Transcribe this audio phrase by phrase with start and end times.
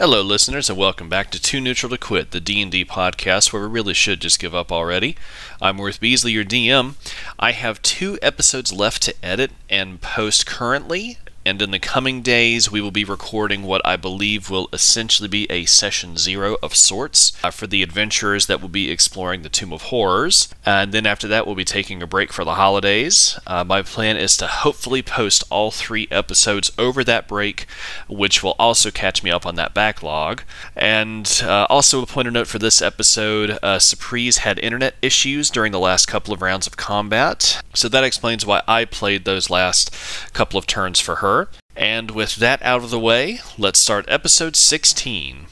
[0.00, 3.68] Hello, listeners, and welcome back to Too Neutral to Quit, the D&D podcast where we
[3.68, 5.16] really should just give up already.
[5.60, 6.94] I'm Worth Beasley, your DM.
[7.36, 12.70] I have two episodes left to edit and post currently, and in the coming days,
[12.70, 17.32] we will be recording what I believe will essentially be a session zero of sorts
[17.42, 20.48] uh, for the adventurers that will be exploring the Tomb of Horrors.
[20.66, 23.38] And then after that, we'll be taking a break for the holidays.
[23.46, 27.66] Uh, my plan is to hopefully post all three episodes over that break,
[28.08, 30.42] which will also catch me up on that backlog.
[30.76, 35.72] And uh, also, a pointer note for this episode uh, Surprise had internet issues during
[35.72, 37.62] the last couple of rounds of combat.
[37.72, 39.94] So that explains why I played those last
[40.34, 41.37] couple of turns for her.
[41.76, 45.46] And with that out of the way, let's start episode 16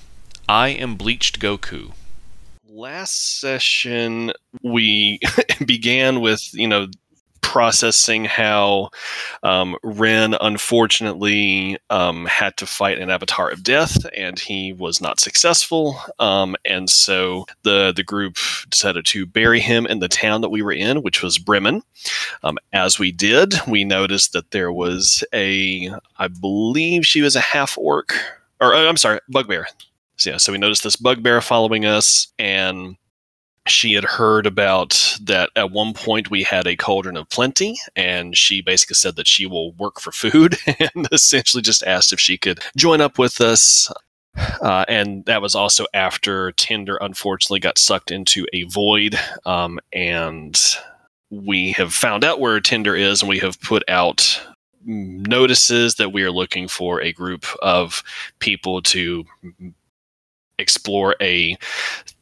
[0.48, 1.92] I Am Bleached Goku.
[2.68, 5.20] Last session, we
[5.66, 6.88] began with, you know,
[7.56, 8.90] processing how
[9.42, 15.20] um, Ren unfortunately um, had to fight an avatar of death, and he was not
[15.20, 15.98] successful.
[16.18, 18.36] Um, and so the the group
[18.68, 21.82] decided to bury him in the town that we were in, which was Bremen.
[22.42, 27.40] Um, as we did, we noticed that there was a, I believe she was a
[27.40, 28.14] half orc,
[28.60, 29.66] or uh, I'm sorry, bugbear.
[30.16, 32.98] So, yeah, so we noticed this bugbear following us, and
[33.68, 38.36] she had heard about that at one point we had a cauldron of plenty and
[38.36, 42.38] she basically said that she will work for food and essentially just asked if she
[42.38, 43.90] could join up with us.
[44.60, 50.76] Uh, and that was also after tinder unfortunately got sucked into a void um, and
[51.30, 54.40] we have found out where tinder is and we have put out
[54.84, 58.02] notices that we are looking for a group of
[58.38, 59.24] people to
[60.58, 61.56] explore a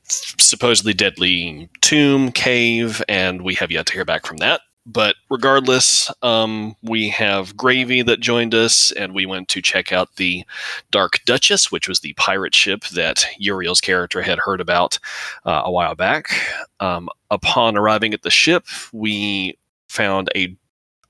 [0.09, 4.61] supposedly deadly tomb cave, and we have yet to hear back from that.
[4.87, 10.17] But regardless, um, we have Gravy that joined us, and we went to check out
[10.17, 10.45] the
[10.91, 14.99] Dark Duchess, which was the pirate ship that Uriel's character had heard about
[15.47, 16.29] uh, a while back.
[16.81, 19.57] Um, upon arriving at the ship, we
[19.89, 20.55] found a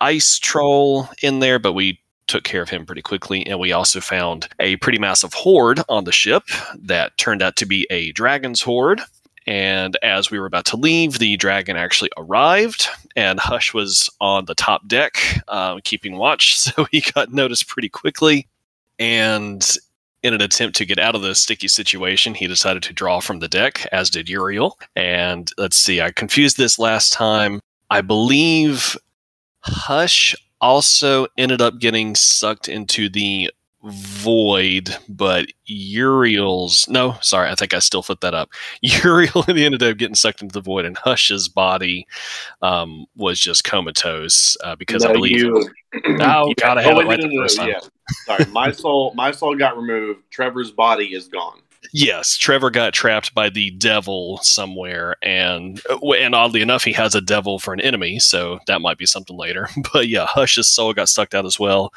[0.01, 3.47] ice troll in there, but we took care of him pretty quickly.
[3.47, 7.67] And we also found a pretty massive horde on the ship that turned out to
[7.67, 9.01] be a dragon's horde.
[9.47, 14.47] And as we were about to leave, the dragon actually arrived, and Hush was on
[14.47, 15.19] the top deck
[15.49, 16.55] um, keeping watch.
[16.75, 18.49] So he got noticed pretty quickly.
[18.99, 19.77] And
[20.23, 23.41] in an attempt to get out of the sticky situation, he decided to draw from
[23.41, 24.79] the deck, as did Uriel.
[24.97, 27.61] And let's see, I confused this last time.
[27.91, 28.97] I believe
[29.61, 33.51] Hush also ended up getting sucked into the
[33.87, 38.49] void, but Uriel's no, sorry, I think I still flipped that up.
[38.81, 42.07] Uriel ended up getting sucked into the void, and Hush's body
[42.63, 45.39] um, was just comatose uh, because No, I believe.
[45.39, 45.71] you-
[46.21, 47.69] oh you- God, I had wait, it right no, the no, no, first time.
[47.69, 47.81] yeah.
[48.27, 50.21] Sorry, my soul, my soul got removed.
[50.31, 51.61] Trevor's body is gone.
[51.93, 57.15] Yes, Trevor got trapped by the devil somewhere, and uh, and oddly enough, he has
[57.15, 59.69] a devil for an enemy, so that might be something later.
[59.93, 61.93] But yeah, Hush's soul got sucked out as well,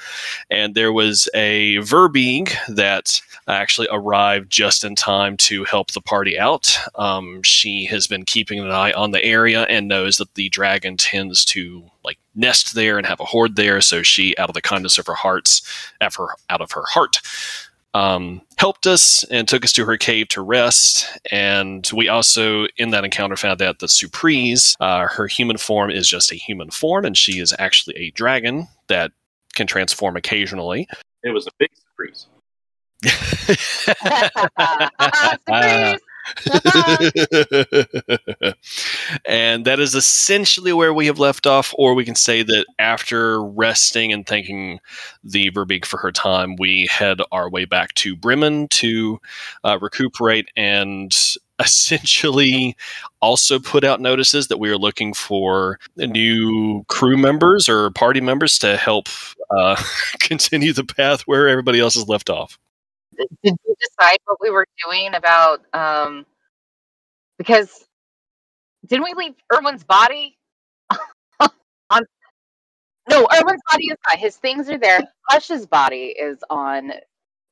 [0.51, 6.37] and there was a Verbeeg that actually arrived just in time to help the party
[6.37, 6.77] out.
[6.95, 10.97] Um, she has been keeping an eye on the area and knows that the dragon
[10.97, 14.61] tends to like nest there and have a horde there, so she, out of the
[14.61, 15.61] kindness of her hearts,
[16.01, 17.19] of her out of her heart,
[17.97, 21.07] um, helped us and took us to her cave to rest.
[21.31, 26.07] And we also, in that encounter, found out that Surprise, uh, her human form is
[26.07, 29.11] just a human form, and she is actually a dragon that
[29.55, 30.87] can transform occasionally.
[31.23, 32.27] It was a big surprise.
[35.31, 35.99] Surprise!
[39.25, 43.43] and that is essentially where we have left off, or we can say that after
[43.43, 44.79] resting and thanking
[45.23, 49.19] the Verbeeg for her time, we head our way back to Bremen to
[49.63, 51.15] uh, recuperate and
[51.59, 52.75] essentially
[53.21, 58.59] also put out notices that we are looking for new crew members or party members
[58.59, 59.09] to help
[59.49, 59.81] uh,
[60.19, 62.59] continue the path where everybody else has left off.
[63.17, 63.29] Did
[63.67, 66.25] we decide what we were doing about um
[67.37, 67.85] because
[68.87, 70.37] didn't we leave Erwin's body
[71.89, 72.03] on
[73.09, 74.19] no, Erwin's body is not.
[74.19, 75.01] His things are there.
[75.29, 76.91] Hush's body is on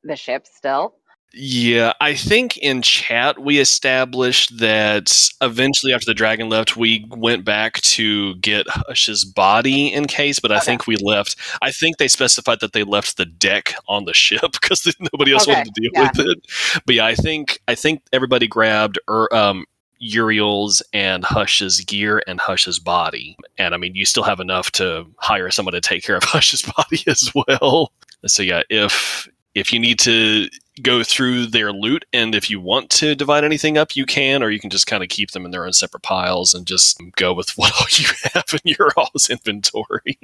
[0.04, 0.96] the ship still.
[1.38, 5.12] Yeah, I think in chat we established that
[5.42, 10.54] eventually after the dragon left, we went back to get Hush's body in case, but
[10.54, 10.66] I Okay.
[10.66, 11.36] think we left.
[11.62, 15.46] I think they specified that they left the deck on the ship because nobody else
[15.46, 16.10] Okay, wanted to deal yeah.
[16.16, 16.82] with it.
[16.86, 19.66] But yeah, I think I think everybody grabbed Ur, um,
[20.00, 25.06] Uriel's and Hush's gear and Hush's body, and I mean you still have enough to
[25.18, 27.92] hire someone to take care of Hush's body as well.
[28.26, 30.50] So yeah, if if you need to
[30.82, 34.50] go through their loot and if you want to divide anything up you can or
[34.50, 37.34] you can just kind of keep them in their own separate piles and just go
[37.34, 40.20] with what all you have in your all's inventory.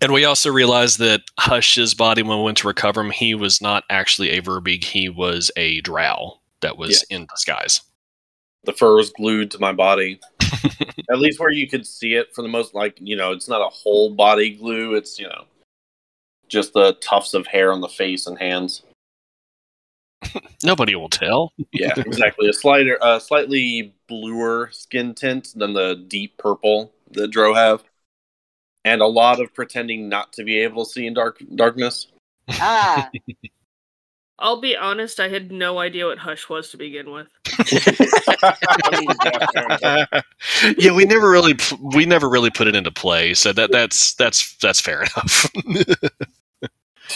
[0.00, 3.60] And we also realized that hush's body when we went to recover him he was
[3.60, 7.80] not actually a verbeeg he was a drow that was in disguise.
[8.64, 10.20] The fur was glued to my body.
[11.10, 13.60] At least where you could see it for the most like, you know, it's not
[13.60, 15.44] a whole body glue, it's, you know,
[16.52, 18.82] just the tufts of hair on the face and hands.
[20.62, 22.48] nobody will tell Yeah, exactly.
[22.48, 27.82] A slighter a slightly bluer skin tint than the deep purple that Drow have.
[28.84, 32.08] And a lot of pretending not to be able to see in dark darkness.
[32.50, 33.10] Ah,
[34.42, 37.28] I'll be honest, I had no idea what Hush was to begin with.
[39.80, 40.06] Yeah,
[40.78, 44.56] yeah, we never really we never really put it into play, so that that's that's
[44.56, 45.48] that's fair enough.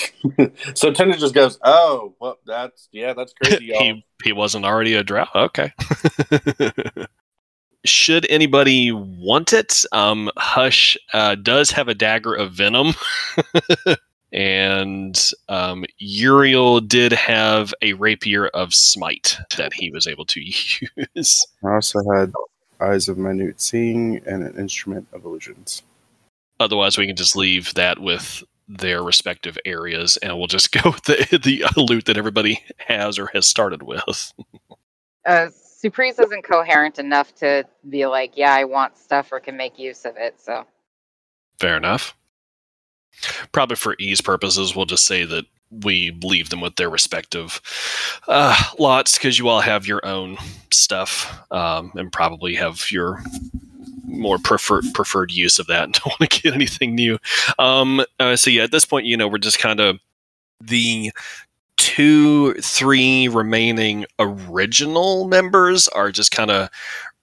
[0.75, 4.94] so Tender just goes, "Oh, well, that's yeah, that's crazy, y'all." he he wasn't already
[4.94, 5.26] a drow.
[5.34, 5.72] Okay.
[7.84, 12.94] Should anybody want it, um, Hush uh, does have a dagger of venom,
[14.32, 21.46] and um, Uriel did have a rapier of smite that he was able to use.
[21.64, 22.32] I also had
[22.81, 25.82] Eyes of Minute Seeing and an Instrument of Illusions.
[26.58, 31.04] Otherwise, we can just leave that with their respective areas, and we'll just go with
[31.04, 34.32] the the loot that everybody has or has started with.
[35.26, 39.78] uh, Surprise isn't coherent enough to be like, yeah, I want stuff or can make
[39.78, 40.40] use of it.
[40.40, 40.64] So
[41.60, 42.16] Fair enough.
[43.52, 47.60] Probably for ease purposes, we'll just say that we leave them with their respective
[48.28, 50.36] uh, lots because you all have your own
[50.70, 53.22] stuff um, and probably have your
[54.06, 57.18] more preferred preferred use of that and don't want to get anything new.
[57.58, 59.98] Um, uh, so yeah, at this point, you know, we're just kind of
[60.60, 61.12] the
[61.76, 66.68] two, three remaining original members are just kind of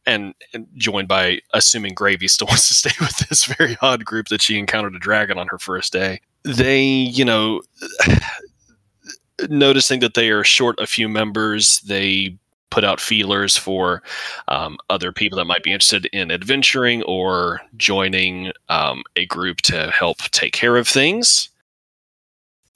[0.06, 4.28] and, and joined by assuming Gravy still wants to stay with this very odd group
[4.28, 6.22] that she encountered a dragon on her first day.
[6.44, 7.62] They, you know,
[9.50, 12.38] noticing that they are short a few members, they
[12.74, 14.02] put out feelers for
[14.48, 19.92] um, other people that might be interested in adventuring or joining um, a group to
[19.92, 21.50] help take care of things.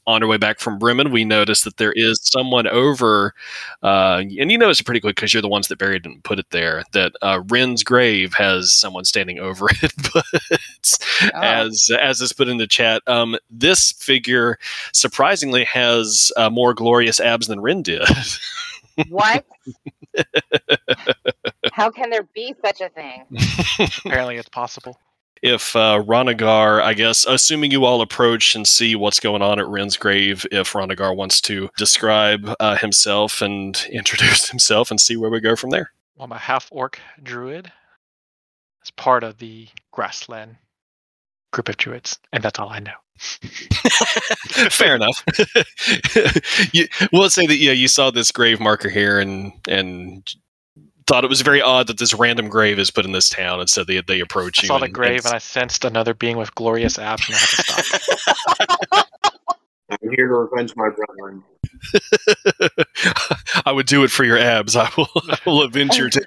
[0.05, 3.33] On our way back from Bremen, we noticed that there is someone over,
[3.83, 6.37] uh, and you notice it pretty quick because you're the ones that buried and put
[6.39, 6.83] it there.
[6.93, 10.23] That uh, Ren's grave has someone standing over it, but
[11.33, 11.41] Oh.
[11.41, 14.59] as as is put in the chat, um, this figure
[14.93, 18.03] surprisingly has uh, more glorious abs than Ren did.
[19.09, 19.45] what?
[21.73, 23.25] How can there be such a thing?
[24.05, 24.97] Apparently, it's possible.
[25.43, 29.67] if uh, Ronagar, I guess, assuming you all approach and see what's going on at
[29.67, 35.29] Ren's grave, if Ronagar wants to describe uh, himself and introduce himself and see where
[35.29, 35.91] we go from there.
[36.19, 37.71] I'm a half orc druid.
[38.83, 40.57] As part of the grassland
[41.51, 42.93] group of druids, and that's all I know.
[44.69, 45.23] Fair enough.
[46.73, 50.27] you, we'll say that yeah, you saw this grave marker here and and
[51.07, 53.69] thought it was very odd that this random grave is put in this town, and
[53.69, 54.67] so they they approach I you.
[54.67, 57.47] saw the grave, and and I sensed another being with glorious abs, and I had
[57.47, 59.07] to stop.
[59.89, 61.43] I'm here to revenge my brethren.
[63.65, 64.75] I would do it for your abs.
[64.75, 65.07] I will.
[65.15, 66.25] I will avenge your death.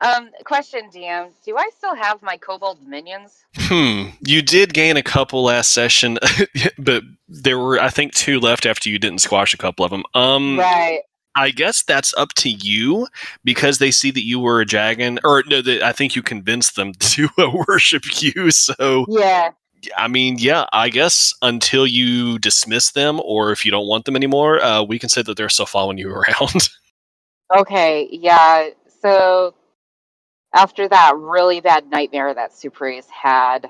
[0.00, 1.30] Um, question, DM.
[1.44, 3.44] Do I still have my kobold minions?
[3.56, 4.10] Hmm.
[4.20, 6.18] You did gain a couple last session,
[6.78, 10.04] but there were I think two left after you didn't squash a couple of them.
[10.14, 11.00] Um, Right.
[11.34, 13.06] I guess that's up to you
[13.44, 16.76] because they see that you were a dragon, or no, that I think you convinced
[16.76, 18.50] them to uh, worship you.
[18.50, 19.50] So Yeah.
[19.96, 24.16] I mean, yeah, I guess until you dismiss them, or if you don't want them
[24.16, 26.68] anymore, uh, we can say that they're still following you around.
[27.56, 28.08] Okay.
[28.12, 28.70] Yeah.
[29.00, 29.54] So
[30.54, 33.68] after that really bad nightmare that Surprise had,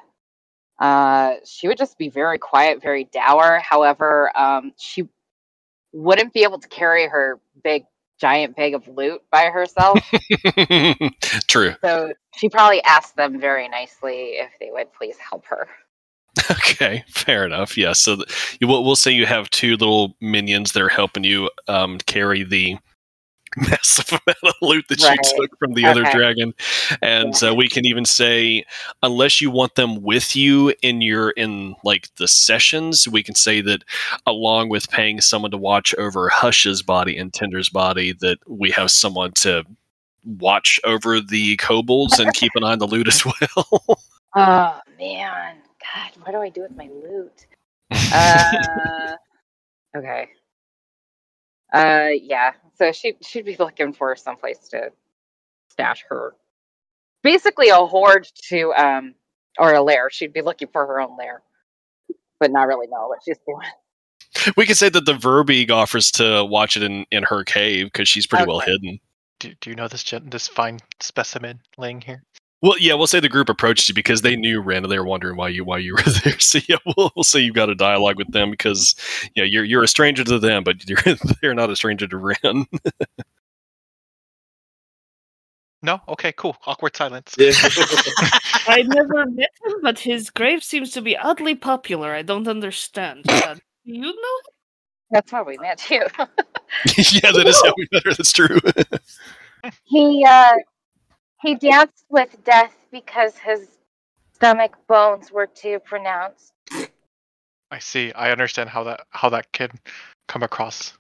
[0.79, 3.59] uh, she would just be very quiet, very dour.
[3.59, 5.09] However, um, she
[5.93, 7.85] wouldn't be able to carry her big,
[8.21, 9.99] giant bag of loot by herself.
[11.47, 11.75] True.
[11.81, 15.69] so she probably asked them very nicely if they would please help her.
[16.51, 17.77] Okay, fair enough.
[17.77, 21.51] Yeah, so th- we'll, we'll say you have two little minions that are helping you
[21.67, 22.77] um, carry the
[23.71, 25.19] massive amount of loot that Right.
[25.23, 26.53] you took from the other dragon,
[27.03, 28.65] and uh, we can even say,
[29.03, 33.61] unless you want them with you in your in like the sessions, we can say
[33.63, 33.85] that
[34.27, 38.91] along with paying someone to watch over Hush's body and Tinder's body, that we have
[38.91, 39.65] someone to
[40.25, 43.25] watch over the kobolds and keep an eye on the loot as
[43.57, 44.01] well.
[44.35, 47.47] Oh man, God, what do I do with my loot?
[48.13, 49.17] Uh,
[49.97, 50.29] Okay.
[51.73, 52.53] Uh, yeah.
[52.77, 54.91] So she she'd be looking for someplace to
[55.69, 56.35] stash her.
[57.23, 59.15] Basically, a hoard to um
[59.59, 60.09] or a lair.
[60.11, 61.43] She'd be looking for her own lair,
[62.41, 64.55] but not really know what she's doing.
[64.57, 68.09] We could say that the Verbeeg offers to watch it in, in her cave because
[68.09, 69.01] she's pretty well hidden.
[69.41, 72.23] Do, do you know this gen- this fine specimen laying here?
[72.61, 75.07] Well, yeah, we'll say the group approached you because they knew Ren and they were
[75.07, 76.39] wondering why you why you were there.
[76.41, 78.97] So yeah, we'll, we'll say you've got a dialogue with them because
[79.37, 80.99] yeah, you're you're a stranger to them, but you're,
[81.43, 82.67] they're not a stranger to Ren.
[85.81, 86.01] No.
[86.09, 86.33] Okay.
[86.33, 86.57] Cool.
[86.67, 87.37] Awkward silence.
[87.39, 87.53] Yeah.
[88.67, 92.13] I never met him, but his grave seems to be oddly popular.
[92.13, 93.27] I don't understand.
[93.29, 94.41] Uh, do you know?
[95.13, 96.03] That's how we met too.
[96.97, 98.13] yeah, that is how we met her.
[98.13, 98.59] That's true.
[99.85, 100.53] he uh
[101.41, 103.69] he danced with death because his
[104.35, 106.53] stomach bones were too pronounced.
[107.71, 108.13] I see.
[108.13, 109.73] I understand how that how that could
[110.27, 110.97] come across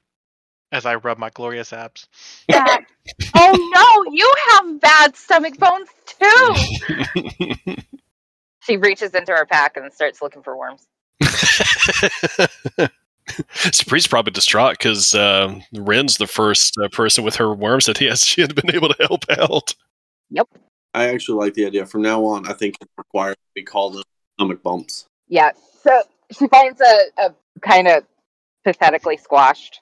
[0.71, 2.07] as I rub my glorious abs.
[2.49, 2.85] That-
[3.37, 7.75] oh no, you have bad stomach bones too.
[8.68, 10.87] She reaches into her pack and starts looking for worms.
[13.73, 18.04] Spree's probably distraught because uh, Ren's the first uh, person with her worms that he
[18.04, 19.75] has she had been able to help out.
[20.94, 21.87] I actually like the idea.
[21.87, 24.02] From now on, I think it's required to be called
[24.37, 25.06] stomach bumps.
[25.28, 25.52] Yeah.
[25.82, 28.04] So she finds a, a kind of
[28.64, 29.80] pathetically squashed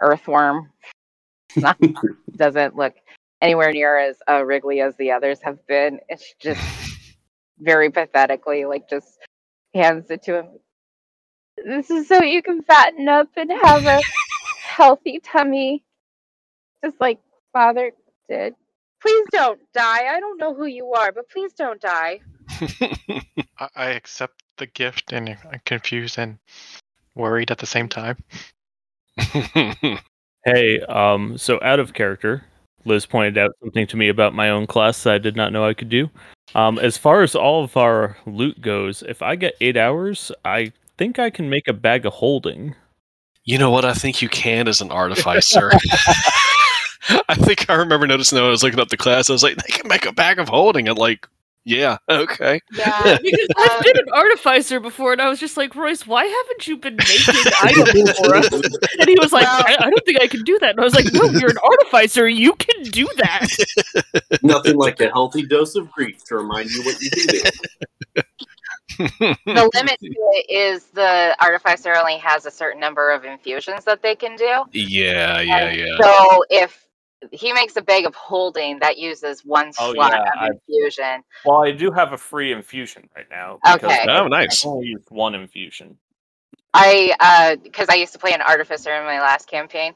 [0.00, 0.70] earthworm.
[1.56, 1.78] Not,
[2.36, 2.94] doesn't look
[3.40, 6.00] anywhere near as uh, wriggly as the others have been.
[6.08, 6.60] It's just
[7.58, 9.18] very pathetically, like, just
[9.72, 10.46] hands it to him.
[11.64, 14.00] This is so you can fatten up and have a
[14.62, 15.84] healthy tummy,
[16.84, 17.20] just like
[17.52, 17.92] father
[18.28, 18.54] did.
[19.04, 20.14] Please don't die.
[20.14, 22.20] I don't know who you are, but please don't die.
[23.58, 26.38] I, I accept the gift and I'm confused and
[27.14, 28.16] worried at the same time.
[30.46, 32.44] Hey, um, so out of character,
[32.84, 35.64] Liz pointed out something to me about my own class that I did not know
[35.64, 36.10] I could do.
[36.54, 40.72] Um, as far as all of our loot goes, if I get eight hours, I
[40.98, 42.74] think I can make a bag of holding.
[43.44, 43.86] you know what?
[43.86, 45.70] I think you can as an artificer.
[47.28, 49.28] I think I remember noticing that when I was looking up the class.
[49.28, 50.88] I was like, they can make a bag of holding.
[50.88, 51.28] And like,
[51.66, 52.60] yeah, okay.
[52.72, 53.18] Yeah.
[53.22, 56.76] Because I've been an artificer before, and I was just like, Royce, why haven't you
[56.76, 58.52] been making items for us?
[58.52, 60.70] And he was like, I, I don't think I can do that.
[60.72, 62.28] And I was like, No, you're an artificer.
[62.28, 63.48] You can do that.
[64.42, 67.42] Nothing like a healthy dose of grief to remind you what you can do.
[68.98, 74.02] the limit to it is the artificer only has a certain number of infusions that
[74.02, 74.64] they can do.
[74.72, 75.96] yeah, yeah, And yeah.
[76.00, 76.84] So if
[77.32, 81.22] he makes a bag of holding, that uses one Oh, slot yeah, of I- infusion.
[81.44, 83.58] Well, I do have a free infusion right now.
[83.74, 84.06] Okay.
[84.08, 84.64] Oh, nice.
[84.64, 85.98] I only used one infusion.
[86.72, 89.94] I uh because I used to play an artificer in my last campaign,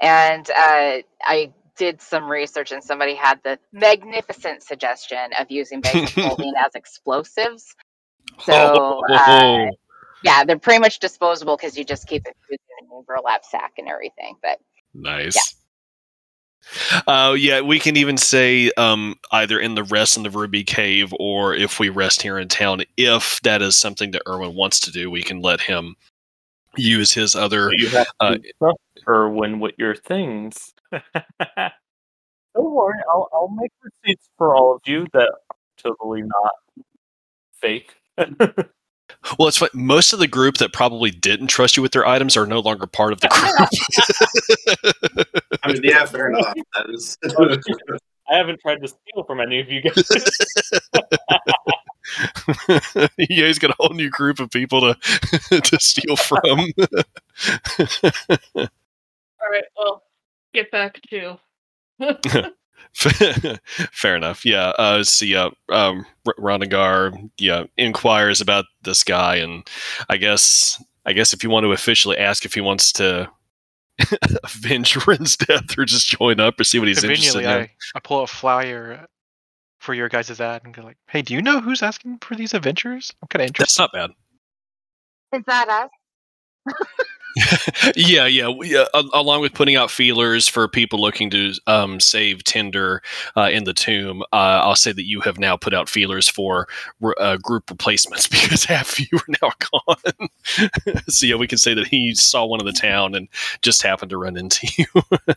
[0.00, 6.00] and uh, I did some research, and somebody had the magnificent suggestion of using bags
[6.02, 7.74] of holding as explosives.
[8.40, 9.66] So uh,
[10.22, 12.36] yeah, they're pretty much disposable because you just keep it
[12.80, 14.36] in your burlap sack and everything.
[14.42, 14.58] But
[14.94, 15.56] Nice.
[17.06, 21.12] Uh, yeah, we can even say um, either in the rest in the Ruby Cave
[21.18, 22.82] or if we rest here in town.
[22.96, 25.96] If that is something that Erwin wants to do, we can let him
[26.76, 27.70] use his other.
[27.70, 28.36] So you have uh,
[29.08, 30.74] Erwin with your things.
[30.92, 36.52] Don't worry, I'll I'll make receipts for all of you that are totally not
[37.60, 37.94] fake.
[39.38, 39.70] Well, it's fun.
[39.72, 42.86] Most of the group that probably didn't trust you with their items are no longer
[42.86, 43.68] part of the group.
[45.62, 46.54] I mean, yeah, fair enough.
[46.74, 47.16] That is.
[48.28, 50.10] I haven't tried to steal from any of you guys.
[53.18, 56.72] yeah, he's got a whole new group of people to to steal from.
[58.56, 60.02] All right, well,
[60.54, 61.38] get back to.
[63.92, 64.44] Fair enough.
[64.44, 64.68] Yeah.
[64.78, 69.68] Uh, so yeah, um, R- Rondagar, yeah, inquires about this guy, and
[70.08, 73.30] I guess, I guess if you want to officially ask if he wants to
[74.44, 77.46] avenge Ren's death or just join up or see what he's interested in.
[77.48, 79.06] I, I pull a flyer
[79.80, 82.54] for your guys' ad and go like, "Hey, do you know who's asking for these
[82.54, 83.12] adventures?
[83.22, 84.10] I'm kind of interested." That's not bad.
[85.38, 86.74] is that us?
[87.96, 92.44] Yeah, yeah, we, uh, along with putting out feelers for people looking to um, save
[92.44, 93.02] Tinder
[93.36, 96.68] uh, in the tomb, uh, I'll say that you have now put out feelers for
[97.00, 100.28] re- uh, group replacements because half of you are now gone.
[101.08, 103.28] so yeah, we can say that he saw one in the town and
[103.62, 104.86] just happened to run into you.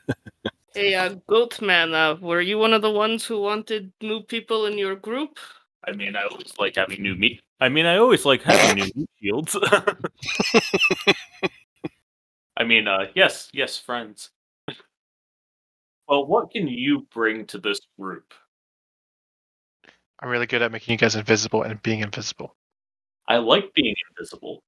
[0.74, 4.78] Hey, uh, Goatman, uh, were you one of the ones who wanted new people in
[4.78, 5.40] your group?
[5.84, 7.42] I mean, I always like having new meat.
[7.60, 9.58] I mean, I always like having new meat shields.
[12.58, 14.32] I mean, uh, yes, yes, friends.
[16.08, 18.34] well, what can you bring to this group?
[20.20, 22.56] I'm really good at making you guys invisible and being invisible.
[23.28, 24.64] I like being invisible.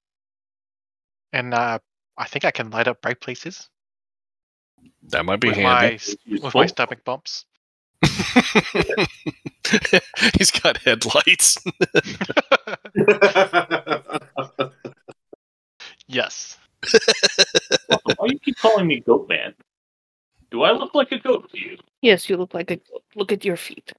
[1.33, 1.79] And uh,
[2.17, 3.67] I think I can light up bright places
[5.09, 5.73] That might be with handy.
[5.73, 7.45] my s- with my stomach bumps.
[10.37, 11.57] He's got headlights.
[16.07, 16.57] yes.
[18.29, 19.55] Why do you keep calling me Goat Man?
[20.51, 21.77] Do I look like a goat to you?
[22.01, 23.03] Yes, you look like a goat.
[23.15, 23.91] Look at your feet.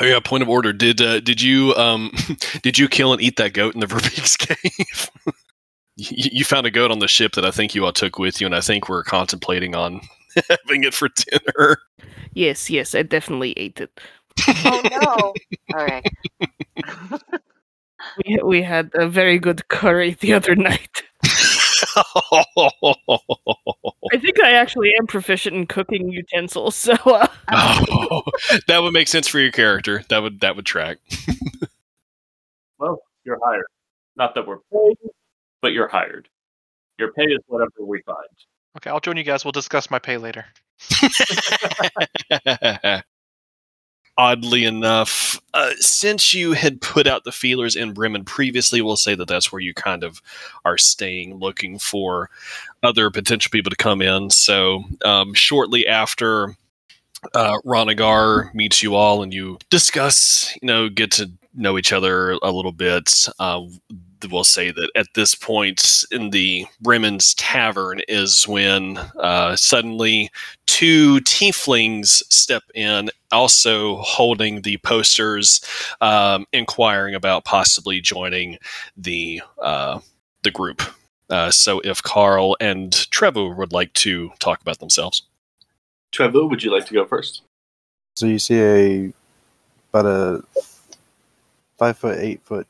[0.00, 0.72] Oh yeah, point of order.
[0.72, 2.12] Did uh, did you um
[2.62, 5.10] did you kill and eat that goat in the Verbeeg's cave?
[5.96, 8.40] you, you found a goat on the ship that I think you all took with
[8.40, 10.00] you, and I think we're contemplating on
[10.48, 11.78] having it for dinner.
[12.32, 14.00] Yes, yes, I definitely ate it.
[14.64, 15.34] Oh no!
[15.76, 16.06] All right.
[18.24, 21.02] We, we had a very good curry the other night.
[24.12, 28.22] I think I actually am proficient in cooking utensils, so uh, oh,
[28.68, 30.02] that would make sense for your character.
[30.08, 30.98] That would that would track.
[32.78, 33.66] Well, you're hired.
[34.16, 34.96] Not that we're paid,
[35.62, 36.28] but you're hired.
[36.98, 38.18] Your pay is whatever we find.
[38.76, 39.44] Okay, I'll join you guys.
[39.44, 40.46] We'll discuss my pay later.
[44.18, 49.14] Oddly enough, uh, since you had put out the feelers in Bremen previously, we'll say
[49.14, 50.20] that that's where you kind of
[50.64, 52.28] are staying, looking for
[52.82, 54.30] other potential people to come in.
[54.30, 56.56] So, um, shortly after
[57.34, 62.32] uh, Ronagar meets you all and you discuss, you know, get to know each other
[62.42, 63.62] a little bit, uh,
[64.30, 70.30] we'll say that at this point in the Bremen's Tavern is when uh, suddenly
[70.66, 75.60] two tieflings step in, also holding the posters,
[76.00, 78.58] um, inquiring about possibly joining
[78.96, 80.00] the uh,
[80.42, 80.82] the group.
[81.30, 85.22] Uh, so, if Carl and Trevor would like to talk about themselves,
[86.10, 87.42] Trevor, would you like to go first?
[88.16, 89.12] So you see a
[89.92, 90.42] about a
[91.76, 92.66] five foot, eight foot.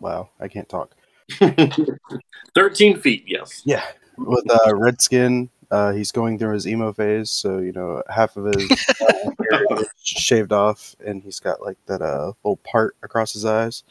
[0.00, 0.92] Wow, I can't talk.
[2.54, 3.62] 13 feet, yes.
[3.64, 3.84] Yeah,
[4.16, 5.48] with uh, red skin.
[5.70, 9.64] Uh, he's going through his emo phase, so you know half of his uh, hair
[9.78, 13.84] is shaved off, and he's got like that uh, little part across his eyes.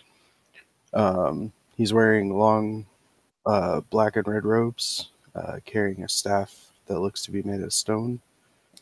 [0.94, 2.86] Um, he's wearing long
[3.46, 7.72] uh, black and red robes, uh, carrying a staff that looks to be made of
[7.72, 8.20] stone,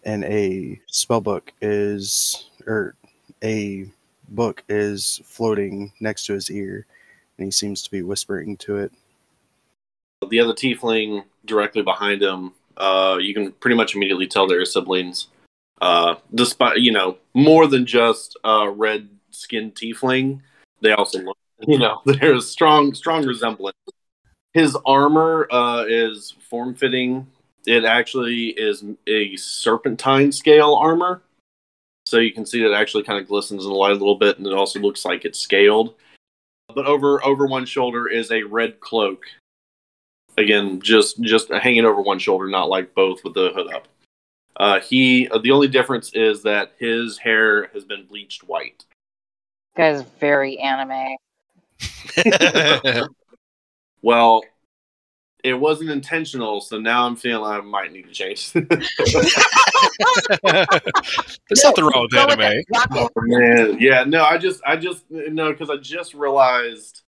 [0.03, 2.95] and a spell book is or
[3.43, 3.85] a
[4.29, 6.87] book is floating next to his ear,
[7.37, 8.91] and he seems to be whispering to it.
[10.27, 15.27] The other tiefling directly behind him, uh, you can pretty much immediately tell they're siblings.
[15.81, 20.41] Uh, despite, you know, more than just uh, red skinned tiefling,
[20.81, 23.77] they also look, you know, there's strong, strong resemblance.
[24.53, 27.27] His armor uh, is form fitting.
[27.67, 31.21] It actually is a serpentine scale armor.
[32.05, 34.15] So you can see that it actually kind of glistens in the light a little
[34.15, 35.93] bit, and it also looks like it's scaled.
[36.73, 39.25] But over over one shoulder is a red cloak.
[40.37, 43.87] Again, just just hanging over one shoulder, not like both with the hood up.
[44.55, 48.85] Uh, he uh, the only difference is that his hair has been bleached white.
[49.75, 51.17] Guy's very anime.
[54.01, 54.43] Well,
[55.43, 58.51] it wasn't intentional, so now I'm feeling I might need to change.
[58.53, 58.73] There's
[61.63, 62.41] nothing wrong with Go with anime.
[62.41, 62.65] it.
[62.73, 63.11] Rock it.
[63.15, 67.01] Oh, man, yeah, no, I just, I just, no, because I just realized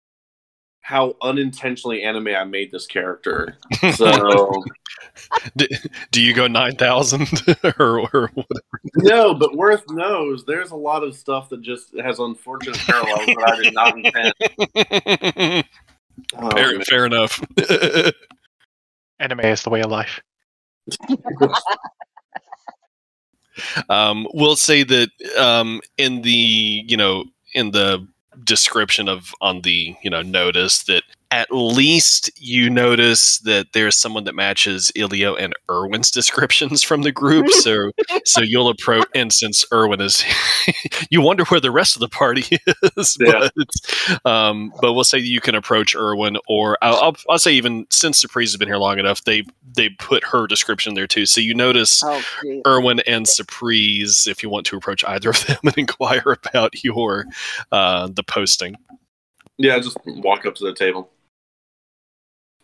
[0.80, 3.56] how unintentionally anime I made this character.
[3.94, 4.50] So
[5.56, 5.68] D-
[6.12, 7.28] do you go nine thousand
[7.78, 8.80] or, or whatever?
[8.96, 13.52] no, but Worth knows there's a lot of stuff that just has unfortunate parallels that
[13.52, 15.64] I did not intend.
[16.36, 17.42] Oh, fair, fair enough.
[19.20, 20.20] Anime is the way of life.
[23.88, 28.06] um, we'll say that um, in the you know in the
[28.44, 34.24] description of on the you know notice that at least you notice that there's someone
[34.24, 37.46] that matches Ilio and Irwin's descriptions from the group.
[37.58, 37.90] So
[38.24, 40.24] so you'll approach and since Irwin is
[41.10, 42.58] you wonder where the rest of the party
[42.96, 43.16] is.
[43.20, 43.48] Yeah.
[43.54, 47.86] But um but we'll say you can approach Irwin or I'll, I'll, I'll say even
[47.90, 49.44] since Surprise has been here long enough, they
[49.76, 51.26] they put her description there too.
[51.26, 52.62] So you notice Oh, geez.
[52.66, 57.26] Irwin and Surprise if you want to approach either of them and inquire about your
[57.72, 58.76] uh, the posting.
[59.58, 61.10] Yeah, just walk up to the table.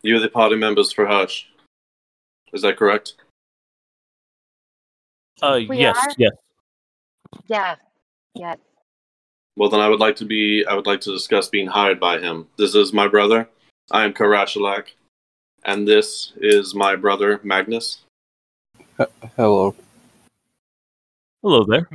[0.05, 1.49] You're the party members for Hush.
[2.53, 3.15] Is that correct?
[5.41, 6.15] Uh, We yes, are?
[6.19, 6.33] yes.
[7.47, 7.77] Yeah.
[8.35, 8.57] Yeah.
[9.57, 10.63] Well, then I would like to be.
[10.67, 12.47] I would like to discuss being hired by him.
[12.59, 13.49] This is my brother.
[13.93, 14.89] I am Karashalak,
[15.65, 18.03] and this is my brother Magnus.
[19.37, 19.75] Hello.
[21.43, 21.89] Hello there.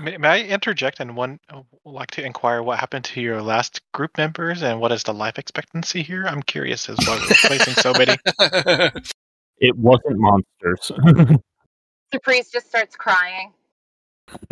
[0.00, 3.80] May, may I interject and one uh, like to inquire what happened to your last
[3.92, 6.24] group members and what is the life expectancy here?
[6.26, 7.18] I'm curious as well.
[7.20, 8.16] We're replacing so many.
[9.58, 10.90] It wasn't monsters.
[12.12, 13.52] The priest just starts crying.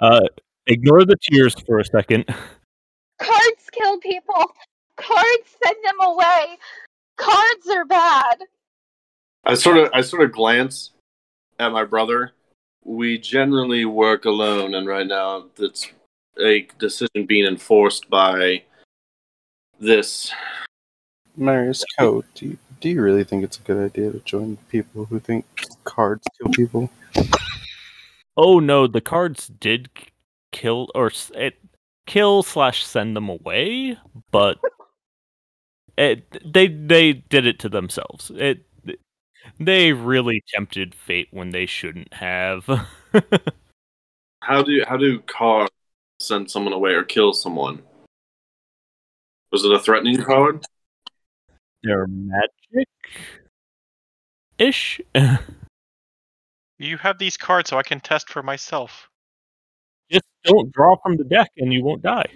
[0.00, 0.20] uh,
[0.66, 2.24] ignore the tears for a second.
[3.22, 4.52] Cards kill people.
[4.96, 6.58] Cards send them away.
[7.16, 8.38] Cards are bad.
[9.44, 10.90] I sort of I sort of glance
[11.60, 12.32] at my brother.
[12.84, 15.90] We generally work alone, and right now that's
[16.38, 18.62] a decision being enforced by
[19.80, 20.32] this.
[21.36, 25.06] Marius Code, do you, do you really think it's a good idea to join people
[25.06, 25.44] who think
[25.84, 26.90] cards kill people?
[28.36, 29.88] Oh no, the cards did
[30.52, 31.58] kill or it
[32.06, 33.98] kill slash send them away,
[34.30, 34.58] but
[35.96, 38.30] it they they did it to themselves.
[38.34, 38.66] It
[39.58, 42.64] they really tempted fate when they shouldn't have.
[44.42, 45.72] How do how do cards
[46.18, 47.82] send someone away or kill someone?
[49.50, 50.66] Was it a threatening card?
[51.82, 52.88] They're magic
[54.58, 55.00] ish.
[56.76, 59.08] You have these cards so I can test for myself.
[60.10, 62.26] Just don't draw from the deck and you won't die.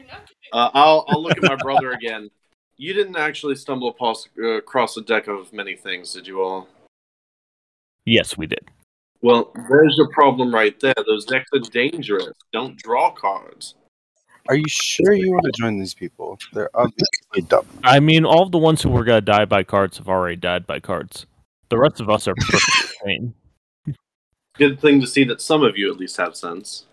[0.53, 2.31] Uh, I'll I'll look at my brother again.
[2.77, 6.69] You didn't actually stumble across, uh, across a deck of many things, did you all?
[8.09, 8.71] Yes, we did.
[9.21, 10.95] Well, there's your problem right there.
[11.07, 12.33] Those decks are dangerous.
[12.53, 13.75] Don't draw cards.
[14.49, 16.39] Are you sure you want to join these people?
[16.55, 17.67] They're obviously dumb.
[17.85, 20.81] I mean, all the ones who were gonna die by cards have already died by
[20.81, 21.27] cards.
[21.69, 23.35] The rest of us are perfectly sane.
[24.55, 26.87] Good thing to see that some of you at least have sense.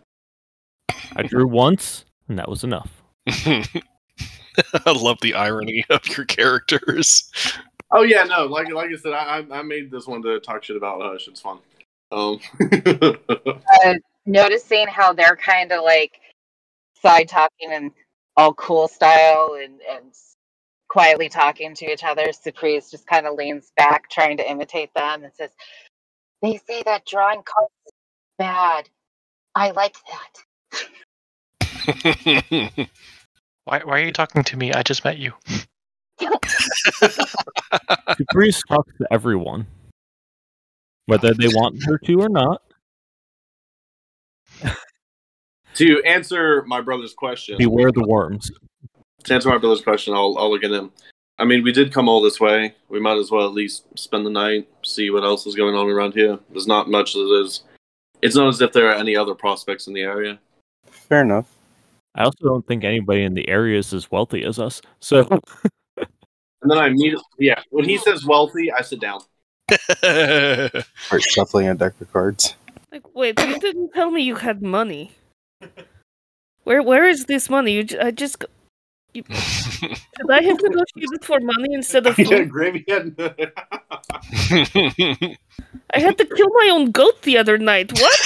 [1.15, 3.01] I drew once, and that was enough.
[3.28, 3.71] I
[4.91, 7.32] love the irony of your characters.
[7.91, 10.63] Oh yeah, no, like like I said, I I I made this one to talk
[10.63, 11.28] shit about Hush.
[11.28, 11.60] It's fun.
[12.12, 12.39] Um,
[13.84, 13.95] Uh,
[14.26, 16.19] noticing how they're kind of like
[17.02, 17.91] side talking and
[18.38, 20.13] all cool style and, and
[20.88, 22.32] quietly talking to each other.
[22.32, 25.52] Surprise just kind of leans back, trying to imitate them, and says,
[26.41, 27.93] They say that drawing cards is
[28.38, 28.89] bad.
[29.54, 30.43] I like that.
[33.65, 34.74] Why, why are you talking to me?
[34.74, 35.34] I just met you.
[38.17, 39.67] Caprice talks to everyone,
[41.06, 42.62] whether they want her to or not.
[45.75, 48.49] to answer my brother's question, Beware the worms.
[49.23, 50.91] to answer my brother's question, I'll I'll look at him.
[51.38, 52.75] I mean, we did come all this way.
[52.88, 55.89] We might as well at least spend the night, see what else is going on
[55.89, 56.39] around here.
[56.49, 57.63] There's not much that is.
[58.21, 60.39] It's not as if there are any other prospects in the area.
[60.89, 61.54] Fair enough.
[62.15, 64.82] I also don't think anybody in the area is as wealthy as us.
[65.01, 65.28] So
[66.65, 69.19] And then I immediately, yeah, when he says wealthy, I sit down.
[69.69, 72.56] Start shuffling a deck of cards.
[72.91, 75.12] Like, wait, you didn't tell me you had money.
[76.63, 77.73] Where where is this money?
[77.73, 78.43] You, j- I just.
[79.23, 82.49] G- You, did I have negotiated for money instead of yeah, food?
[82.49, 82.86] Gravy.
[85.93, 87.91] I had to kill my own goat the other night.
[87.93, 88.19] What?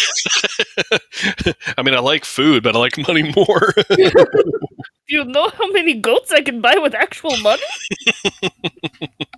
[1.78, 3.74] I mean, I like food, but I like money more.
[3.96, 7.64] Do you know how many goats I can buy with actual money?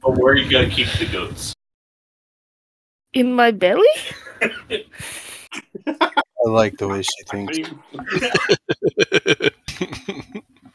[0.01, 1.53] But where are you gonna keep the goats?
[3.13, 3.87] In my belly?
[4.71, 4.85] I
[6.45, 7.59] like the way she thinks.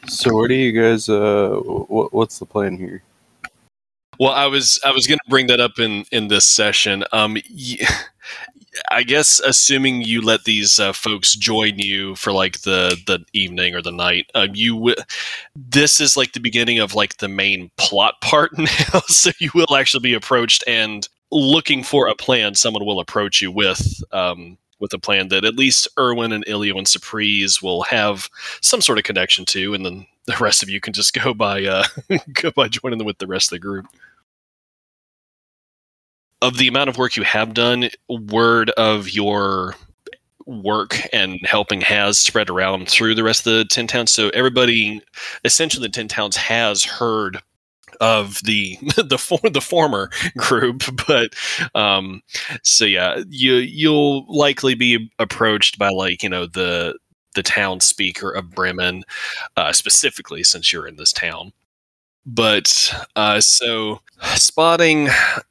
[0.09, 1.09] So, what do you guys?
[1.09, 3.03] Uh, what, what's the plan here?
[4.19, 7.05] Well, I was I was going to bring that up in in this session.
[7.12, 7.37] Um,
[8.90, 13.75] I guess assuming you let these uh, folks join you for like the the evening
[13.75, 14.97] or the night, um, you w-
[15.55, 19.01] this is like the beginning of like the main plot part now.
[19.07, 22.55] so you will actually be approached and looking for a plan.
[22.55, 26.77] Someone will approach you with um, with a plan that at least Erwin and Ilio
[26.77, 28.29] and Surprise will have
[28.61, 31.65] some sort of connection to, and then the rest of you can just go by
[31.65, 31.85] uh,
[32.33, 33.87] go by joining them with the rest of the group
[36.43, 39.75] of the amount of work you have done, word of your
[40.47, 44.12] work and helping has spread around through the rest of the Ten Towns.
[44.12, 45.01] So everybody,
[45.45, 47.41] essentially, the Ten Towns has heard
[48.01, 51.35] of the the for, the former group, but
[51.75, 52.23] um,
[52.63, 56.97] so yeah, you you'll likely be approached by like you know the
[57.35, 59.05] the town speaker of Bremen,
[59.57, 61.53] uh, specifically since you're in this town.
[62.25, 64.01] But uh, so
[64.35, 65.09] spotting,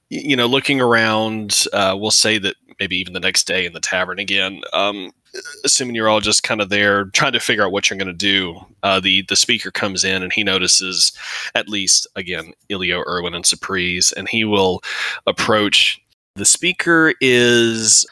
[0.10, 3.80] you know, looking around, uh, we'll say that maybe even the next day in the
[3.80, 4.62] tavern again.
[4.74, 5.12] Um,
[5.64, 8.14] assuming you're all just kind of there trying to figure out what you're going to
[8.14, 11.12] do, uh, the the speaker comes in and he notices
[11.56, 14.82] at least again Ilio, Irwin, and Surprise, and he will
[15.28, 16.02] approach.
[16.36, 18.06] The speaker is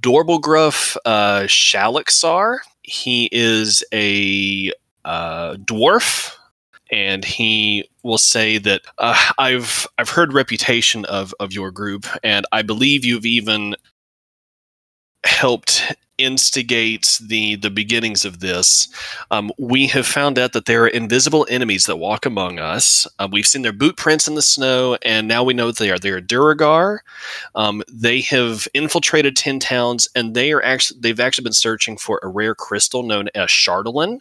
[0.00, 2.58] Dorbulgruf uh.
[2.82, 4.72] He is a
[5.04, 6.36] uh, dwarf,
[6.90, 12.46] and he will say that uh, I've I've heard reputation of of your group, and
[12.52, 13.74] I believe you've even
[15.24, 15.82] helped
[16.18, 18.88] instigate the the beginnings of this.
[19.30, 23.06] Um, we have found out that there are invisible enemies that walk among us.
[23.18, 25.98] Uh, we've seen their boot prints in the snow, and now we know they are
[25.98, 27.00] they are Duergar.
[27.54, 32.20] Um, they have infiltrated ten towns, and they are actually they've actually been searching for
[32.22, 34.20] a rare crystal known as Chardalyn.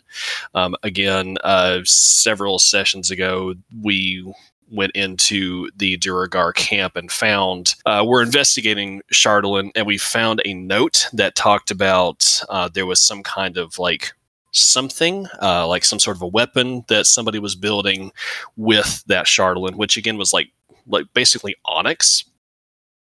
[0.53, 4.33] Um, again, uh, several sessions ago, we
[4.71, 10.53] went into the Duergar camp and found uh, we're investigating Chardalyn, and we found a
[10.53, 14.13] note that talked about uh, there was some kind of like
[14.51, 18.11] something uh, like some sort of a weapon that somebody was building
[18.55, 20.49] with that Chardalyn, which again was like
[20.87, 22.23] like basically onyx.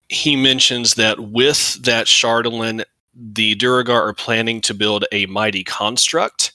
[0.10, 6.54] He mentions that with that Chardalyn, the Duergar are planning to build a mighty construct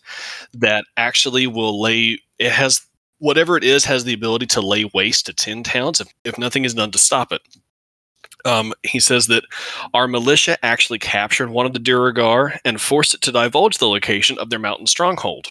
[0.55, 2.21] that actually will lay.
[2.39, 2.87] It has
[3.25, 6.67] whatever it is has the ability to lay waste to 10 towns if, if nothing
[6.67, 7.41] is done to stop it.
[8.45, 9.45] Um, he says that
[9.95, 14.37] our militia actually captured one of the Duergar and forced it to divulge the location
[14.39, 15.49] of their mountain stronghold.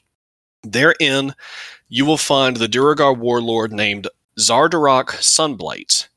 [0.62, 1.34] Therein,
[1.90, 4.08] you will find the Duergar warlord named
[4.38, 6.08] Xardarok Sunblight.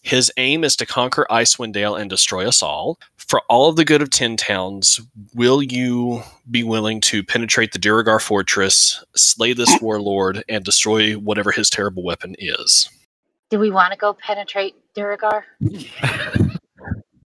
[0.00, 2.98] His aim is to conquer Icewind Dale and destroy us all.
[3.26, 5.00] For all of the good of Ten Towns,
[5.34, 11.50] will you be willing to penetrate the Duergar fortress, slay this warlord, and destroy whatever
[11.50, 12.88] his terrible weapon is?
[13.50, 15.44] Do we want to go penetrate Duergar?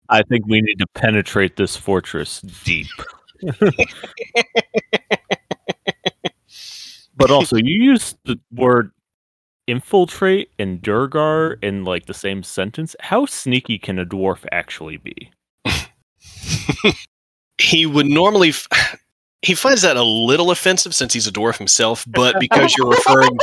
[0.09, 2.87] I think we need to penetrate this fortress deep.
[7.15, 8.91] but also, you use the word
[9.65, 12.97] infiltrate and Duergar in like the same sentence.
[12.99, 15.31] How sneaky can a dwarf actually be?
[17.57, 18.99] he would normally f-
[19.41, 23.37] he finds that a little offensive since he's a dwarf himself but because you're referring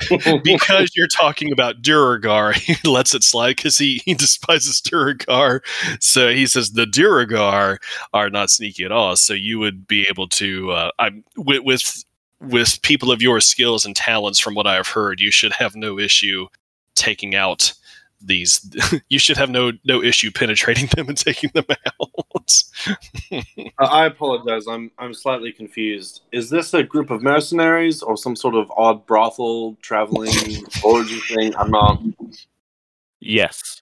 [0.44, 5.62] because you're talking about Duergar, he lets it slide because he, he despises Duergar.
[6.00, 7.78] So he says the Duergar
[8.12, 9.16] are not sneaky at all.
[9.16, 12.04] So you would be able to, uh, I'm with, with
[12.40, 15.76] with people of your skills and talents, from what I have heard, you should have
[15.76, 16.48] no issue
[16.96, 17.72] taking out
[18.26, 18.74] these.
[19.08, 22.08] you should have no no issue penetrating them and taking them out.
[23.78, 24.66] Uh, I apologize.
[24.66, 26.22] I'm I'm slightly confused.
[26.32, 30.32] Is this a group of mercenaries or some sort of odd brothel traveling
[30.84, 31.54] orgy thing?
[31.56, 32.02] I'm not.
[33.20, 33.80] Yes.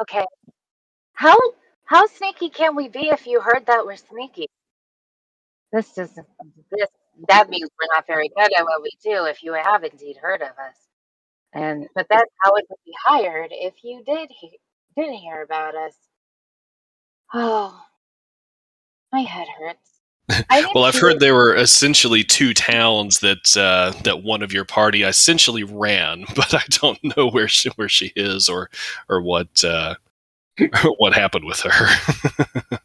[0.00, 0.24] Okay.
[1.12, 1.36] How
[1.84, 4.48] how sneaky can we be if you heard that we're sneaky?
[5.72, 6.26] This doesn't
[6.70, 6.88] this
[7.28, 10.42] that means we're not very good at what we do if you have indeed heard
[10.42, 10.89] of us.
[11.52, 14.60] And but that's how it would be hired if you did he-
[14.96, 15.94] did hear about us.
[17.34, 17.80] Oh,
[19.12, 19.90] my head hurts.
[20.74, 25.02] Well, I've heard there were essentially two towns that uh, that one of your party
[25.02, 28.70] essentially ran, but I don't know where she where she is or
[29.08, 29.96] or what uh,
[30.98, 32.78] what happened with her.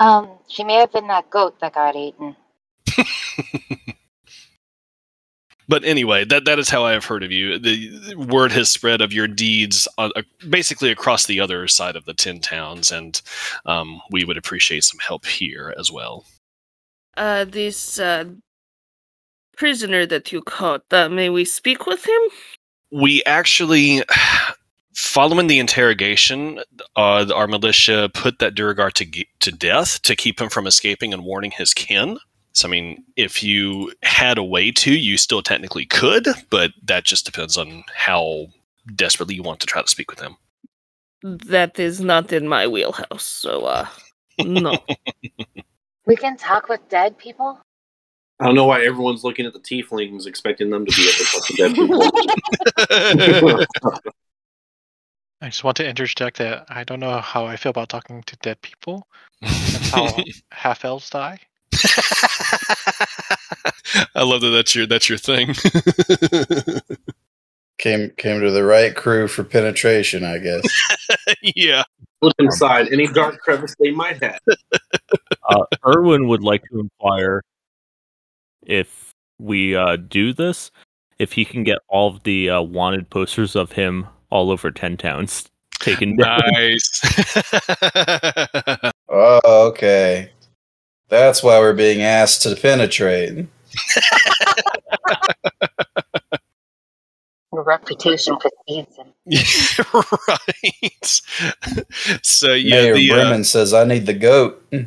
[0.00, 2.34] Um, she may have been that goat that got eaten.
[5.68, 7.58] But anyway, that that is how I have heard of you.
[7.58, 12.04] The, word has spread of your deeds on, uh, basically across the other side of
[12.04, 13.20] the ten towns, and
[13.66, 16.24] um, we would appreciate some help here as well.
[17.16, 18.24] Uh, this uh,
[19.56, 22.22] prisoner that you caught, uh, may we speak with him?
[22.94, 24.02] we actually
[24.94, 26.60] following the interrogation
[26.94, 31.24] uh, our militia put that Duergar to, to death to keep him from escaping and
[31.24, 32.18] warning his kin
[32.54, 37.04] so i mean if you had a way to you still technically could but that
[37.04, 38.46] just depends on how
[38.96, 40.36] desperately you want to try to speak with him
[41.24, 43.86] That is not in my wheelhouse, so uh,
[44.38, 44.76] no.
[46.06, 47.58] We can talk with dead people.
[48.38, 51.24] I don't know why everyone's looking at the tieflings expecting them to be able to
[51.24, 52.02] talk to dead people.
[55.40, 58.36] I just want to interject that I don't know how I feel about talking to
[58.42, 59.08] dead people.
[59.40, 60.14] That's how
[60.52, 61.38] half elves die.
[64.14, 65.54] i love that that's your that's your thing
[67.78, 70.62] Came came to the right crew for penetration, I guess.
[71.42, 71.82] yeah
[72.22, 74.38] Look inside any dark crevice they might have.
[75.46, 77.42] Uh, Erwin would like to inquire
[78.62, 80.70] if we uh, do this,
[81.18, 84.96] if he can get all of the uh, wanted posters of him all over Ten
[84.96, 86.40] Towns taken down.
[86.52, 86.88] nice
[89.08, 90.30] Oh, okay.
[91.14, 93.46] That's why we're being asked to penetrate.
[97.52, 99.12] Your reputation precedes him.
[100.28, 101.20] right.
[102.22, 104.60] so yeah, Mayor the uh, Bremen says I need the goat.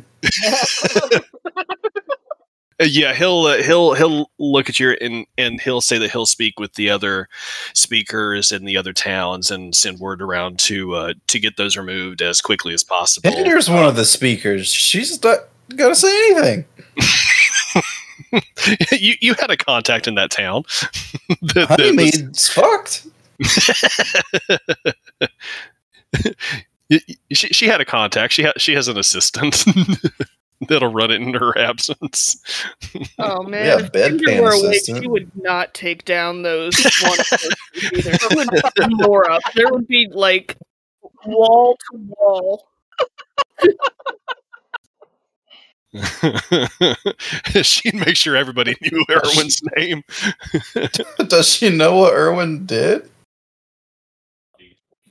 [2.80, 6.26] Uh, yeah, he'll uh, he'll he'll look at you and and he'll say that he'll
[6.26, 7.28] speak with the other
[7.74, 12.22] speakers in the other towns and send word around to uh, to get those removed
[12.22, 13.28] as quickly as possible.
[13.28, 14.68] Hinder's one of the speakers.
[14.68, 16.64] She's not gonna say anything.
[18.92, 20.62] you you had a contact in that town.
[21.28, 23.06] that, that was- Honeymead's fucked.
[26.90, 28.32] Y- y- she, she had a contact.
[28.32, 29.62] She ha- she has an assistant
[30.68, 32.42] that'll run it in her absence.
[33.18, 35.02] Oh man, Yeah, if bedpan Ginger were awake, assistant.
[35.02, 37.18] she would not take down those one
[37.92, 38.16] either.
[38.18, 39.42] She would put more up.
[39.54, 40.56] There would be like
[41.26, 42.68] wall to wall.
[47.62, 50.02] She'd make sure everybody knew Erwin's name.
[51.28, 53.08] Does she know what Erwin did?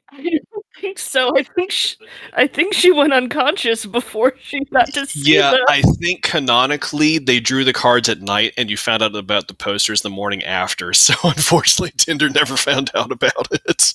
[0.11, 1.37] I don't think so.
[1.37, 1.95] I think she,
[2.33, 5.59] I think she went unconscious before she got to see Yeah, them.
[5.67, 9.53] I think canonically they drew the cards at night, and you found out about the
[9.53, 10.93] posters the morning after.
[10.93, 13.93] So unfortunately, Tinder never found out about it.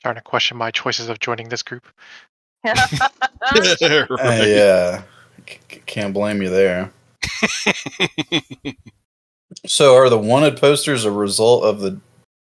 [0.00, 1.86] Starting to question my choices of joining this group.
[2.66, 4.48] Uh, Right.
[4.48, 5.02] yeah,
[5.48, 6.90] C- c- can't blame you there.
[9.66, 11.98] so, are the wanted posters a result of the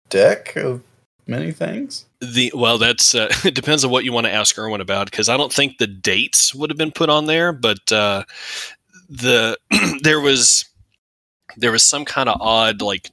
[0.09, 0.81] deck of
[1.27, 2.05] many things?
[2.21, 5.29] The well, that's uh, it depends on what you want to ask Erwin about because
[5.29, 8.23] I don't think the dates would have been put on there, but uh,
[9.09, 9.57] the
[10.03, 10.65] there was
[11.57, 13.09] there was some kind of odd like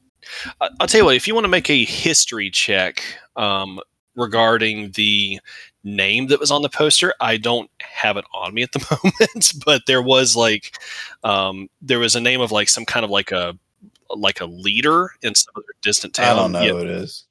[0.60, 3.02] I- I'll tell you what if you want to make a history check
[3.36, 3.80] um,
[4.14, 5.40] regarding the
[5.86, 9.52] name that was on the poster i don't have it on me at the moment
[9.64, 10.76] but there was like
[11.22, 13.56] um, there was a name of like some kind of like a
[14.10, 17.24] like a leader in some other distant town I don't know Yeah, who it is.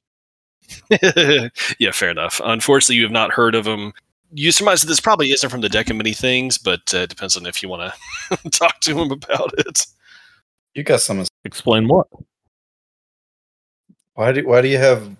[1.78, 2.40] yeah, fair enough.
[2.44, 3.92] Unfortunately, you have not heard of him.
[4.32, 7.08] You surmise that this probably isn't from the deck of many things, but uh, it
[7.10, 7.92] depends on if you want
[8.32, 9.86] to talk to him about it.
[10.74, 11.24] You got some.
[11.44, 12.08] Explain what?
[14.14, 15.16] Why do Why do you have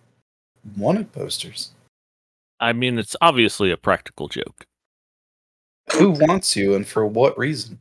[0.76, 1.70] wanted posters?
[2.60, 4.66] I mean, it's obviously a practical joke.
[5.94, 7.80] Who wants you, and for what reason?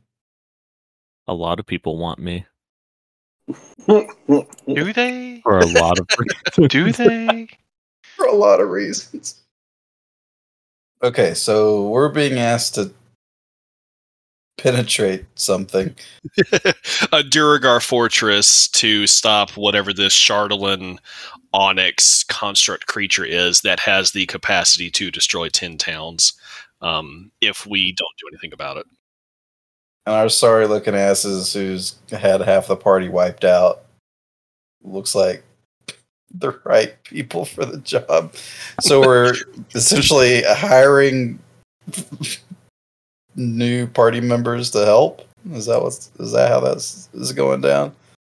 [1.26, 2.46] A lot of people want me
[3.86, 5.40] Do they?
[5.42, 6.68] for a lot of reasons.
[6.68, 7.48] Do they?
[8.16, 9.42] For a lot of reasons.
[11.02, 12.92] Okay, so we're being asked to
[14.58, 15.94] penetrate something.
[17.12, 20.98] a Duergar fortress to stop whatever this Chardalyn
[21.52, 26.34] Onyx construct creature is that has the capacity to destroy 10 towns
[26.80, 28.86] um, if we don't do anything about it.
[30.06, 33.82] And our sorry looking asses who's had half the party wiped out
[34.82, 35.42] looks like
[36.34, 38.34] the right people for the job.
[38.80, 39.34] So we're
[39.74, 41.40] essentially hiring
[43.36, 45.22] new party members to help.
[45.52, 47.94] Is that what's is that how that's is going down?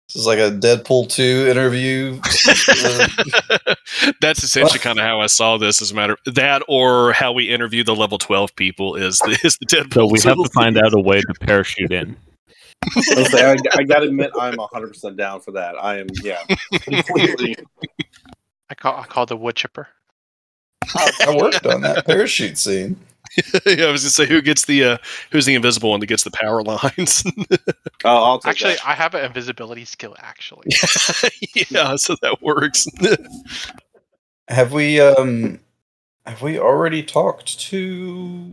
[0.08, 2.18] This is like a Deadpool 2 interview.
[4.22, 5.82] That's essentially kind of how I saw this.
[5.82, 9.38] As a matter of, that, or how we interview the level twelve people is the
[9.44, 9.92] is the Deadpool.
[9.92, 12.16] So we have to find out a way to parachute in.
[12.96, 15.74] I'll say, I, I gotta admit, I'm 100% down for that.
[15.82, 16.42] I am, yeah,
[16.80, 17.56] completely.
[18.70, 19.88] I call I call the wood chipper.
[20.94, 22.96] I worked on that parachute scene.
[23.66, 24.98] yeah, I was gonna say who gets the uh,
[25.30, 27.24] who's the invisible one that gets the power lines.
[28.04, 28.86] Oh, I'll take Actually, that.
[28.86, 30.14] I have an invisibility skill.
[30.20, 30.68] Actually,
[31.68, 32.86] yeah, so that works.
[34.46, 35.58] Have we um
[36.24, 38.52] have we already talked to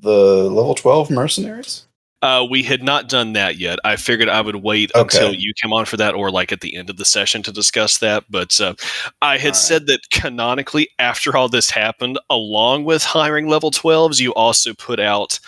[0.00, 1.86] the level 12 mercenaries?
[2.24, 3.78] Uh, we had not done that yet.
[3.84, 5.02] I figured I would wait Okay.
[5.18, 7.52] until you came on for that, or like at the end of the session to
[7.52, 8.24] discuss that.
[8.30, 8.74] But uh,
[9.20, 9.56] I had right.
[9.56, 14.98] said that canonically, after all this happened, along with hiring level 12s, you also put
[15.00, 15.38] out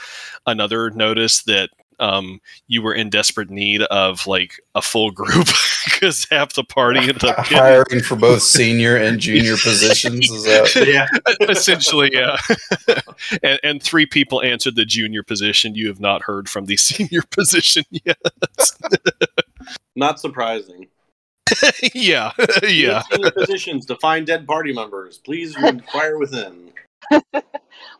[0.46, 5.46] another notice that um, you were in desperate need of like a full group
[5.84, 10.44] because half the party ended up getting Hiring for both senior and junior positions is
[10.44, 11.48] that yeah.
[11.48, 12.36] essentially yeah
[13.42, 17.22] and, and three people answered the junior position you have not heard from the senior
[17.30, 18.18] position yet
[19.94, 20.88] Not surprising.
[21.94, 22.32] yeah
[22.62, 25.18] yeah Senior positions to find dead party members.
[25.18, 26.72] Please inquire within.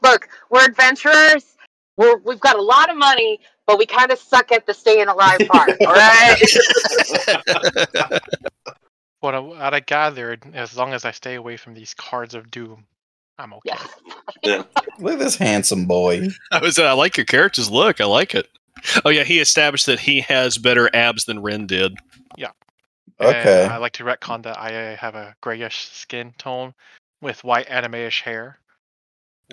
[0.02, 1.56] Look, we're adventurers.
[1.96, 5.08] We're, we've got a lot of money, but we kind of suck at the staying
[5.08, 5.70] alive part.
[5.80, 6.40] All right.
[9.20, 12.50] what I, what I gathered, as long as I stay away from these cards of
[12.50, 12.84] doom,
[13.38, 13.70] I'm okay.
[13.70, 13.86] yeah.
[14.42, 14.62] Yeah.
[14.98, 16.28] Look at this handsome boy.
[16.52, 16.78] I was.
[16.78, 18.00] I like your character's look.
[18.00, 18.48] I like it.
[19.04, 21.98] Oh yeah, he established that he has better abs than Ren did.
[22.38, 22.52] Yeah.
[23.20, 23.64] Okay.
[23.64, 26.74] And I like to retcon that I have a grayish skin tone
[27.20, 28.58] with white anime-ish hair.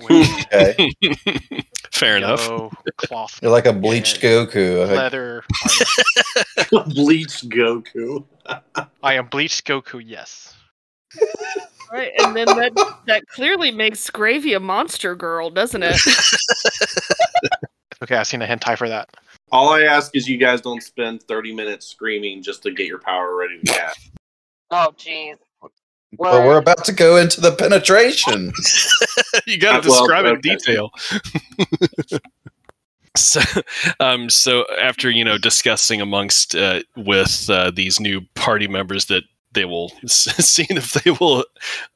[0.02, 0.91] With Okay.
[1.91, 2.50] Fair enough.
[2.98, 4.88] cloth You're like a bleached Goku.
[4.88, 5.44] Like, leather.
[6.96, 8.26] Bleached Goku.
[9.04, 10.56] I am bleached Goku, yes.
[11.91, 12.74] Right, and then that
[13.06, 16.00] that clearly makes Gravy a monster girl, doesn't it?
[18.04, 19.10] Okay, I've seen a hentai for that.
[19.54, 23.00] All I ask is you guys don't spend 30 minutes screaming just to get your
[23.00, 24.12] power ready to cast.
[24.72, 25.38] Oh, jeez.
[26.18, 28.51] But we're about to go into the penetration.
[29.47, 30.91] you got to Uh, well, describe it in detail.
[33.18, 33.41] so,
[33.99, 39.24] um, so after you know discussing amongst uh, with uh, these new party members that
[39.53, 41.45] they will see if they will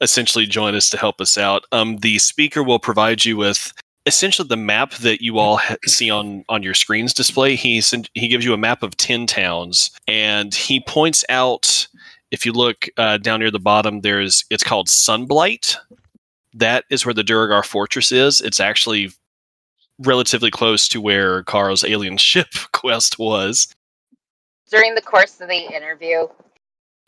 [0.02, 1.64] essentially join us to help us out.
[1.72, 3.74] Um, the speaker will provide you with
[4.06, 7.56] essentially the map that you all ha- see on on your screens display.
[7.56, 11.88] He sent, he gives you a map of ten towns, and he points out.
[12.32, 15.78] If you look uh, down near the bottom, there's it's called Sunblight
[16.58, 18.42] that is where the Duergar fortress is.
[18.42, 19.12] It's actually
[20.00, 23.68] relatively close to where Carl's alien ship quest was.
[24.70, 26.28] During the course of the interview,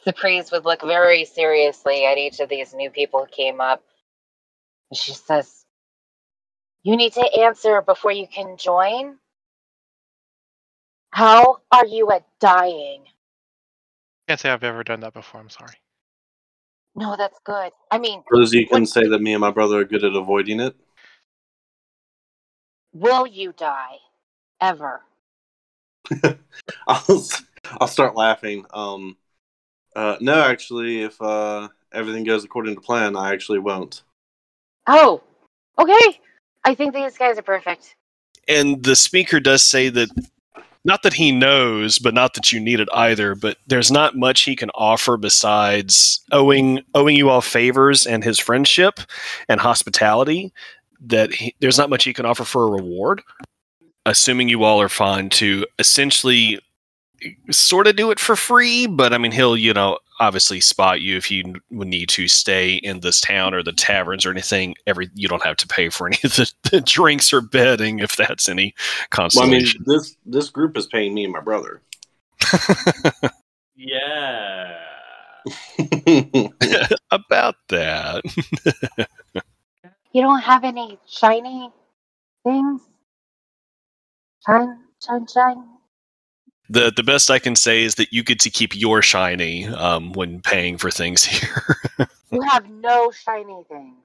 [0.03, 3.83] Surprise would look very seriously at each of these new people who came up.
[4.93, 5.65] She says,
[6.83, 9.17] You need to answer before you can join.
[11.11, 13.03] How are you at dying?
[14.29, 15.41] Can't say I've ever done that before.
[15.41, 15.73] I'm sorry.
[16.93, 17.71] No, that's good.
[17.89, 20.59] I mean, Rosie, you can say that me and my brother are good at avoiding
[20.59, 20.75] it.
[22.93, 23.95] will you die?
[24.61, 25.01] Ever?
[26.87, 27.27] I'll,
[27.81, 28.65] I'll start laughing.
[28.71, 29.17] Um,
[29.95, 34.03] uh, no, actually, if uh, everything goes according to plan, I actually won't.
[34.85, 35.23] Oh,
[35.79, 36.19] okay.
[36.63, 37.95] I think these guys are perfect.
[38.47, 40.11] And the speaker does say that
[40.85, 44.41] not that he knows, but not that you need it either, but there's not much
[44.41, 48.99] he can offer besides owing owing you all favors and his friendship
[49.47, 50.53] and hospitality
[51.01, 53.21] that he, there's not much he can offer for a reward.
[54.05, 56.59] Assuming you all are fine to essentially
[57.51, 61.17] sort of do it for free, but I mean, he'll, you know, obviously spot you
[61.17, 64.75] if you would need to stay in this town or the taverns or anything.
[64.87, 68.15] Every you don't have to pay for any of the, the drinks or bedding if
[68.15, 68.75] that's any
[69.09, 69.83] consolation.
[69.85, 71.81] Well, I mean, this this group is paying me and my brother.
[73.79, 74.75] Yeah.
[77.11, 78.23] About that.
[80.11, 81.69] You don't have any shiny
[82.43, 82.81] things?
[84.43, 85.63] Shine, shine, shine.
[86.69, 90.13] The The best I can say is that you get to keep your shiny um,
[90.13, 91.75] when paying for things here.
[92.31, 93.95] You have no shiny things.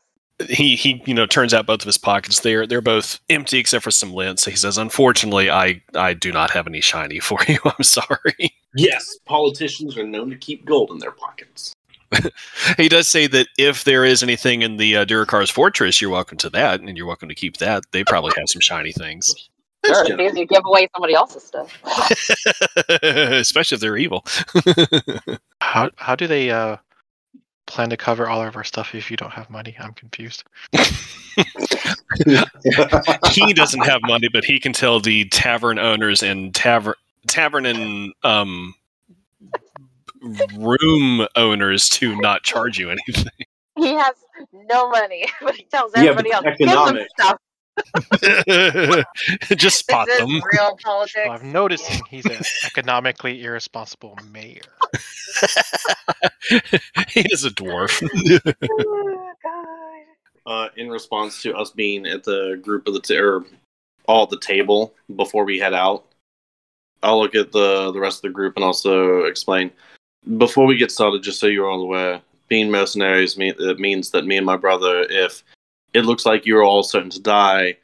[0.48, 3.84] he he you know turns out both of his pockets they're they're both empty except
[3.84, 7.38] for some lint so he says unfortunately i i do not have any shiny for
[7.46, 11.72] you i'm sorry yes, politicians are known to keep gold in their pockets.
[12.76, 16.38] he does say that if there is anything in the uh, Duergar's fortress you're welcome
[16.38, 19.48] to that and you're welcome to keep that they probably have some shiny things That's
[19.84, 20.32] Sure, generous.
[20.32, 21.78] because you give away somebody else's stuff.
[23.02, 24.24] especially if they're evil
[25.60, 26.76] How how do they uh
[27.66, 29.74] plan to cover all of our stuff if you don't have money?
[29.78, 30.44] I'm confused.
[33.30, 36.94] he doesn't have money but he can tell the tavern owners and tavern
[37.26, 38.74] tavern and um
[40.56, 44.14] room owners to not charge you anything He has
[44.52, 47.38] no money, but he tells everybody but else, give them stuff.
[49.56, 51.20] just spot this is them real politics.
[51.24, 54.60] Well, I've noticed he's an economically irresponsible mayor.
[57.08, 58.02] he is a dwarf.
[60.46, 63.44] Oh, uh, in response to us being at the group of the t- or
[64.06, 66.04] all at the table before we head out,
[67.02, 69.70] I'll look at the the rest of the group and also explain.
[70.38, 74.26] Before we get started, just so you're all aware, being mercenaries mean, it means that
[74.26, 75.42] me and my brother, if
[75.94, 77.76] it looks like you're all certain to die,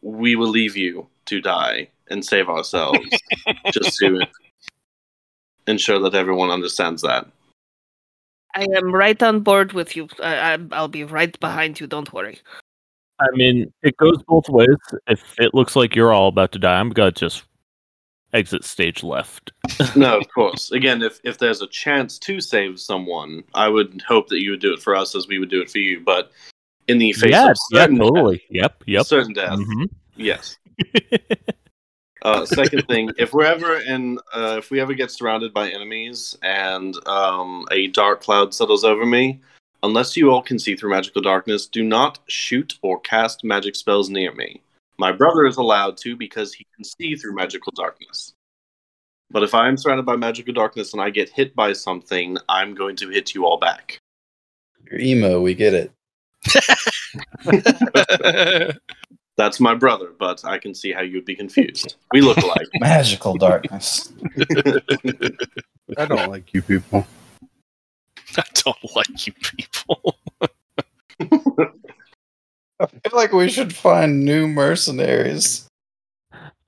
[0.00, 3.00] we will leave you to die and save ourselves,
[3.72, 4.20] just to
[5.66, 7.26] ensure that everyone understands that.
[8.54, 10.08] I am right on board with you.
[10.22, 11.86] I, I, I'll be right behind you.
[11.86, 12.38] Don't worry.
[13.20, 14.68] I mean, it goes both ways.
[15.08, 17.44] If it looks like you're all about to die, I'm gonna just
[18.32, 19.52] exit stage left.
[19.96, 20.70] no, of course.
[20.70, 24.60] Again, if if there's a chance to save someone, I would hope that you would
[24.60, 26.00] do it for us as we would do it for you.
[26.00, 26.30] But
[26.88, 28.42] in the face yeah, of yeah, certain totally.
[28.50, 28.98] Yep, death, yep.
[28.98, 29.06] yep.
[29.06, 29.88] certain death, Mhm.
[30.16, 30.56] yes.
[32.22, 36.36] Uh, second thing, if we're ever in, uh, if we ever get surrounded by enemies
[36.42, 39.40] and um, a dark cloud settles over me,
[39.82, 44.08] Unless you all can see through magical darkness, do not shoot or cast magic spells
[44.08, 44.60] near me.
[44.98, 48.32] My brother is allowed to because he can see through magical darkness.
[49.30, 52.74] But if I am surrounded by magical darkness and I get hit by something, I'm
[52.74, 53.98] going to hit you all back.
[54.90, 55.92] You're emo, we get it.
[59.36, 61.96] That's my brother, but I can see how you'd be confused.
[62.12, 62.66] We look alike.
[62.80, 64.10] Magical darkness.
[65.98, 67.06] I don't like you people.
[68.38, 70.16] I don't like you people.
[72.80, 75.68] I feel like we should find new mercenaries.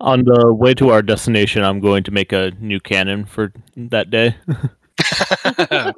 [0.01, 4.11] On the way to our destination, I'm going to make a new cannon for that
[4.11, 4.37] day.
[4.49, 4.55] Fair
[5.57, 5.93] I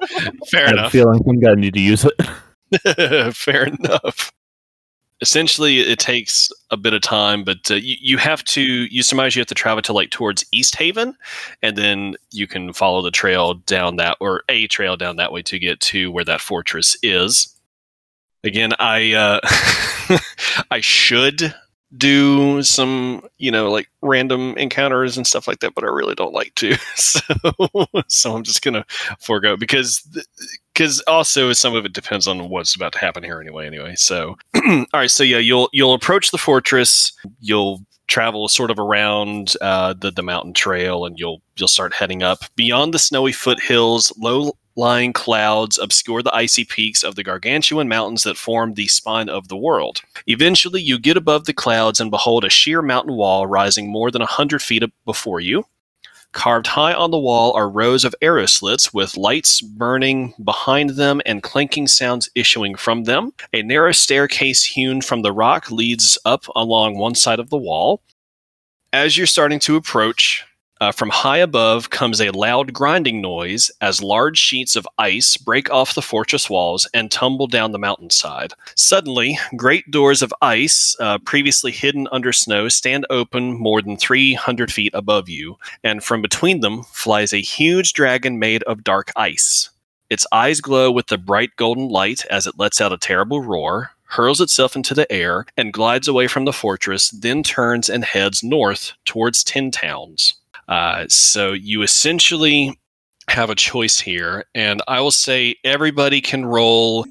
[0.53, 0.93] have a enough.
[0.93, 2.15] feeling I'm gonna need to use it.
[3.33, 4.33] Fair enough.
[5.23, 8.63] Essentially, it takes a bit of time, but uh, you, you have to.
[8.63, 11.15] You surmise you have to travel to like towards East Haven,
[11.63, 15.43] and then you can follow the trail down that, or a trail down that way
[15.43, 17.55] to get to where that fortress is.
[18.45, 20.19] Again, I uh,
[20.71, 21.55] I should
[21.97, 26.35] do some, you know, like random encounters and stuff like that, but I really don't
[26.35, 26.77] like to.
[26.97, 27.21] So,
[28.09, 28.85] so I'm just gonna
[29.21, 30.03] forego because
[30.75, 33.67] because also some of it depends on what's about to happen here anyway.
[33.67, 37.13] Anyway, so all right, so yeah, you'll you'll approach the fortress.
[37.41, 42.23] You'll travel sort of around uh, the the mountain trail, and you'll you'll start heading
[42.23, 44.13] up beyond the snowy foothills.
[44.19, 49.29] Low lying clouds obscure the icy peaks of the gargantuan mountains that form the spine
[49.29, 50.01] of the world.
[50.27, 54.23] Eventually, you get above the clouds and behold a sheer mountain wall rising more than
[54.23, 55.65] a hundred feet before you.
[56.33, 61.21] Carved high on the wall are rows of arrow slits with lights burning behind them
[61.27, 63.33] and clanking sounds issuing from them.
[63.53, 68.01] A narrow staircase hewn from the rock leads up along one side of the wall.
[68.93, 70.45] As you're starting to approach,
[70.81, 75.71] uh, from high above comes a loud grinding noise as large sheets of ice break
[75.71, 78.55] off the fortress walls and tumble down the mountainside.
[78.77, 84.73] Suddenly, great doors of ice, uh, previously hidden under snow, stand open more than 300
[84.73, 89.71] feet above you, and from between them flies a huge dragon made of dark ice.
[90.09, 93.93] Its eyes glow with the bright golden light as it lets out a terrible roar,
[94.05, 98.43] hurls itself into the air, and glides away from the fortress, then turns and heads
[98.43, 100.35] north towards Ten Towns.
[100.71, 102.79] Uh, so you essentially
[103.29, 107.05] have a choice here, and I will say everybody can roll.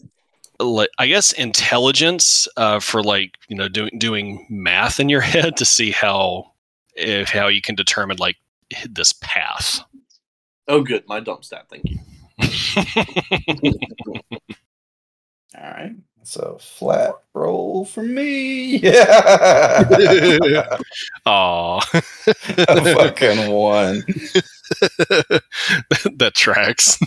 [0.97, 5.65] I guess intelligence uh, for like you know doing doing math in your head to
[5.65, 6.53] see how
[6.95, 8.37] if how you can determine like
[8.89, 9.81] this path.
[10.67, 11.03] Oh, good.
[11.07, 11.65] My dump stat.
[11.69, 11.97] Thank you.
[15.57, 15.95] All right.
[16.29, 18.77] So flat roll for me.
[18.83, 19.83] Yeah.
[21.25, 21.79] Aw.
[21.79, 24.03] I fucking one.
[26.17, 26.99] that tracks.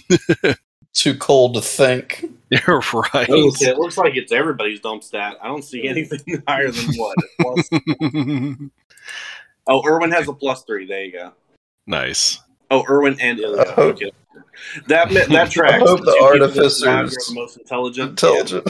[0.92, 2.24] Too cold to think.
[2.50, 3.30] You're right.
[3.30, 5.36] Oh, okay, it looks like it's everybody's dump stat.
[5.40, 7.16] I don't see anything higher than what?
[7.38, 8.70] A
[9.68, 10.88] oh, Irwin has a plus three.
[10.88, 11.32] There you go.
[11.86, 12.40] nice.
[12.72, 13.62] Oh, Irwin and Ilya.
[13.62, 14.10] I Okay.
[14.88, 15.74] That ma- that tracks.
[15.74, 18.10] I hope the Two artificers- are the most intelligent.
[18.10, 18.68] Intelligent.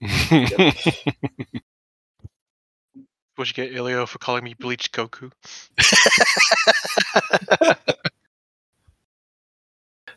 [3.36, 5.30] What'd you get, Ilio, for calling me Bleach Goku?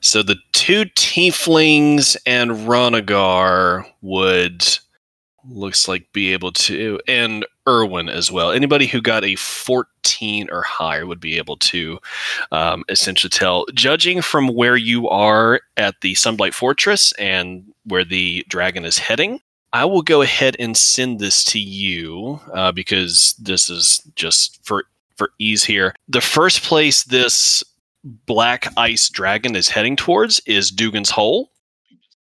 [0.02, 4.66] So the two tieflings and Ronagar would
[5.48, 8.52] looks like be able to and Irwin as well.
[8.52, 12.00] Anybody who got a 14 or higher would be able to
[12.52, 13.66] um, essentially tell.
[13.74, 19.40] Judging from where you are at the Sunblight Fortress and where the dragon is heading,
[19.72, 24.86] I will go ahead and send this to you uh, because this is just for
[25.16, 25.94] for ease here.
[26.08, 27.64] The first place this
[28.04, 31.52] black ice dragon is heading towards is Dougan's Hole.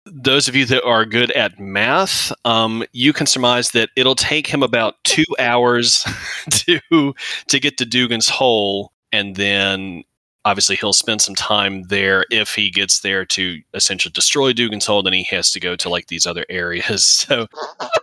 [0.07, 4.47] Those of you that are good at math, um, you can surmise that it'll take
[4.47, 6.05] him about two hours
[6.51, 7.15] to
[7.49, 10.05] to get to Dougan's Hole, and then
[10.45, 12.25] obviously he'll spend some time there.
[12.31, 15.89] If he gets there to essentially destroy Dougan's Hole, then he has to go to
[15.89, 17.05] like these other areas.
[17.25, 17.47] So,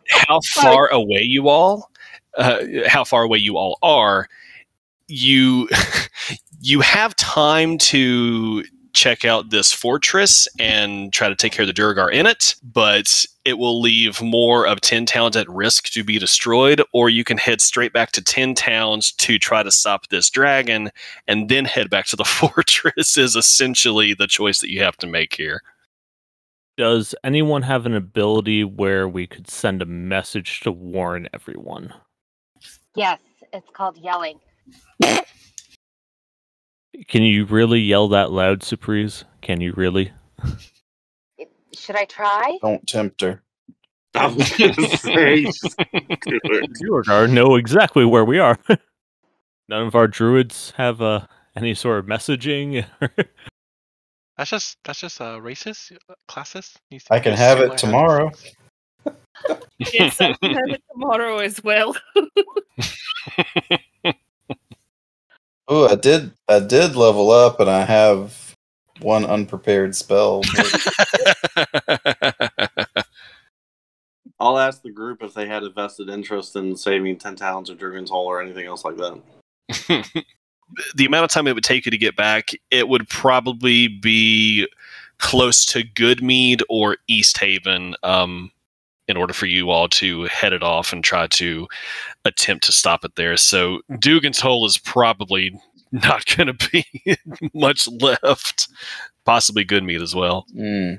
[0.10, 1.92] how far away you all?
[2.36, 4.28] Uh, how far away you all are?
[5.08, 5.70] You
[6.62, 8.64] you have time to
[8.94, 13.26] check out this fortress and try to take care of the Duergar in it, but
[13.46, 17.38] it will leave more of 10 towns at risk to be destroyed, or you can
[17.38, 20.92] head straight back to 10 towns to try to stop this dragon
[21.28, 25.08] and then head back to the fortress, is essentially the choice that you have to
[25.08, 25.62] make here.
[26.78, 31.94] Does anyone have an ability where we could send a message to warn everyone?
[32.96, 33.20] Yes,
[33.54, 34.40] it's called yelling.
[37.08, 39.24] Can you really yell that loud, Surprise?
[39.42, 40.12] Can you really?
[41.74, 42.58] Should I try?
[42.62, 43.42] Don't tempt her.
[44.16, 46.74] I was gonna say, just do it.
[46.74, 48.60] Duergar know exactly where we are.
[49.70, 52.86] None of our druids have uh, any sort of messaging.
[54.38, 56.74] That's just that's just uh racist uh, classes.
[57.12, 58.32] I can have it tomorrow.
[59.78, 61.96] Yes, I can have it tomorrow as well.
[65.74, 66.34] Oh, I did.
[66.50, 68.58] I did level up, and I have
[69.00, 70.42] one unprepared spell.
[74.38, 77.76] I'll ask the group if they had a vested interest in saving Ten Towns or
[77.76, 79.22] Dragon's Hall or anything else like that.
[80.96, 84.68] the amount of time it would take you to get back, it would probably be
[85.20, 88.52] close to Good Mead or East Haven um,
[89.12, 91.68] in order for you all to head it off and try to
[92.26, 93.38] attempt to stop it there.
[93.38, 95.60] So Dougan's Hole is probably
[95.92, 96.86] not going to be
[97.54, 98.70] much left.
[99.26, 100.48] Possibly Good Mead as well.
[100.54, 100.94] Hmm.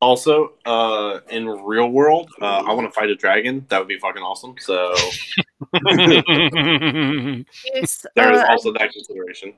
[0.00, 3.66] Also, uh, in real world, uh, I want to fight a dragon.
[3.68, 4.54] That would be fucking awesome.
[4.60, 4.94] So
[7.74, 9.54] Yes, there is uh, also that consideration.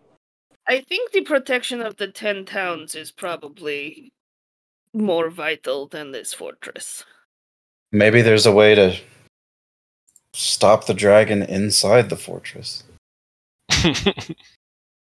[0.66, 4.14] I think the protection of the ten towns is probably
[4.94, 7.04] more vital than this fortress.
[7.93, 8.97] Maybe there's a way to
[10.32, 12.84] stop the dragon inside the fortress.
[13.70, 14.34] I,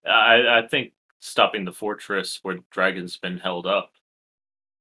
[0.06, 3.92] I think stopping the fortress where the dragon's been held up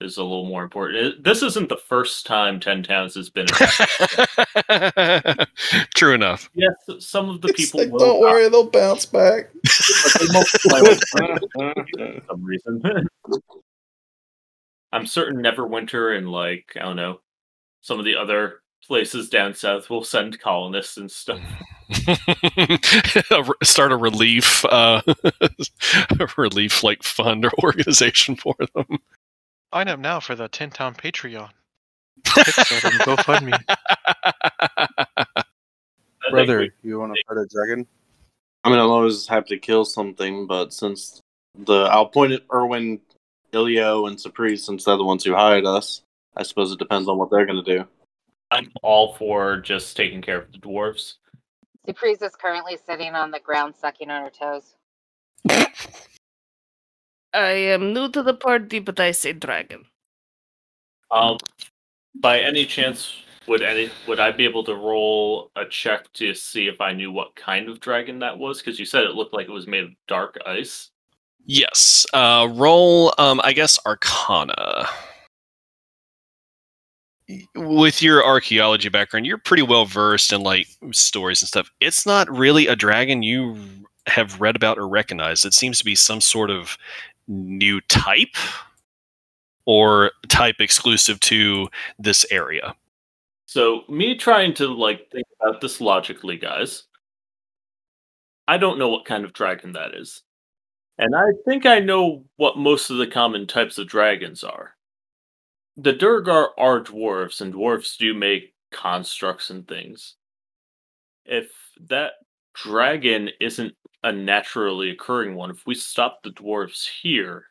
[0.00, 1.24] is a little more important.
[1.24, 3.46] This isn't the first time Ten Towns has been.
[5.96, 6.50] True enough.
[6.54, 9.50] yes, some of the It's people like, will don't worry, they'll bounce back.
[9.64, 10.70] they for
[12.28, 12.82] some reason.
[14.92, 17.20] I'm certain Neverwinter and like I don't know
[17.86, 21.38] some of the other places down south will send colonists and stuff.
[23.62, 28.98] Start a relief, uh, a relief like fund or organization for them.
[29.72, 31.48] Sign up now for the Ten Town Patreon.
[32.24, 33.64] Kickstarter and GoFundMe.
[34.76, 35.46] I think
[36.30, 37.86] Brother, we- you want to fight a dragon?
[38.64, 41.20] I mean, I'll always have to kill something, but since
[41.56, 43.00] the I'll point at Erwin,
[43.52, 46.02] Ilio, and Surprise since they're the ones who hired us.
[46.36, 47.84] I suppose it depends on what they're going to do.
[48.50, 51.14] I'm all for just taking care of the dwarves.
[51.86, 54.74] Surprise is currently sitting on the ground, sucking on her toes.
[57.32, 59.84] I am new to the party, but I say dragon.
[61.10, 61.38] Um,
[62.14, 63.14] by any chance,
[63.46, 67.12] would any would I be able to roll a check to see if I knew
[67.12, 68.58] what kind of dragon that was?
[68.58, 70.90] Because you said it looked like it was made of dark ice.
[71.44, 72.06] Yes.
[72.12, 74.88] Uh, roll, um, I guess, Arcana.
[77.56, 81.70] With your archaeology background, you're pretty well versed in like stories and stuff.
[81.80, 83.56] It's not really a dragon you
[84.06, 85.44] have read about or recognized.
[85.44, 86.78] It seems to be some sort of
[87.26, 88.36] new type
[89.64, 91.68] or type exclusive to
[91.98, 92.74] this area.
[93.46, 96.84] So me trying to like think about this logically, guys.
[98.46, 100.22] I don't know what kind of dragon that is.
[100.98, 104.75] And I think I know what most of the common types of dragons are.
[105.76, 110.14] The Duergar are dwarves, and dwarves do make constructs and things.
[111.24, 111.50] If
[111.88, 112.12] that
[112.54, 117.44] dragon isn't a naturally occurring one, if we stop the dwarves here,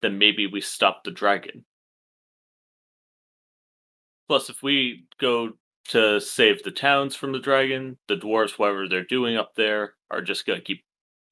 [0.00, 1.64] then maybe we stop the dragon.
[4.28, 5.50] Plus, if we go
[5.88, 10.22] to save the towns from the dragon, the dwarves, whatever they're doing up there, are
[10.22, 10.82] just going to keep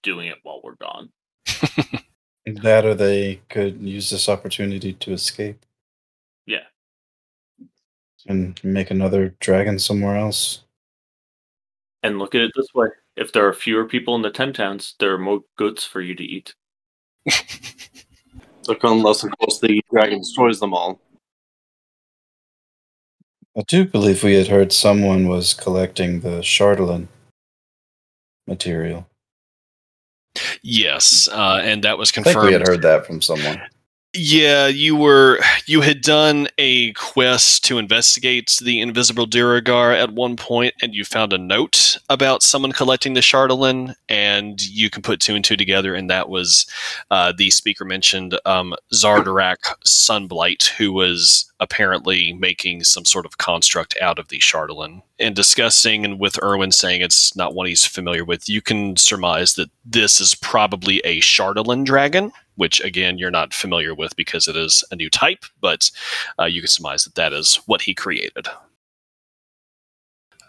[0.03, 1.11] doing it while we're gone.
[2.45, 5.65] That or they could use this opportunity to escape
[6.47, 6.65] Yeah.
[8.27, 10.63] and make another dragon somewhere else.
[12.03, 14.95] And look at it this way if there are fewer people in the 10 towns,
[14.99, 16.55] there are more goods for you to eat.
[18.69, 21.01] Look, unless of course the dragon destroys them all.
[23.57, 27.09] I do believe we had heard someone was collecting the Chardalyn
[28.47, 29.07] material.
[30.63, 32.35] Yes, uh, and that was I confirmed.
[32.35, 33.61] think we had heard that from someone.
[34.15, 40.37] Yeah, you were you had done a quest to investigate the invisible Duergar at one
[40.37, 45.21] point, and you found a note about someone collecting the Chardalyn, and you can put
[45.21, 46.67] two and two together, and that was
[47.11, 53.97] uh, the speaker mentioned um, Xardarok Sunblight, who was apparently making some sort of construct
[54.03, 55.01] out of the Chardalyn.
[55.21, 59.55] And discussing and with Erwin saying it's not one he's familiar with, you can surmise
[59.55, 64.57] that this is probably a Chardalyn dragon which again you're not familiar with because it
[64.57, 65.91] is a new type, but
[66.39, 68.49] uh, you can surmise that that is what he created.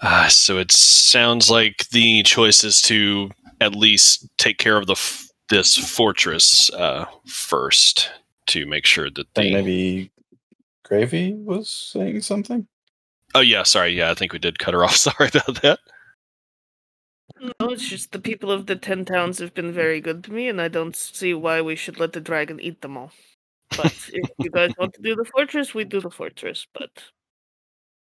[0.01, 3.32] Uh, so it sounds like the choice is to
[3.62, 8.12] at least take care of the f- this fortress uh, first
[8.47, 10.12] to make sure that I think the maybe
[10.84, 12.68] Gravy was saying something.
[13.34, 13.97] Oh yeah, sorry.
[13.97, 14.95] Yeah, I think we did cut her off.
[14.97, 15.80] Sorry about that.
[17.44, 20.48] No, it's just the people of the ten towns have been very good to me,
[20.48, 23.12] and I don't see why we should let the dragon eat them all.
[23.76, 26.68] But if you guys want to do the fortress, we do the fortress.
[26.74, 26.91] But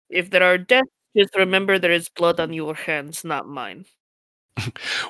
[0.09, 3.87] if there are deaths, just remember there is blood on your hands, not mine.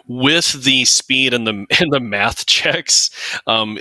[0.06, 3.10] With the speed and the and the math checks,
[3.46, 3.78] um,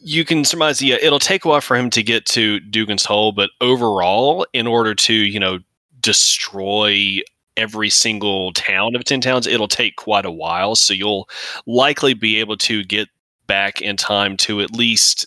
[0.00, 0.80] you can surmise.
[0.82, 4.66] Yeah, it'll take a while for him to get to Dougan's Hole, but overall, in
[4.66, 5.58] order to you know
[6.00, 7.20] destroy
[7.56, 11.28] every single town of 10 towns it'll take quite a while so you'll
[11.66, 13.08] likely be able to get
[13.46, 15.26] back in time to at least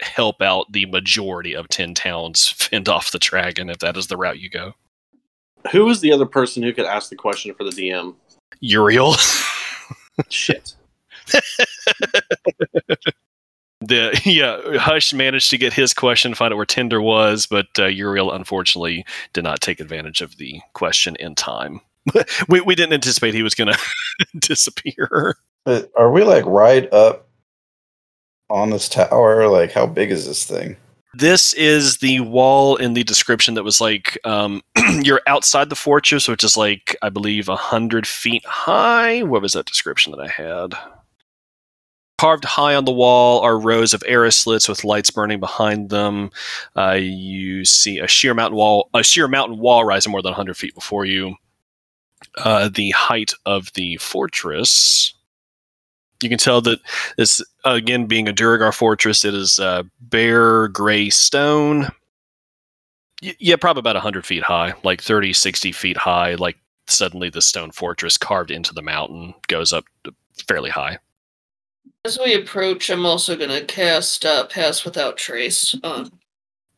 [0.00, 4.16] help out the majority of 10 towns fend off the dragon if that is the
[4.16, 4.74] route you go
[5.72, 8.14] Who was the other person who could ask the question for the DM?
[8.60, 9.14] uriel
[10.28, 10.74] Shit.
[13.86, 17.86] the yeah hush managed to get his question find out where tinder was but uh,
[17.86, 21.80] uriel unfortunately did not take advantage of the question in time
[22.48, 23.78] we, we didn't anticipate he was going to
[24.38, 27.26] disappear But are we like right up
[28.50, 29.48] on this tower?
[29.48, 30.76] Like, how big is this thing?
[31.14, 34.62] This is the wall in the description that was like um,
[35.02, 39.22] you're outside the fortress, which is like I believe a hundred feet high.
[39.22, 40.74] What was that description that I had?
[42.18, 46.30] Carved high on the wall are rows of arrow slits with lights burning behind them.
[46.76, 50.56] Uh, you see a sheer mountain wall, a sheer mountain wall rising more than 100
[50.56, 51.34] feet before you.
[52.38, 55.12] Uh, the height of the fortress.
[56.22, 56.78] You can tell that
[57.18, 61.88] this, again, being a Duergar fortress, it is uh, bare gray stone.
[63.22, 66.36] Y- yeah, probably about 100 feet high, like 30, 60 feet high.
[66.36, 66.56] Like
[66.86, 69.84] suddenly the stone fortress carved into the mountain goes up
[70.46, 70.98] fairly high.
[72.04, 76.10] As we approach, I'm also gonna cast uh, Pass Without Trace on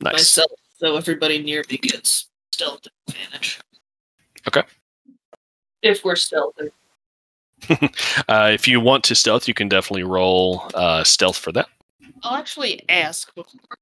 [0.01, 0.13] Nice.
[0.13, 3.61] myself, so everybody near me gets stealth advantage.
[4.47, 4.63] Okay.
[5.83, 6.71] If we're stealthy.
[8.29, 11.69] uh, if you want to stealth, you can definitely roll uh, stealth for that.
[12.23, 13.79] I'll actually ask before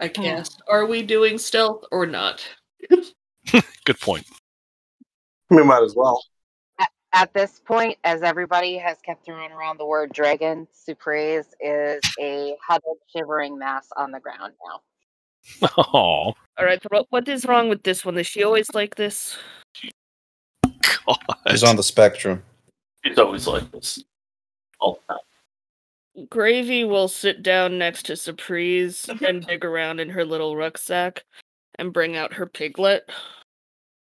[0.00, 0.62] I cast.
[0.68, 2.46] Are we doing stealth or not?
[3.50, 4.26] Good point.
[5.50, 6.22] We might as well.
[7.14, 12.56] At this point, as everybody has kept throwing around the word dragon, Surprise is a
[12.66, 14.80] huddled, shivering mass on the ground now.
[15.76, 16.80] Oh, All right.
[16.90, 18.16] What what is wrong with this one?
[18.16, 19.36] Is she always like this?
[21.06, 21.18] God.
[21.48, 22.42] He's on the spectrum.
[23.04, 24.02] She's always like this.
[24.80, 26.28] All the time.
[26.30, 31.24] Gravy will sit down next to Surprise and dig around in her little rucksack
[31.78, 33.10] and bring out her piglet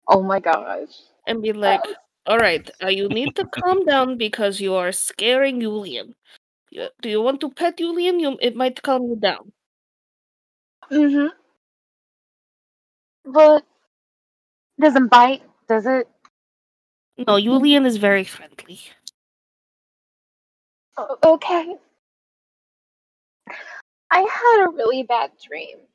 [0.08, 0.88] Oh my gosh.
[1.28, 1.80] and be like,
[2.26, 6.16] "All right, uh, you need to calm down because you are scaring Julian.
[6.70, 8.20] You- Do you want to pet Julian?
[8.20, 9.52] You, it might calm you down."
[10.90, 11.28] Mm-hmm.
[13.24, 13.64] But
[14.78, 16.08] doesn't bite, does it?
[17.26, 18.80] No, Julian is very friendly.
[20.96, 21.78] O- Okay.
[24.12, 25.88] I had a really bad dream.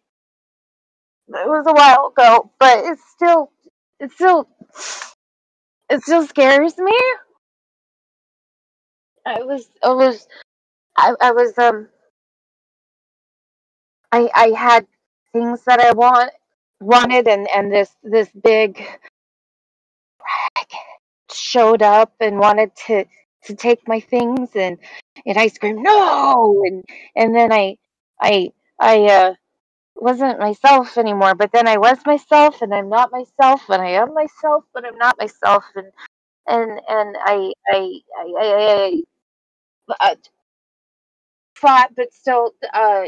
[1.30, 3.52] It was a while ago, but it's still,
[4.00, 4.48] it's still,
[5.90, 6.98] it still scares me.
[9.26, 10.28] I was, I was,
[10.98, 11.90] I, I was, um,
[14.12, 14.88] I, I had
[15.34, 16.32] things that I want,
[16.82, 18.84] wanted, and and this this big
[21.34, 23.06] showed up and wanted to
[23.46, 24.78] to take my things and
[25.26, 26.86] and I screamed no and
[27.16, 27.78] and then I
[28.22, 29.34] I I uh
[30.02, 34.14] wasn't myself anymore but then I was myself and I'm not myself and I am
[34.14, 35.88] myself but I'm not myself and
[36.48, 39.04] and and I I I I,
[39.90, 40.16] I, I
[41.56, 43.06] fought but still uh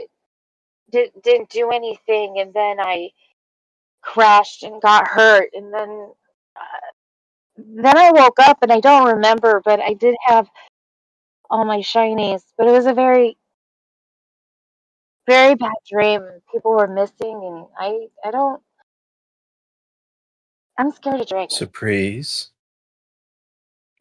[0.92, 3.12] did, didn't do anything and then I
[4.04, 6.12] crashed and got hurt and then
[6.58, 6.62] uh,
[7.58, 10.50] then I woke up and I don't remember, but I did have
[11.52, 12.44] all my shinies.
[12.58, 13.39] But it was a very,
[15.30, 16.24] very bad dream.
[16.54, 18.62] People were missing, and I, I don't.
[20.80, 21.58] I'm scared of dragons.
[21.58, 22.52] Surprise.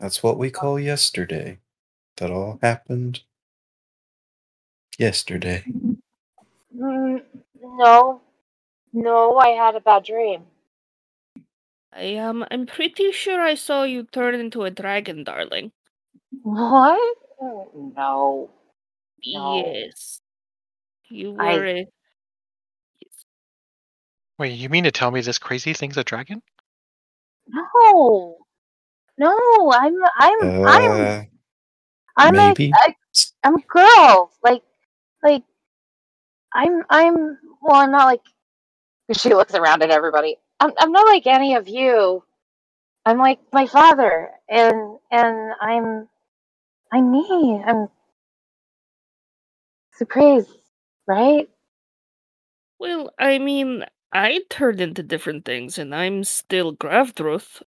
[0.00, 1.58] That's what we call yesterday.
[2.18, 3.22] That all happened
[4.98, 5.66] yesterday.
[6.76, 7.22] Mm,
[7.62, 8.22] no,
[8.92, 10.44] no, I had a bad dream.
[11.92, 15.72] I um, I'm pretty sure I saw you turn into a dragon, darling.
[16.42, 17.18] What?
[17.42, 18.50] Mm, No,
[19.26, 19.64] No.
[19.64, 20.20] Yes,
[21.10, 21.86] you were a
[24.38, 26.42] Wait, you mean to tell me this crazy thing's a dragon?
[27.48, 28.36] no,
[29.18, 29.72] no.
[29.72, 31.24] I'm, I'm, I'm, Uh,
[32.16, 32.72] I'm a, maybe.
[32.74, 32.94] I,
[33.42, 34.30] I'm a girl.
[34.44, 34.62] Like,
[35.22, 35.42] like,
[36.54, 37.38] I'm, I'm.
[37.62, 38.20] Well, I'm not like
[39.14, 40.36] She looks around at everybody.
[40.60, 42.22] I'm, I'm not like any of you.
[43.06, 46.08] I'm like my father, and and I'm
[46.92, 47.62] I'm me.
[47.66, 47.88] I'm
[49.94, 50.50] surprised,
[51.08, 51.50] right?
[52.78, 57.62] Well, I mean, I turned into different things, and I'm still Gravdruth.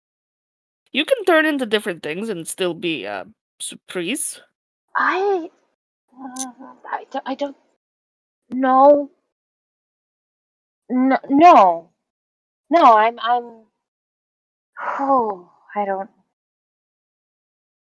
[0.92, 3.24] You can turn into different things and still be uh,
[3.60, 4.40] surprise.
[4.96, 5.50] I
[6.14, 6.52] uh,
[6.90, 7.56] I, don't- I don't
[8.50, 9.10] know.
[10.90, 11.90] No, no,
[12.70, 12.84] no.
[12.96, 13.64] I'm I'm.
[15.00, 16.10] Oh, I don't.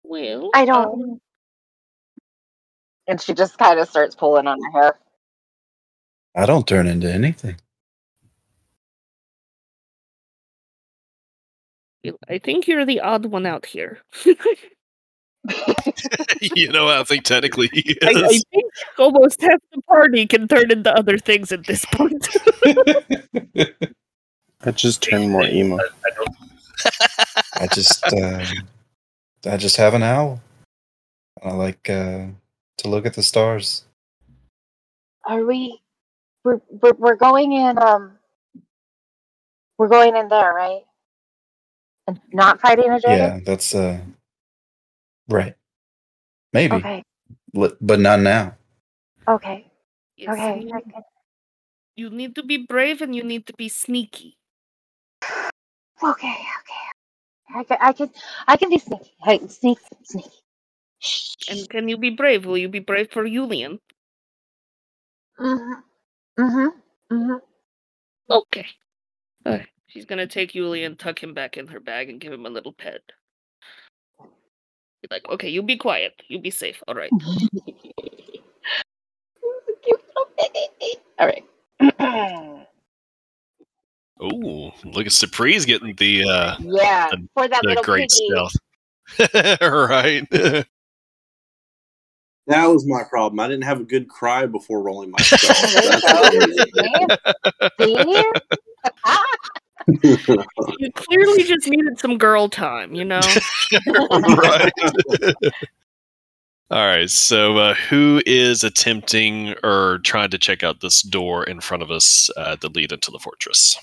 [0.03, 0.93] Well, I don't.
[0.93, 1.21] um,
[3.07, 4.99] And she just kind of starts pulling on her hair.
[6.35, 7.57] I don't turn into anything.
[12.27, 13.99] I think you're the odd one out here.
[16.41, 18.43] you know, I think technically he I, I is.
[18.51, 18.65] think
[18.97, 22.27] almost half the party can turn into other things at this point.
[24.65, 25.77] I just turn more emo.
[27.55, 28.43] I just, uh,
[29.45, 30.41] I just have an owl.
[31.41, 32.27] I like uh,
[32.77, 33.85] to look at the stars.
[35.25, 35.82] Are we?
[36.43, 37.77] We're, we're we're going in.
[37.79, 38.13] Um.
[39.79, 40.83] We're going in there, right?
[42.07, 43.99] And not fighting a dragon Yeah, that's uh,
[45.29, 45.55] right.
[46.53, 47.03] Maybe, Okay.
[47.53, 48.55] Li- but not now.
[49.29, 49.71] Okay.
[50.17, 50.53] Yes, Okay.
[50.53, 50.81] you,
[51.95, 54.37] you need to be brave and you need to be sneaky.
[56.03, 56.35] Okay.
[56.35, 56.85] Okay.
[57.55, 57.77] I can.
[57.81, 58.09] I can.
[58.47, 59.11] I can be sneaky.
[59.23, 60.29] Hey, sneak, sneaky.
[61.49, 62.45] And can you be brave?
[62.45, 63.79] Will you be brave for Julian?
[65.39, 65.83] Mhm.
[66.39, 66.69] Mhm.
[67.11, 67.39] Mhm.
[68.29, 68.65] Okay.
[69.45, 69.67] Alright.
[69.87, 72.73] She's gonna take Julian, tuck him back in her bag, and give him a little
[72.73, 73.01] pet.
[74.19, 76.13] Be like, okay, you be quiet.
[76.29, 76.81] You be safe.
[76.87, 77.11] All right.
[77.11, 77.53] Cute
[80.07, 80.95] little baby.
[81.19, 81.43] All right.
[84.23, 87.09] Ooh, look at Surprise getting the uh, yeah.
[87.11, 88.29] The- For that the little great piggy.
[88.29, 88.55] stealth.
[89.61, 90.25] right.
[92.47, 93.39] That was my problem.
[93.39, 95.71] I didn't have a good cry before rolling my spell.
[95.71, 96.01] You That's
[96.71, 97.07] go.
[97.79, 97.95] See?
[97.99, 98.43] it.
[100.79, 103.19] You clearly just needed some girl time, you know?
[103.99, 104.71] right.
[106.71, 107.09] All right.
[107.09, 111.91] So, uh, who is attempting or trying to check out this door in front of
[111.91, 113.77] us uh, that lead into the fortress?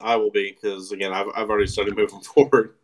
[0.00, 2.74] I will be because again, I've I've already started moving forward.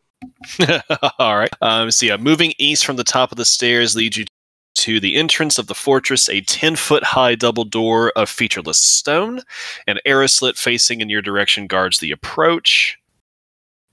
[1.18, 1.50] All right.
[1.60, 4.26] Um, so, yeah, moving east from the top of the stairs leads you
[4.86, 9.40] to the entrance of the fortress, a 10 foot high double door of featureless stone.
[9.88, 12.96] An arrow slit facing in your direction guards the approach.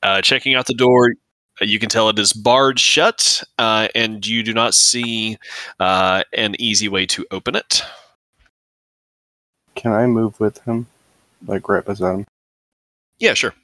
[0.03, 1.13] Uh, checking out the door,
[1.59, 5.39] uh, you can tell it is barred shut, uh, and you do not see
[5.79, 7.81] uh, an easy way to open it.
[9.73, 10.85] Can I move with him?
[11.47, 12.27] Like right beside him?
[13.17, 13.55] Yeah, sure.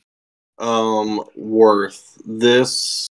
[0.57, 3.07] Um, worth this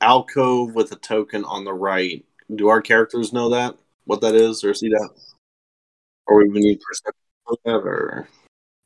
[0.00, 2.24] alcove with a token on the right.
[2.54, 5.10] Do our characters know that what that is or see that,
[6.26, 8.28] or we need perception for that, or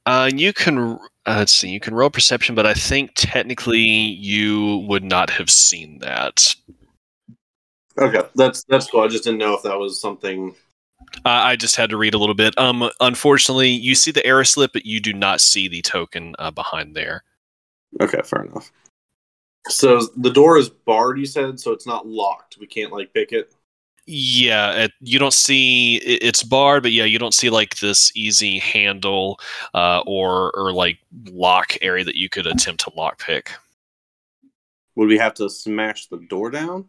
[0.05, 1.71] Uh, you can uh, let's see.
[1.71, 6.55] You can roll perception, but I think technically you would not have seen that.
[7.99, 9.01] okay, that's that's cool.
[9.01, 10.55] I just didn't know if that was something.
[11.25, 12.59] Uh, I just had to read a little bit.
[12.59, 16.51] Um, unfortunately, you see the arrow slip, but you do not see the token uh,
[16.51, 17.23] behind there.
[18.01, 18.71] Okay, fair enough.
[19.69, 21.19] So the door is barred.
[21.19, 22.57] You said so it's not locked.
[22.59, 23.53] We can't like pick it.
[24.09, 28.13] Yeah, it, you don't see it, it's barred, but yeah, you don't see like this
[28.15, 29.41] easy handle
[29.75, 33.49] uh, or or like lock area that you could attempt to lockpick.
[34.95, 36.87] Would we have to smash the door down?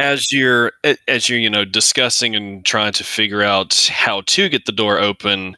[0.00, 0.72] as you're
[1.08, 4.98] as you're you know discussing and trying to figure out how to get the door
[4.98, 5.56] open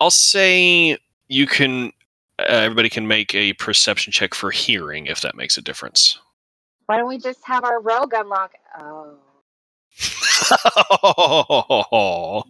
[0.00, 0.96] i'll say
[1.28, 1.92] you can
[2.38, 6.18] uh, everybody can make a perception check for hearing if that makes a difference
[6.86, 8.52] Why don't we just have our rogue unlock?
[8.78, 9.18] Oh.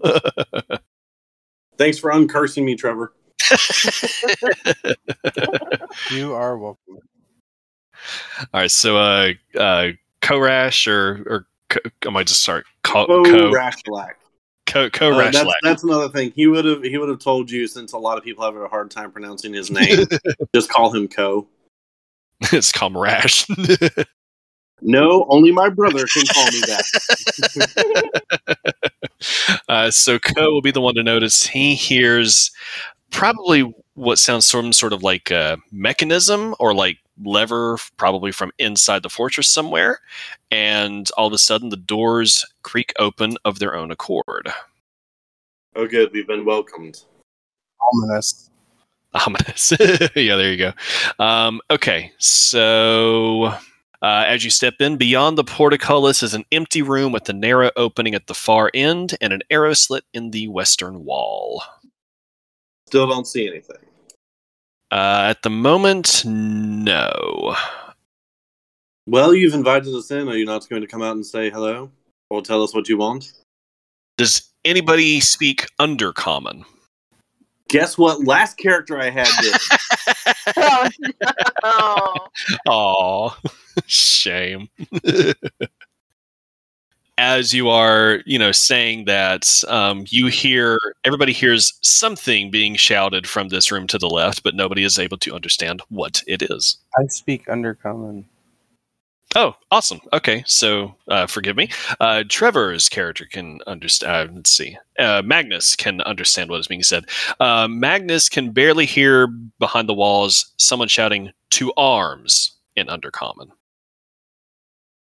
[1.79, 3.13] Thanks for uncursing me, Trevor.
[6.11, 6.99] You are welcome.
[8.53, 9.89] all right so uh uh
[10.23, 13.53] korash or or Ko- i might just start ko Oh, ko
[14.73, 14.93] Rashalak.
[14.93, 16.33] ko, Uh, that's, that's another thing.
[16.35, 18.69] He would have he would have told you since a lot of people have a
[18.69, 20.07] hard time pronouncing his name.
[20.55, 21.47] just call him Ko.
[22.53, 23.47] it's called rash
[24.85, 28.21] No, only my brother can call me that.
[29.69, 31.47] uh, so Co will be the one to notice.
[31.47, 32.51] He hears
[33.11, 39.03] probably what sounds some sort of like a mechanism or like lever, probably from inside
[39.03, 40.01] the fortress somewhere.
[40.51, 44.51] And all of a sudden, the doors creak open of their own accord.
[45.75, 46.11] Oh, good.
[46.13, 47.03] We've been welcomed.
[47.93, 48.51] Ominous.
[49.15, 49.73] Ominous.
[49.81, 50.73] yeah, there you go.
[51.19, 53.53] Um, okay, so
[54.03, 57.71] uh, as you step in, beyond the portcullis is an empty room with a narrow
[57.77, 61.63] opening at the far end and an arrow slit in the western wall.
[62.87, 63.77] Still don't see anything.
[64.93, 67.57] Uh, at the moment, no.
[69.07, 70.29] Well, you've invited us in.
[70.29, 71.91] Are you not going to come out and say hello
[72.29, 73.33] or tell us what you want?
[74.19, 76.67] Does anybody speak Undercommon?
[77.71, 78.25] Guess what?
[78.25, 79.57] Last character I had did.
[81.65, 82.27] Oh,
[82.67, 82.73] no.
[82.73, 83.37] Aw,
[83.87, 84.69] shame.
[87.25, 93.29] As you are, you know, saying that, um, you hear everybody hears something being shouted
[93.29, 96.79] from this room to the left, but nobody is able to understand what it is.
[96.99, 98.25] I speak undercommon.
[99.37, 100.01] Oh, awesome.
[100.13, 101.69] Okay, so uh, forgive me.
[102.01, 104.31] Uh, Trevor's character can understand.
[104.31, 104.77] Uh, let's see.
[104.99, 107.05] Uh, Magnus can understand what is being said.
[107.39, 109.29] Uh, Magnus can barely hear
[109.61, 113.53] behind the walls someone shouting "to arms" in Undercommon.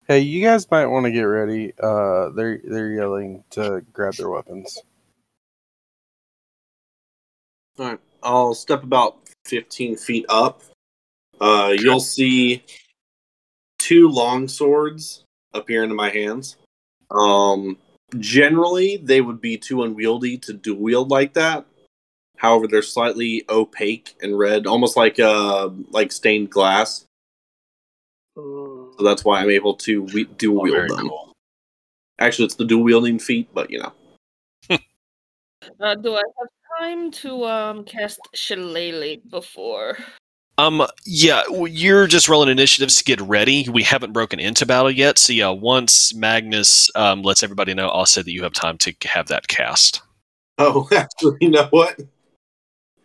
[0.06, 1.72] Hey, you guys might want to get ready.
[1.82, 4.78] Uh, they're they're yelling to grab their weapons.
[7.80, 10.62] All right, I'll step about 15 feet up.
[11.40, 12.64] Uh, you'll see
[13.80, 15.24] two long swords
[15.54, 16.58] appear into my hands.
[17.10, 17.78] Um,
[18.20, 21.66] generally, they would be too unwieldy to dual wield like that.
[22.38, 27.06] However, they're slightly opaque and red, almost like uh, like stained glass.
[29.04, 31.10] So that's why I'm able to we- dual Oh, wield very them.
[31.10, 31.34] cool.
[32.20, 33.92] Actually, it's the dual wielding feat, but you know.
[35.80, 36.50] Uh, do I have
[36.80, 39.98] time to um cast Shillelagh before?
[40.58, 43.68] Um, yeah, you're just rolling initiatives to get ready.
[43.70, 45.50] We haven't broken into battle yet, so yeah.
[45.50, 49.48] Once Magnus um, lets everybody know, I'll say that you have time to have that
[49.48, 50.02] cast.
[50.58, 51.98] Oh, actually, you know what?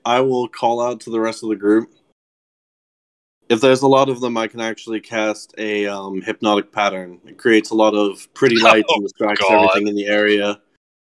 [0.04, 1.90] I will call out to the rest of the group.
[3.48, 7.18] If there's a lot of them, I can actually cast a um, hypnotic pattern.
[7.26, 9.54] It creates a lot of pretty lights and distracts God.
[9.70, 10.60] everything in the area.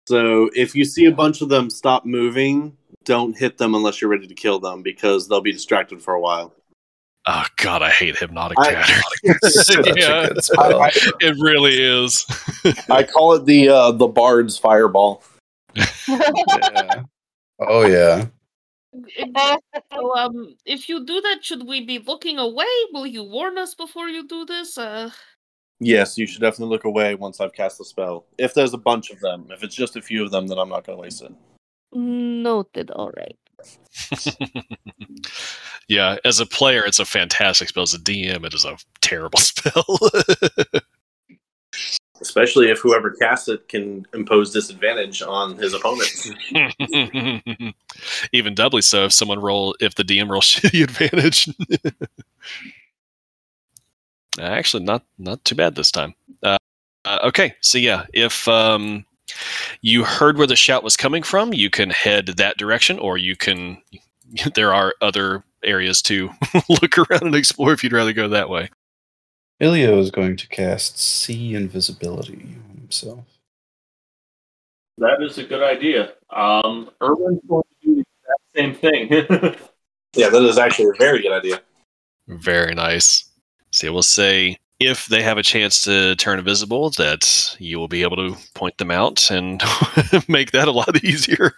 [0.07, 2.75] So if you see a bunch of them stop moving,
[3.05, 6.19] don't hit them unless you're ready to kill them because they'll be distracted for a
[6.21, 6.53] while.
[7.25, 9.03] Oh God, I hate hypnotic I- pattern.
[9.97, 10.23] Yeah.
[10.23, 10.39] a good.
[10.57, 12.25] I, it really is.
[12.89, 15.23] I call it the uh, the bard's fireball.
[15.75, 17.03] yeah.
[17.59, 18.25] Oh yeah.
[18.93, 22.65] So, um, if you do that, should we be looking away?
[22.91, 24.77] Will you warn us before you do this?
[24.77, 25.11] Uh,
[25.79, 28.25] Yes, you should definitely look away once I've cast the spell.
[28.37, 30.67] If there's a bunch of them, if it's just a few of them, then I'm
[30.67, 31.31] not going to waste it.
[31.93, 32.91] noted.
[32.91, 33.37] All right.
[35.87, 37.83] yeah, as a player, it's a fantastic spell.
[37.83, 39.85] As a DM, it is a terrible spell.
[42.22, 46.30] Especially if whoever casts it can impose disadvantage on his opponents.
[48.34, 51.49] Even doubly so if someone roll if the DM rolls shitty advantage.
[54.39, 56.13] Actually, not not too bad this time.
[56.43, 56.57] Uh,
[57.05, 59.05] uh, okay, so yeah, if um,
[59.82, 63.36] you heard where the shout was coming from, you can head that direction, or you
[63.36, 63.82] can.
[64.53, 66.30] There are other areas to
[66.70, 68.70] look around and explore if you'd rather go that way.
[69.62, 73.26] Ilio is going to cast see invisibility on himself.
[74.97, 76.14] That is a good idea.
[76.30, 79.10] Um, Erwin's going to do the exact same thing.
[80.16, 81.62] yeah, that is actually a very good idea.
[82.28, 83.30] Very nice.
[83.72, 88.01] So we'll say if they have a chance to turn invisible, that you will be
[88.01, 89.62] able to point them out and
[90.28, 91.53] make that a lot easier.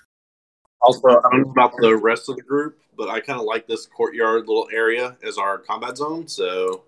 [0.81, 3.67] Also, I don't know about the rest of the group, but I kind of like
[3.67, 6.83] this courtyard little area as our combat zone, so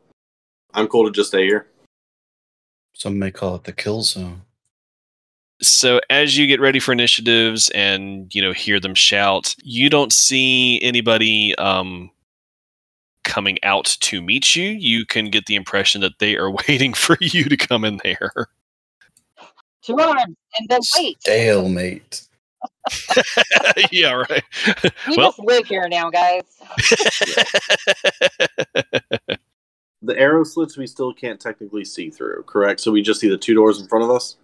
[0.73, 1.67] I'm cool to just stay here.
[2.93, 4.41] Some may call it the kill zone.
[5.61, 10.11] So as you get ready for initiatives and you know hear them shout, you don't
[10.11, 12.11] see anybody um,
[13.23, 14.69] coming out to meet you.
[14.69, 18.31] You can get the impression that they are waiting for you to come in there.
[19.83, 21.21] Two arms and then wait.
[21.21, 22.27] Stalemate.
[23.91, 24.43] yeah, right.
[25.07, 26.43] We well, just live here now, guys.
[30.03, 32.81] The arrow slits we still can't technically see through, correct?
[32.81, 34.35] So we just see the two doors in front of us.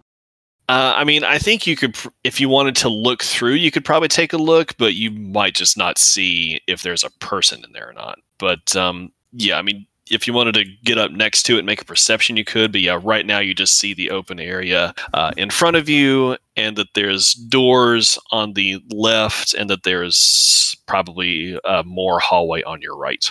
[0.68, 3.84] Uh, I mean, I think you could, if you wanted to look through, you could
[3.84, 7.72] probably take a look, but you might just not see if there's a person in
[7.72, 8.20] there or not.
[8.38, 11.66] But um, yeah, I mean, if you wanted to get up next to it and
[11.66, 12.72] make a perception, you could.
[12.72, 16.36] But yeah, right now you just see the open area uh, in front of you,
[16.56, 22.82] and that there's doors on the left, and that there's probably uh, more hallway on
[22.82, 23.30] your right.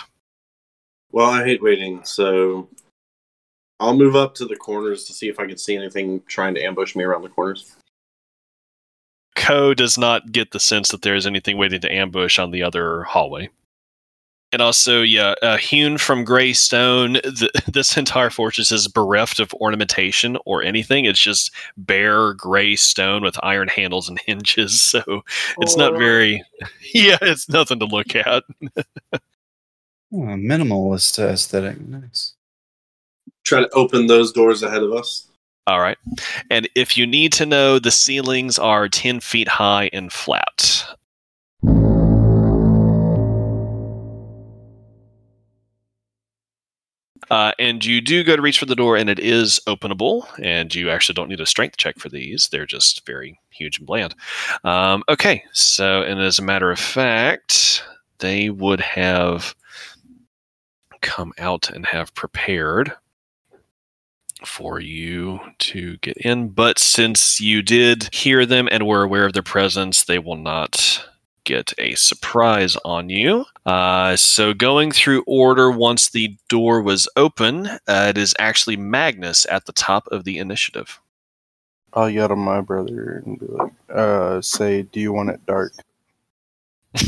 [1.12, 2.68] Well, I hate waiting, so
[3.80, 6.62] I'll move up to the corners to see if I can see anything trying to
[6.62, 7.74] ambush me around the corners.
[9.36, 12.62] Ko does not get the sense that there is anything waiting to ambush on the
[12.62, 13.48] other hallway.
[14.52, 19.54] And also, yeah, uh, hewn from gray stone, th- this entire fortress is bereft of
[19.54, 21.04] ornamentation or anything.
[21.04, 24.80] It's just bare gray stone with iron handles and hinges.
[24.80, 25.22] So
[25.58, 25.98] it's not Oh.
[25.98, 26.42] very,
[26.94, 28.42] yeah, it's nothing to look at.
[30.12, 31.80] Oh, minimalist aesthetic.
[31.80, 32.34] Nice.
[33.44, 35.28] Try to open those doors ahead of us.
[35.66, 35.98] All right.
[36.50, 40.84] And if you need to know, the ceilings are 10 feet high and flat.
[47.30, 50.26] Uh, and you do go to reach for the door, and it is openable.
[50.42, 53.86] And you actually don't need a strength check for these; they're just very huge and
[53.86, 54.16] bland.
[54.64, 57.84] Um, okay, so and as a matter of fact,
[58.18, 59.54] they would have
[61.00, 62.92] come out and have prepared
[64.44, 66.48] for you to get in.
[66.48, 71.06] But since you did hear them and were aware of their presence, they will not
[71.44, 73.44] get a surprise on you.
[73.66, 79.46] Uh, so, going through order, once the door was open, uh, it is actually Magnus
[79.50, 81.00] at the top of the initiative.
[81.92, 85.72] I'll yell to my brother and be like, uh, say, do you want it dark?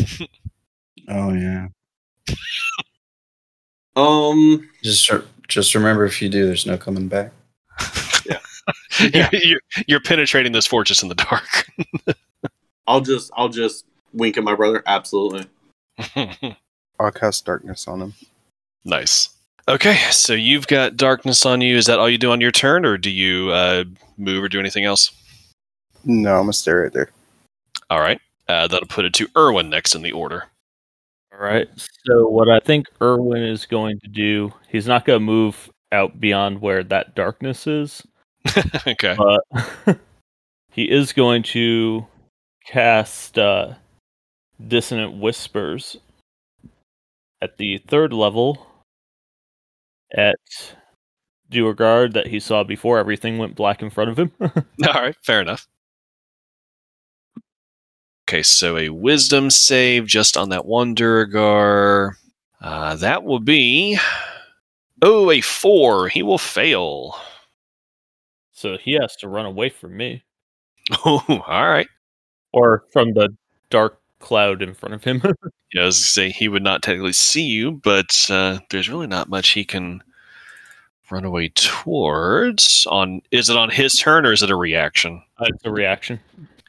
[1.09, 1.68] Oh yeah.
[3.97, 5.11] Um, Just
[5.49, 7.30] just remember, if you do, there's no coming back.
[9.12, 11.66] you're, you're, you're penetrating this fortress in the dark.
[12.86, 14.82] I'll just I'll just wink at my brother.
[14.86, 15.47] Absolutely.
[16.99, 18.14] I'll cast darkness on him.
[18.84, 19.28] nice.
[19.68, 21.76] Okay, so you've got darkness on you.
[21.76, 23.84] Is that all you do on your turn, or do you uh,
[24.18, 25.12] move or do anything else?
[26.05, 27.11] No, I'm gonna stay right there.
[27.88, 28.20] All right.
[28.49, 30.47] Uh, that'll put it to Irwin next in the order.
[31.33, 31.68] All right.
[32.07, 36.20] So what I think Irwin is going to do, he's not going to move out
[36.20, 38.07] beyond where that darkness is,
[38.87, 39.16] okay.
[39.16, 39.99] but
[40.70, 42.07] he is going to
[42.66, 43.74] cast uh,
[44.66, 45.97] Dissonant Whispers
[47.41, 48.66] at the third level
[50.14, 50.37] at
[51.51, 54.33] Duergard that he saw before everything went black in front of him.
[54.41, 55.66] All right, fair enough.
[58.29, 62.16] Okay, so a wisdom save just on that one Duergar.
[62.61, 63.99] Uh, that will be.
[65.03, 66.09] Oh, a four.
[66.09, 67.16] He will fail.
[68.53, 70.23] so he has to run away from me
[71.05, 71.89] Oh, all right.
[72.53, 73.31] or from the
[73.70, 75.23] dark cloud in front of him.
[75.75, 79.31] Yeah, I was say he would not technically see you, but uh, there's really not
[79.31, 80.03] much he can
[81.11, 82.87] run away towards.
[82.91, 85.23] On is it on his turn or is it a reaction?
[85.39, 86.20] Uh, it's a reaction.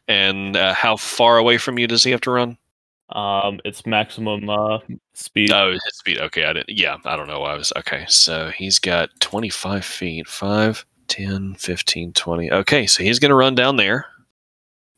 [0.08, 2.58] And uh, how far away from you does he have to run?
[3.10, 4.80] Um, it's maximum uh,
[5.14, 5.51] speed.
[5.51, 6.20] Oh, his speed.
[6.20, 6.70] Okay, I didn't.
[6.70, 7.41] Yeah, I don't know.
[7.41, 8.06] why I was okay.
[8.08, 10.28] So he's got 25 feet.
[10.28, 12.51] 5, 10, 15, 20.
[12.51, 14.08] Okay, so he's going to run down there.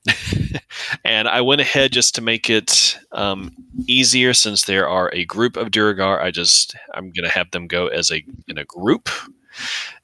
[1.03, 3.51] and I went ahead just to make it um,
[3.87, 6.21] easier since there are a group of Duergar.
[6.21, 9.09] I just I'm going to have them go as a in a group.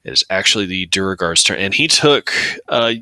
[0.04, 2.32] It is actually the Duergar's turn, and he took.
[2.68, 2.94] Uh,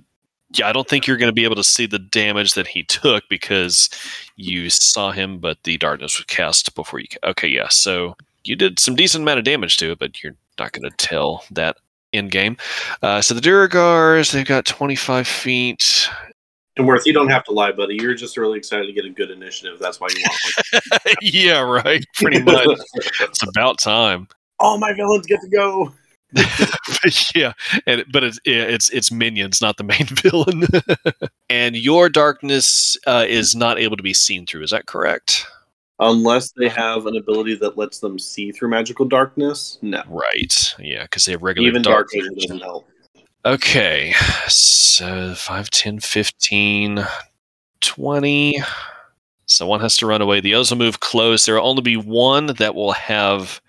[0.53, 2.83] yeah, I don't think you're going to be able to see the damage that he
[2.85, 3.89] took because
[4.37, 7.07] you saw him, but the darkness was cast before you.
[7.09, 7.69] ca- Okay, yeah.
[7.69, 10.97] So you did some decent amount of damage to it, but you're not going to
[10.97, 11.77] tell that
[12.13, 12.57] in game.
[13.03, 16.09] Uh, so the Duergars, they've got 25 feet.
[16.77, 17.97] And Worth, you don't have to lie, buddy.
[18.01, 19.79] You're just really excited to get a good initiative.
[19.79, 21.15] That's why you want one.
[21.21, 22.05] yeah, right.
[22.15, 22.67] Pretty much.
[23.21, 24.27] it's about time.
[24.59, 25.93] All my villains get to go.
[27.35, 27.53] Yeah,
[27.87, 30.65] and but it's it's it's minions, not the main villain.
[31.49, 34.63] and your darkness uh, is not able to be seen through.
[34.63, 35.47] Is that correct?
[35.99, 39.79] Unless they have an ability that lets them see through magical darkness.
[39.83, 40.03] No.
[40.09, 40.75] Right.
[40.79, 42.89] Yeah, because they have regular Even dark vision doesn't help.
[43.45, 44.13] Okay,
[44.49, 47.07] so 5, 10, 15,
[47.81, 48.63] 20.
[49.47, 50.41] So one has to run away.
[50.41, 51.45] The others will move close.
[51.45, 53.63] There will only be one that will have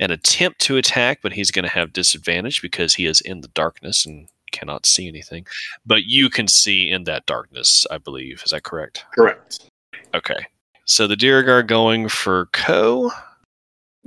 [0.00, 3.48] an attempt to attack, but he's going to have disadvantage because he is in the
[3.48, 5.46] darkness and cannot see anything.
[5.86, 8.42] But you can see in that darkness, I believe.
[8.44, 9.04] Is that correct?
[9.14, 9.70] Correct.
[10.14, 10.46] Okay.
[10.86, 13.12] So the Duergar going for Ko.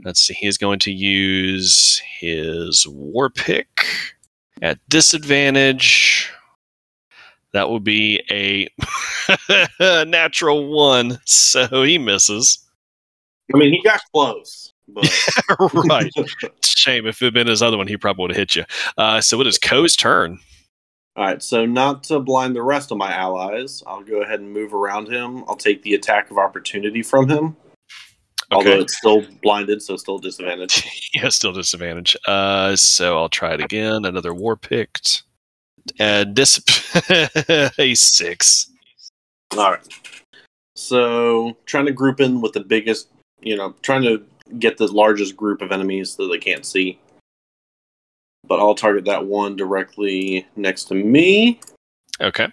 [0.04, 0.34] Let's see.
[0.34, 3.86] He is going to use his War Pick
[4.62, 6.32] at disadvantage.
[7.54, 8.68] That will be a
[10.06, 12.68] natural one, so he misses.
[13.54, 14.73] I mean, he got close,
[15.74, 16.12] right.
[16.64, 18.66] Shame if it had been his other one, he probably would have hit you.
[18.98, 20.40] Uh, so it is Ko's turn.
[21.16, 24.52] All right, so not to blind the rest of my allies, I'll go ahead and
[24.52, 25.44] move around him.
[25.48, 27.56] I'll take the attack of opportunity from him,
[28.52, 28.56] Okay.
[28.56, 30.84] although it's still blinded, so still disadvantage.
[31.14, 32.18] yeah, still disadvantage.
[32.28, 34.06] Uh, so I'll try it again.
[34.06, 35.22] Another war picked.
[36.00, 36.60] Uh, dis-
[37.78, 38.72] a six.
[39.56, 39.88] All right.
[40.76, 43.10] So trying to group in with the biggest,
[43.42, 44.24] you know, trying to
[44.60, 47.00] get the largest group of enemies that they can't see.
[48.46, 51.60] But I'll target that one directly next to me.
[52.20, 52.48] Okay.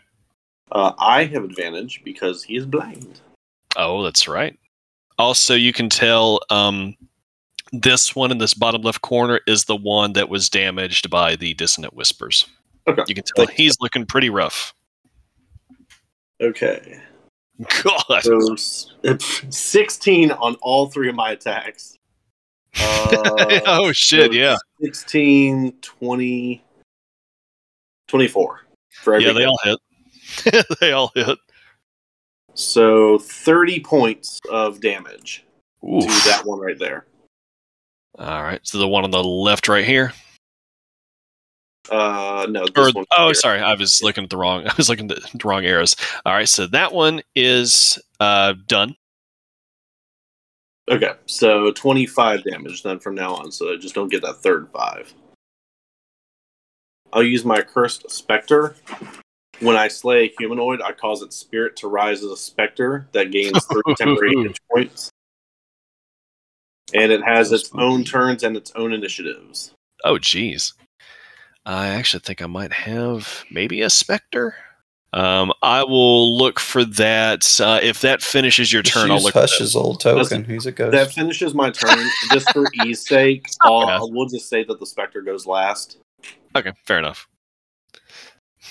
[0.72, 3.20] Uh, I have advantage because he is blind.
[3.76, 4.58] Oh, that's right.
[5.18, 6.96] Also, you can tell um,
[7.72, 11.54] this one in this bottom left corner is the one that was damaged by the
[11.54, 12.46] dissonant whispers.
[12.86, 13.02] Okay.
[13.06, 14.72] You can tell he's looking pretty rough.
[16.40, 17.00] Okay.
[17.82, 18.22] God.
[18.22, 18.56] So
[19.50, 21.96] 16 on all three of my attacks.
[22.80, 24.30] Uh, oh shit!
[24.32, 26.64] so Yeah, 16, 20,
[28.06, 28.60] 24
[28.92, 29.48] for every yeah, they hit.
[29.48, 30.66] all hit.
[30.80, 31.36] they all hit.
[32.54, 35.44] So 30 points of damage
[35.84, 36.02] Oof.
[36.02, 37.06] to that one right there.
[38.18, 38.60] All right.
[38.62, 40.12] So the one on the left, right here.
[41.90, 43.04] Uh, no, this Or one.
[43.16, 43.34] oh, here.
[43.34, 44.66] sorry, I was looking at the wrong.
[44.68, 45.96] I was looking at the wrong arrows.
[46.24, 46.48] All right.
[46.48, 48.94] So that one is uh done.
[50.90, 54.68] Okay, so 25 damage then from now on, so I just don't get that third
[54.72, 55.12] five.
[57.12, 58.74] I'll use my cursed specter.
[59.60, 63.30] When I slay a humanoid, I cause its spirit to rise as a specter that
[63.30, 65.10] gains three temporary points.
[66.94, 69.72] And it has its own turns and its own initiatives.
[70.02, 70.72] Oh, geez.
[71.66, 74.54] I actually think I might have maybe a specter.
[75.12, 77.60] Um, I will look for that.
[77.60, 79.34] Uh, if that finishes your Just turn, I'll look.
[79.34, 79.50] at that.
[79.50, 80.44] Hush's old token.
[80.44, 80.92] He's a ghost.
[80.92, 81.98] That finishes my turn.
[82.30, 85.98] just for ease sake, I'll, we'll just say that the specter goes last.
[86.54, 87.26] Okay, fair enough.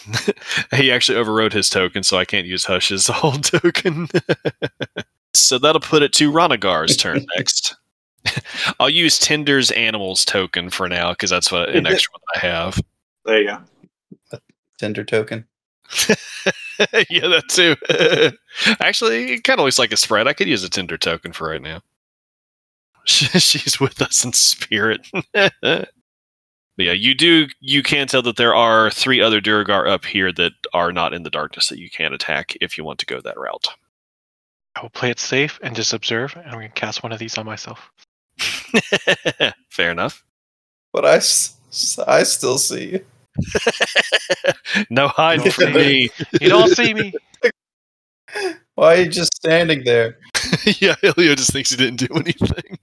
[0.76, 4.08] he actually overrode his token, so I can't use Hush's whole token.
[5.34, 7.76] so that'll put it to Ranagar's turn next.
[8.80, 12.82] I'll use Tinder's animals token for now because that's what an extra one I have.
[13.26, 13.48] There you
[14.32, 14.40] go.
[14.78, 15.46] Tinder token.
[17.10, 17.76] yeah, that too.
[18.80, 20.28] Actually, it kind of looks like a spread.
[20.28, 21.82] I could use a Tinder token for right now.
[23.06, 25.08] She's with us in spirit.
[26.80, 27.48] But yeah, you do.
[27.60, 31.24] You can tell that there are three other Duergar up here that are not in
[31.24, 33.68] the darkness that you can attack if you want to go that route.
[34.78, 37.20] I will play it safe and just observe, and I'm going to cast one of
[37.20, 37.92] these on myself.
[39.70, 40.24] Fair enough.
[40.94, 41.16] But I,
[42.08, 43.06] I still see you.
[44.90, 46.10] no hiding Don't from me.
[46.42, 47.14] You don't see me.
[48.76, 50.18] Why are you just standing there?
[50.66, 52.80] yeah, Elio just thinks he didn't do anything.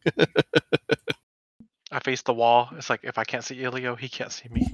[1.92, 2.68] I face the wall.
[2.76, 4.68] It's like if I can't see Ilio, he can't see me.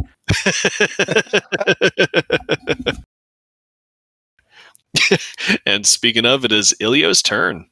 [5.66, 7.68] and speaking of, it is Ilio's turn.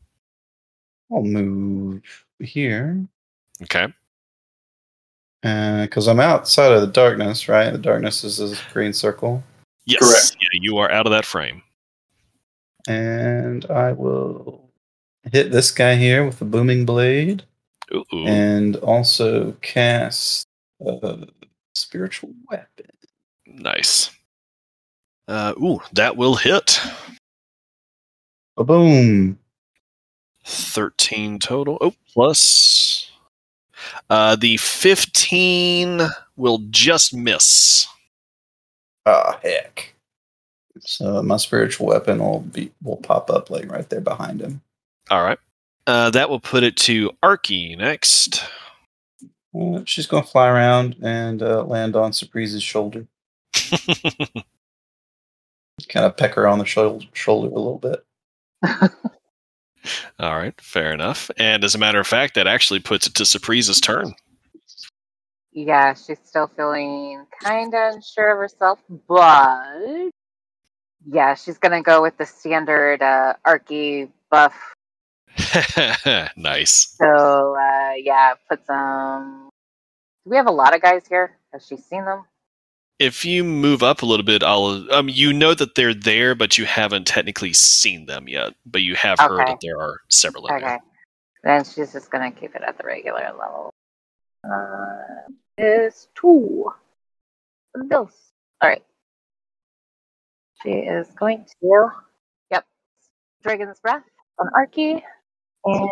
[1.11, 2.03] I'll move
[2.41, 3.05] here
[3.63, 3.87] Okay.
[5.43, 7.71] Uh, because I'm outside of the darkness, right?
[7.71, 9.43] The darkness is a green circle,
[9.87, 10.01] Yes.
[10.01, 10.37] Correct.
[10.41, 11.63] Yeah, you are out of that frame.
[12.89, 14.71] and I will
[15.33, 17.43] hit this guy here with the booming blade,
[17.95, 18.27] Ooh, ooh.
[18.27, 20.47] and also cast
[20.87, 21.27] a
[21.75, 22.87] spiritual weapon.
[23.47, 24.11] Nice.
[25.29, 26.81] Uh, ooh, that will hit.
[28.57, 29.39] A boom.
[30.45, 31.79] 13 total.
[31.81, 33.11] Oh, plus.
[34.09, 36.03] Uh, the 15
[36.37, 37.87] will just miss.
[39.07, 39.95] Ah, heck.
[40.81, 44.63] So my spiritual weapon will be will pop up like right there behind him.
[45.11, 45.39] All right.
[45.87, 48.45] Uh, that will put it to Arky next.
[49.59, 53.07] Uh, she's gonna fly around and uh, land on Surprise's shoulder.
[55.89, 58.05] Kind of peck her on the shoulder, shoulder a little bit.
[60.19, 61.31] All right, fair enough.
[61.39, 64.15] And as a matter of fact, that actually puts it to Surprise's turn.
[65.53, 68.79] Yeah, she's still feeling kind of unsure of herself,
[69.09, 70.11] but
[71.07, 74.55] yeah, she's gonna go with the standard uh, Arky buff.
[76.37, 76.95] nice.
[76.97, 79.49] So uh, yeah, put some.
[80.25, 81.37] Do we have a lot of guys here?
[81.53, 82.25] Has she seen them?
[83.01, 84.87] If you move up a little bit, I'll.
[84.93, 88.53] Um, you know that they're there, but you haven't technically seen them yet.
[88.67, 90.61] But you have heard that there are several Okay.
[90.61, 90.81] there.
[91.43, 93.73] Then she's just gonna keep it at the regular level.
[94.45, 96.71] Uh, is two.
[97.89, 98.33] Dos.
[98.61, 98.85] All right.
[100.63, 101.89] She is going to.
[102.51, 102.67] Yep.
[103.43, 104.05] Dragon's breath
[104.39, 105.03] on Arky,
[105.65, 105.91] and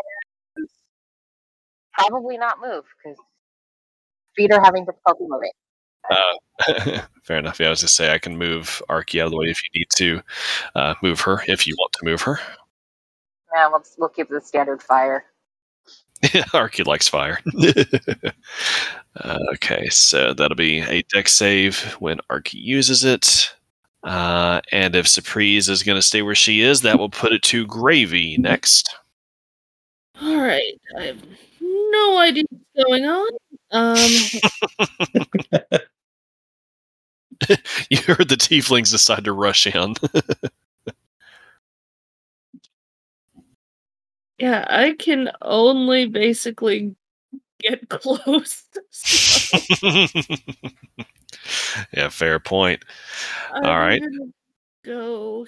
[1.95, 3.17] probably not move because
[4.37, 5.53] feet are having difficulty moving.
[6.11, 7.61] Uh, fair enough.
[7.61, 9.81] Yeah, I was just say I can move Arky out of the way if you
[9.81, 10.23] need to
[10.75, 11.43] uh, move her.
[11.47, 12.39] If you want to move her,
[13.55, 15.25] Yeah, we'll we'll keep the standard fire.
[16.23, 17.39] Arky likes fire.
[19.17, 23.55] Uh, okay, so that'll be a dex save when Arky uses it.
[24.03, 27.43] Uh, and if Surprise is going to stay where she is, that will put it
[27.43, 28.97] to Gravy next.
[30.21, 30.81] All right.
[30.99, 31.23] I have
[31.61, 33.29] no idea what's going on.
[33.71, 33.97] Um,
[37.91, 39.95] You heard the tieflings decide to rush in.
[44.39, 46.95] yeah, I can only basically
[47.61, 48.65] get close.
[48.91, 50.07] So
[51.93, 52.85] yeah, fair point.
[53.55, 54.03] I'm All right.
[54.85, 55.47] Go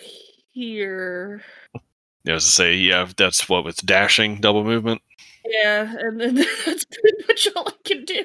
[0.52, 1.42] here.
[1.74, 5.00] I was to say, yeah, that's what with dashing, double movement.
[5.44, 8.24] Yeah, and then that's pretty much all I can do.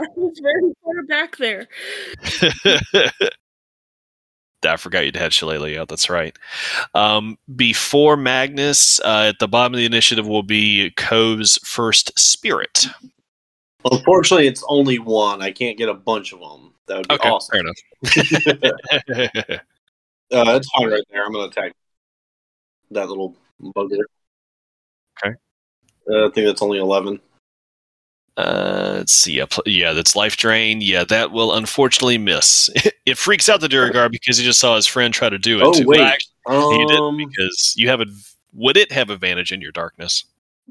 [0.00, 1.68] I was very far back there.
[4.64, 5.88] I forgot you'd had Shillelagh out.
[5.88, 6.38] That's right.
[6.94, 12.86] Um, before Magnus, uh, at the bottom of the initiative will be Cove's first spirit.
[13.90, 15.42] Unfortunately, it's only one.
[15.42, 16.74] I can't get a bunch of them.
[16.86, 17.52] That would be Okay, awesome.
[17.52, 17.60] fair
[19.20, 19.60] enough.
[20.32, 21.26] Uh, it's fine right there.
[21.26, 21.74] I'm gonna attack
[22.92, 23.98] that little bugger.
[25.22, 25.34] Okay.
[26.10, 27.20] Uh, I think that's only eleven.
[28.36, 29.34] Uh, let's see.
[29.34, 30.80] Yeah, pl- yeah, that's life drain.
[30.80, 32.70] Yeah, that will unfortunately miss.
[33.06, 35.64] it freaks out the Duergar because he just saw his friend try to do it.
[35.64, 35.86] Oh too.
[35.86, 38.06] wait, Well, actually, he um, didn't because you have a.
[38.54, 40.24] Would it have advantage in your darkness?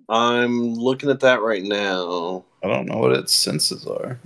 [0.10, 4.20] I'm looking at that right now I don't know what its senses are.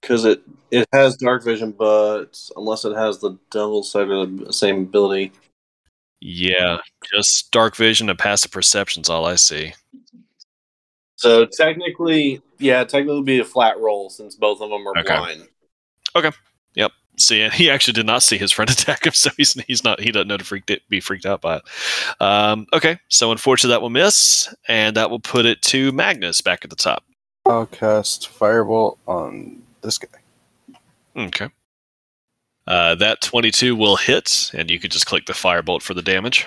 [0.00, 5.32] because it it has dark vision, but unless it has the double sided same ability.
[6.20, 6.78] Yeah,
[7.14, 9.74] just dark vision and passive perception's all I see.
[11.26, 15.16] So technically, yeah, technically it'd be a flat roll since both of them are Okay.
[15.16, 15.48] blind.
[16.14, 16.30] Okay.
[16.74, 16.92] Yep.
[17.18, 20.10] See, he actually did not see his friend attack him, so he's he's not he
[20.12, 21.62] doesn't know to freak be freaked out by it.
[22.20, 26.64] Um, okay, so unfortunately that will miss, and that will put it to Magnus back
[26.64, 27.04] at the top.
[27.46, 30.08] I'll cast Firebolt on this guy.
[31.16, 31.48] Okay.
[32.66, 36.46] Uh, that 22 will hit, and you can just click the firebolt for the damage.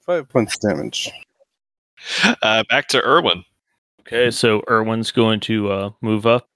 [0.00, 1.10] Five points damage.
[2.42, 3.44] Uh, back to Erwin.
[4.12, 6.48] Okay, so Erwin's going to uh, move up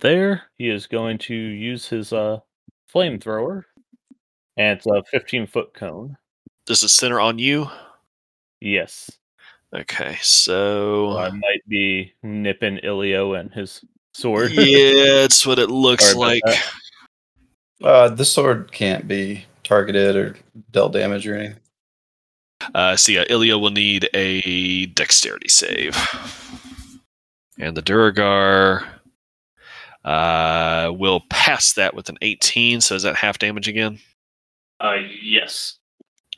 [0.00, 0.42] there.
[0.58, 2.40] He is going to use his uh,
[2.92, 3.62] flamethrower,
[4.56, 6.16] and it's a 15 foot cone.
[6.66, 7.68] Does it center on you?
[8.60, 9.08] Yes,
[9.72, 11.16] Okay, so.
[11.16, 14.50] I might be nipping Ilio and his sword.
[14.50, 16.42] yeah, it's what it looks like.
[16.44, 16.72] that.
[17.80, 20.36] Uh, the sword can't be targeted or
[20.72, 21.59] dealt damage or anything.
[22.74, 25.96] Uh, so yeah, Ilya will need a dexterity save.
[27.58, 28.86] And the Duergar
[30.04, 33.98] uh, will pass that with an 18, so is that half damage again?
[34.78, 35.78] Uh, yes.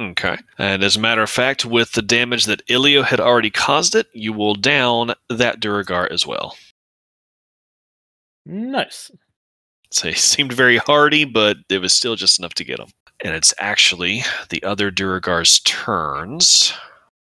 [0.01, 0.37] Okay.
[0.59, 4.09] And as a matter of fact, with the damage that Ilio had already caused it,
[4.13, 6.57] you will down that Duergar as well.
[8.45, 9.11] Nice.
[9.91, 12.89] So he seemed very hardy, but it was still just enough to get him.
[13.25, 16.73] And it's actually the other Duergar's turns.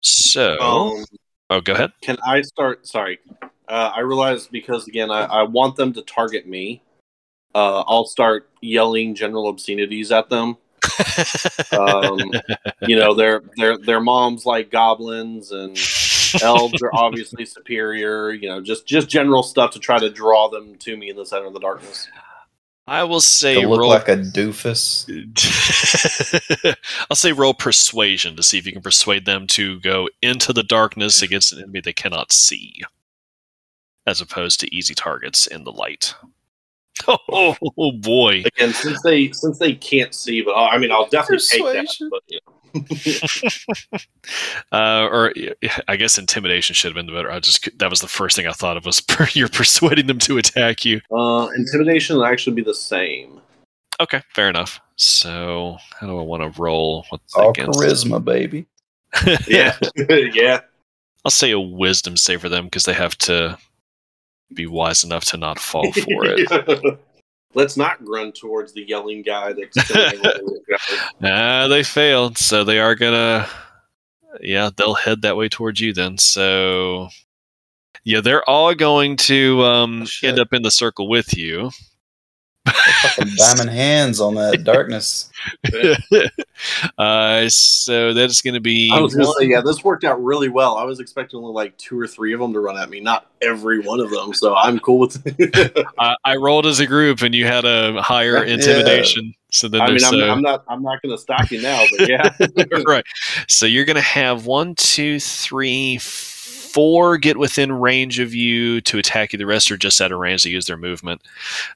[0.01, 1.05] So, Um,
[1.49, 1.91] oh, go ahead.
[2.01, 2.87] can I start?
[2.87, 3.19] Sorry,
[3.67, 6.81] uh, I realize because again, I, I want them to target me.
[7.53, 10.57] Uh, I'll start yelling general obscenities at them.
[11.71, 12.19] Um,
[12.81, 15.77] you know, their their their moms like goblins and
[16.41, 18.31] elves are obviously superior.
[18.31, 21.25] You know, just just general stuff to try to draw them to me in the
[21.25, 22.07] center of the darkness.
[22.87, 23.89] I will say To look roll.
[23.89, 25.05] like a doofus.
[27.09, 30.63] I'll say roll persuasion to see if you can persuade them to go into the
[30.63, 32.81] darkness against an enemy they cannot see,
[34.05, 36.15] as opposed to easy targets in the light.
[37.07, 37.55] Oh,
[38.01, 38.43] boy!
[38.45, 41.87] Again, since they since they can't see, but uh, I mean, I'll definitely take that.
[42.11, 42.50] But, you know.
[44.71, 45.33] Uh, or
[45.87, 47.29] I guess intimidation should have been the better.
[47.29, 49.03] I just that was the first thing I thought of was
[49.33, 51.01] you're persuading them to attack you.
[51.11, 53.41] Uh, intimidation will actually be the same.
[53.99, 54.79] Okay, fair enough.
[54.95, 57.05] So how do I want to roll?
[57.09, 57.79] What's All against?
[57.79, 58.65] charisma, baby.
[59.47, 60.61] Yeah, yeah.
[61.25, 63.57] I'll say a wisdom save for them because they have to
[64.53, 66.99] be wise enough to not fall for it.
[67.53, 69.87] Let's not run towards the yelling guy that's.
[69.87, 70.99] killing all the guys.
[71.21, 73.47] Ah, they failed, so they are gonna.
[74.41, 76.17] Yeah, they'll head that way towards you then.
[76.17, 77.09] So,
[78.05, 80.29] yeah, they're all going to um, Shit.
[80.29, 81.69] end up in the circle with you.
[82.67, 85.31] Fucking diamond hands on that darkness.
[86.97, 88.91] uh, so that's going to be.
[88.93, 90.77] I was gonna say, yeah, this worked out really well.
[90.77, 93.31] I was expecting only like two or three of them to run at me, not
[93.41, 94.33] every one of them.
[94.33, 95.87] So I'm cool with it.
[95.97, 98.53] I, I rolled as a group, and you had a higher Yeah.
[98.53, 99.33] intimidation.
[99.51, 101.83] So then I mean, I'm, uh, I'm not, I'm not going to stop you now,
[101.97, 102.29] but yeah.
[102.87, 103.03] right.
[103.49, 106.40] So you're going to have one, two, three, four
[107.17, 109.39] get within range of you to attack you.
[109.39, 111.21] The rest are just out of range to use their movement.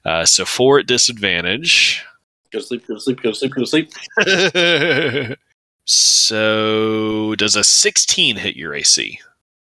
[0.04, 2.04] Uh, so four at disadvantage.
[2.52, 2.86] Go to sleep.
[2.86, 3.22] Go to sleep.
[3.22, 3.54] Go to sleep.
[3.54, 5.38] Go to sleep.
[5.86, 9.18] so, does a 16 hit your AC?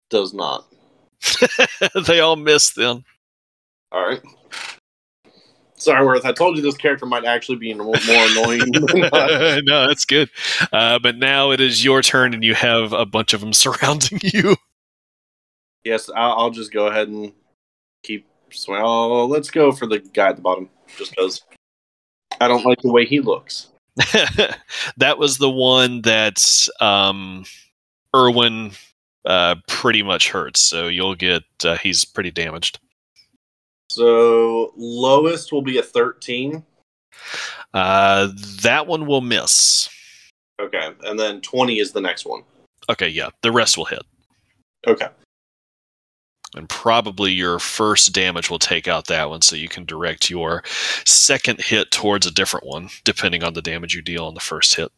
[0.09, 0.65] Does not.
[2.07, 3.03] they all miss then.
[3.91, 4.21] All right.
[5.79, 6.25] Sorry, Worth.
[6.25, 8.59] I told you this character might actually be more, more annoying.
[8.71, 10.29] than no, that's good.
[10.73, 14.19] Uh, but now it is your turn, and you have a bunch of them surrounding
[14.21, 14.57] you.
[15.89, 17.33] Yes, I'll, I'll just go ahead and
[18.03, 18.25] keep.
[18.67, 21.41] Well, let's go for the guy at the bottom, just because
[22.39, 23.69] I don't like the way he looks.
[24.97, 27.43] that was the one that um,
[28.15, 28.71] Irwin
[29.25, 30.61] uh, pretty much hurts.
[30.61, 31.43] So you'll get.
[31.63, 32.79] Uh, he's pretty damaged.
[33.89, 36.63] So lowest will be a thirteen.
[37.73, 38.29] Uh,
[38.61, 39.89] that one will miss.
[40.61, 42.43] Okay, and then twenty is the next one.
[42.89, 44.03] Okay, yeah, the rest will hit.
[44.87, 45.07] Okay.
[46.55, 50.63] And probably your first damage will take out that one so you can direct your
[51.05, 54.76] second hit towards a different one depending on the damage you deal on the first
[54.76, 54.91] hit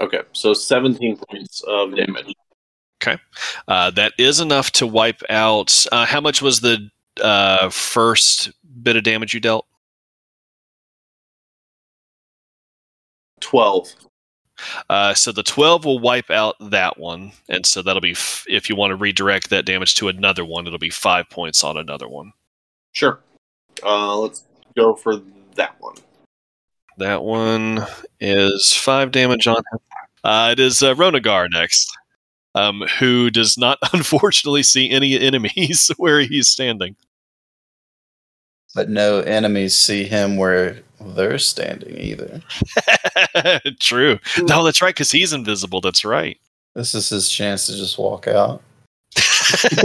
[0.00, 2.32] Okay, so 17 points of damage.
[3.02, 3.20] Okay.
[3.66, 6.88] Uh, that is enough to wipe out uh, how much was the
[7.22, 8.52] uh, first
[8.82, 9.66] bit of damage you dealt
[13.40, 13.94] 12.
[14.90, 18.68] Uh, so the 12 will wipe out that one and so that'll be f- if
[18.68, 22.08] you want to redirect that damage to another one it'll be five points on another
[22.08, 22.32] one
[22.92, 23.20] Sure.
[23.84, 24.44] Uh, let's
[24.76, 25.16] go for
[25.54, 25.94] that one.
[26.96, 27.86] that one
[28.20, 29.78] is five damage on him
[30.24, 31.96] uh, it is uh, ronagar next
[32.54, 36.96] um, who does not unfortunately see any enemies where he's standing
[38.74, 42.40] But no enemies see him where they're standing either.
[43.80, 44.18] True.
[44.38, 45.80] No, that's right, because he's invisible.
[45.80, 46.38] That's right.
[46.74, 48.62] This is his chance to just walk out.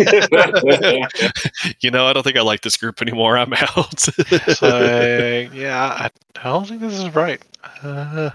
[1.79, 3.37] you know, I don't think I like this group anymore.
[3.37, 3.99] I'm out.
[3.99, 7.41] So, yeah, I don't think this is right.
[7.81, 8.31] Uh,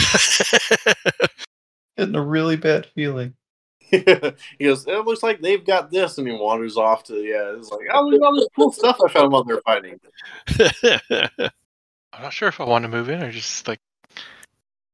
[1.98, 3.36] Getting a really bad feeling.
[3.80, 7.70] he goes, it looks like they've got this, and he wanders off to, yeah, it's
[7.70, 10.00] like, oh, look at all this cool stuff I found while they're fighting.
[12.14, 13.80] I'm not sure if I want to move in or just like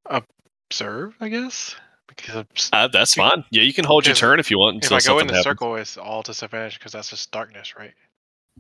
[0.05, 1.15] observe.
[1.19, 1.75] I guess
[2.07, 3.43] because I'm s- uh, that's fine.
[3.51, 5.33] Yeah, you can hold your turn if you want if until I go in the
[5.33, 5.43] happens.
[5.43, 7.93] circle, it's all disadvantage because that's just darkness, right?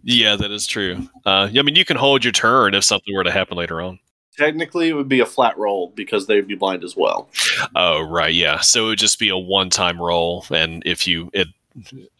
[0.03, 1.09] Yeah, that is true.
[1.25, 3.99] Uh, I mean, you can hold your turn if something were to happen later on.
[4.37, 7.29] Technically, it would be a flat roll because they'd be blind as well.
[7.75, 8.33] Oh, right.
[8.33, 8.59] Yeah.
[8.61, 11.47] So it would just be a one-time roll, and if you it,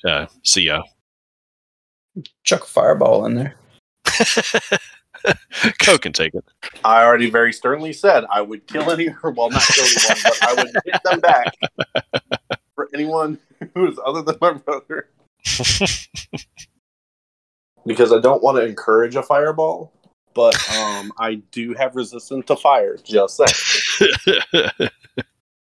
[0.04, 0.82] uh, so yeah,
[2.44, 3.56] Chuck a fireball in there.
[5.80, 6.44] Ko can take it.
[6.84, 10.54] I already very sternly said I would kill any, well, not kill anyone, but I
[10.56, 11.54] would hit them back
[12.76, 13.40] for anyone
[13.74, 15.10] who is other than my brother.
[17.86, 19.94] Because I don't want to encourage a fireball,
[20.34, 22.98] but um, I do have resistance to fire.
[22.98, 24.90] Just saying.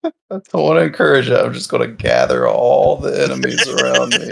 [0.05, 1.39] I don't want to encourage it.
[1.39, 4.31] I'm just going to gather all the enemies around me.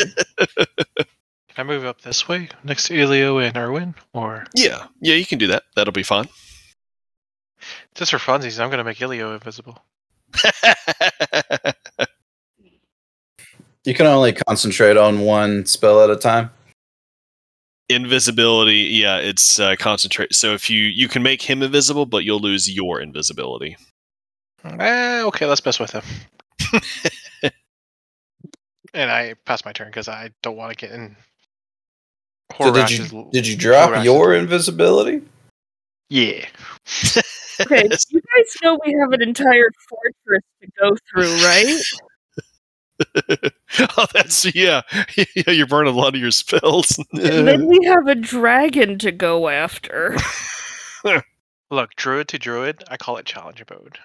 [1.58, 5.26] Can I move up this way next to Elio and Erwin, or yeah, yeah, you
[5.26, 5.64] can do that.
[5.74, 6.28] That'll be fine.
[7.96, 8.62] just for funsies?
[8.62, 9.76] I'm gonna make Elio invisible.
[13.84, 16.50] You can only concentrate on one spell at a time.
[17.88, 22.38] invisibility yeah it's uh, concentrate so if you you can make him invisible but you'll
[22.38, 23.76] lose your invisibility
[24.64, 26.02] Eh, okay, let's mess with him.
[28.94, 31.16] and I pass my turn because I don't want to get in.
[32.56, 35.22] So did you l- did you drop Horash's- your invisibility?
[36.08, 36.46] Yeah.
[37.60, 41.76] Okay, you guys know we have an entire fortress to go through, right?
[43.98, 44.82] oh that's yeah
[45.16, 49.12] yeah you're burning a lot of your spells and then we have a dragon to
[49.12, 50.16] go after.
[51.70, 53.98] Look, druid to druid, I call it challenge mode.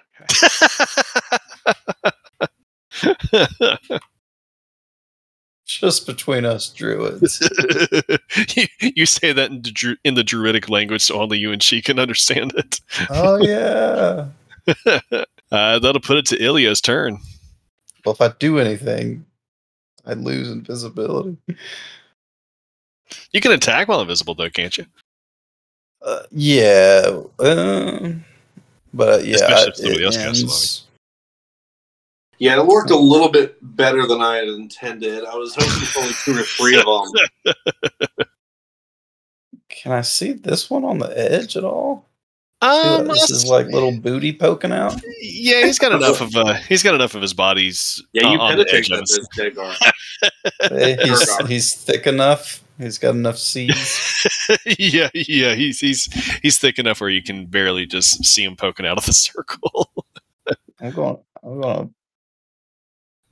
[3.00, 3.98] Okay.
[5.66, 7.40] Just between us druids.
[8.56, 11.62] you, you say that in the, dru- in the druidic language so only you and
[11.62, 12.80] she can understand it
[13.10, 14.26] oh yeah.
[15.50, 17.18] uh, that'll put it to Ilya's turn
[18.04, 19.24] Well, if I do anything,
[20.06, 21.36] I lose invisibility.
[23.32, 24.84] you can attack while invisible though can't you
[26.02, 27.22] Uh, yeah.
[27.38, 28.24] Um,
[28.92, 30.84] but uh, yeah, Especially if it somebody else casts
[32.38, 35.24] Yeah, it worked a little bit better than I had intended.
[35.24, 38.26] I was hoping for only two or three of them.
[39.68, 42.08] Can I see this one on the edge at all?
[42.62, 44.98] Um, this is like little booty poking out.
[45.20, 48.42] yeah, he's got enough of uh, he's got enough of his body's Yeah, you uh,
[48.42, 49.74] on penetrate that his- bitch, Dagar.
[50.70, 52.62] Hey, he's, he's thick enough.
[52.78, 54.26] He's got enough seeds.
[54.78, 56.06] yeah, yeah, he's he's
[56.42, 59.90] he's thick enough where you can barely just see him poking out of the circle.
[60.80, 61.18] I'm going.
[61.42, 61.88] I'm going.
[61.88, 61.94] to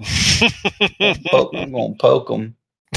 [0.01, 1.55] poke.
[1.55, 2.57] I'm going to poke him.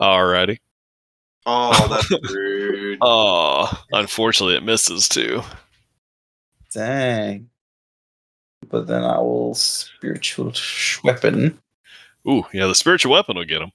[0.00, 0.58] Alrighty.
[1.46, 2.98] Oh, that's rude.
[3.00, 5.42] Oh, unfortunately, it misses too.
[6.72, 7.48] Dang.
[8.68, 10.52] But then I will spiritual
[11.02, 11.58] weapon.
[12.28, 13.72] Ooh, yeah, the spiritual weapon will get him.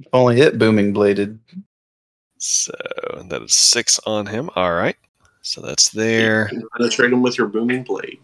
[0.00, 1.38] If only it booming bladed.
[2.38, 2.72] So
[3.28, 4.50] that is six on him.
[4.56, 4.96] All right.
[5.42, 6.50] So that's there.
[6.52, 8.18] You penetrate him with your booming blade.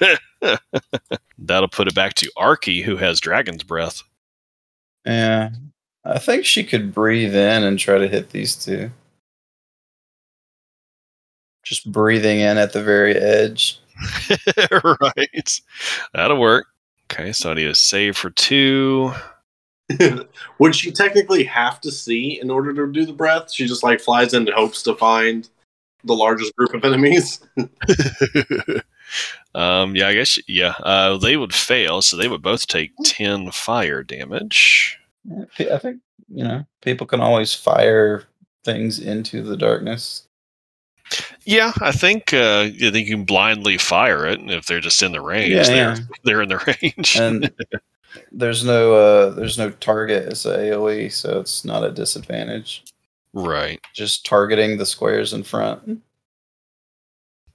[1.38, 4.02] That'll put it back to Arky, who has dragon's breath.
[5.04, 5.50] Yeah.
[6.04, 8.90] I think she could breathe in and try to hit these two.
[11.62, 13.80] Just breathing in at the very edge.
[14.72, 15.60] right.
[16.14, 16.66] That'll work.
[17.10, 19.12] Okay, so I need a save for two.
[20.58, 23.52] Would she technically have to see in order to do the breath?
[23.52, 25.48] She just like flies in and hopes to find
[26.04, 27.40] the largest group of enemies.
[29.54, 30.74] Um, yeah, I guess yeah.
[30.82, 34.98] Uh, they would fail, so they would both take ten fire damage.
[35.58, 38.24] I think, you know, people can always fire
[38.64, 40.26] things into the darkness.
[41.44, 45.12] Yeah, I think uh, I think you can blindly fire it if they're just in
[45.12, 45.50] the range.
[45.50, 45.96] Yeah, they're, yeah.
[46.24, 47.16] they're in the range.
[47.16, 47.52] And
[48.32, 52.84] there's no uh there's no target as a AoE, so it's not a disadvantage.
[53.32, 53.80] right.
[53.94, 56.02] Just targeting the squares in front.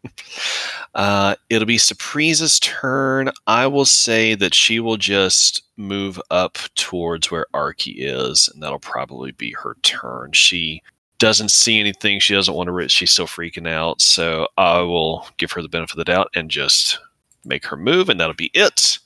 [0.95, 3.29] Uh, it'll be Surprise's turn.
[3.47, 8.79] I will say that she will just move up towards where Arky is, and that'll
[8.79, 10.31] probably be her turn.
[10.31, 10.81] She
[11.19, 12.19] doesn't see anything.
[12.19, 12.71] She doesn't want to.
[12.71, 14.01] ri- She's still freaking out.
[14.01, 16.97] So I will give her the benefit of the doubt and just
[17.43, 18.97] make her move, and that'll be it.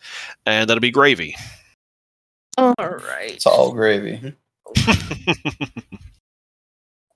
[0.46, 1.36] And that'll be gravy.
[2.58, 3.32] All right.
[3.34, 4.34] It's all gravy.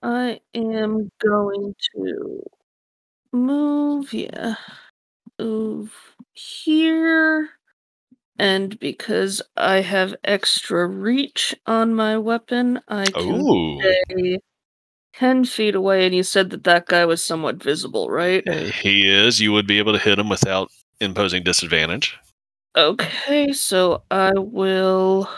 [0.01, 2.43] I am going to
[3.33, 4.55] move, yeah,
[5.39, 5.93] move
[6.33, 7.49] here.
[8.39, 13.79] And because I have extra reach on my weapon, I can Ooh.
[14.09, 14.39] stay
[15.15, 16.05] 10 feet away.
[16.05, 18.47] And you said that that guy was somewhat visible, right?
[18.47, 19.39] He is.
[19.39, 22.17] You would be able to hit him without imposing disadvantage.
[22.75, 25.29] Okay, so I will.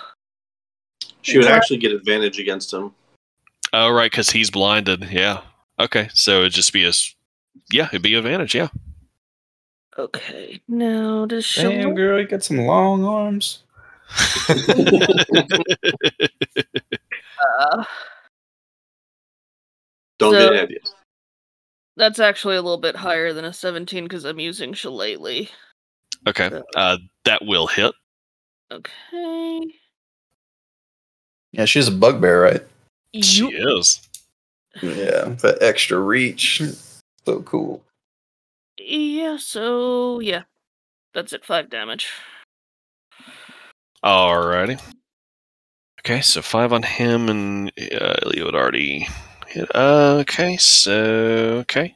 [1.21, 2.93] She would actually get advantage against him.
[3.73, 5.09] Oh, right, because he's blinded.
[5.11, 5.41] Yeah.
[5.79, 6.89] Okay, so it'd just be a.
[6.89, 7.14] s-
[7.71, 8.55] Yeah, it'd be advantage.
[8.55, 8.69] Yeah.
[9.97, 11.61] Okay, now does she.
[11.61, 13.63] Damn girl, you got some long arms.
[17.59, 17.83] Uh,
[20.17, 20.89] Don't So- get ahead yet.
[21.97, 25.49] that's actually a little bit higher than a 17 because I'm using Shillelagh.
[26.27, 27.93] okay, So- uh, that will hit.
[28.71, 29.61] Okay.
[31.51, 32.63] Yeah, she's a bugbear, right?
[33.21, 34.01] She You- is.
[34.81, 36.61] Yeah, that extra reach.
[37.25, 37.83] So cool.
[38.77, 40.43] Yeah, so yeah.
[41.13, 42.07] That's it, five damage.
[44.03, 44.81] Alrighty.
[46.01, 49.07] Okay, so five on him, and uh, Leo had already
[49.47, 49.67] hit.
[49.73, 50.93] Uh, okay, so
[51.61, 51.95] okay,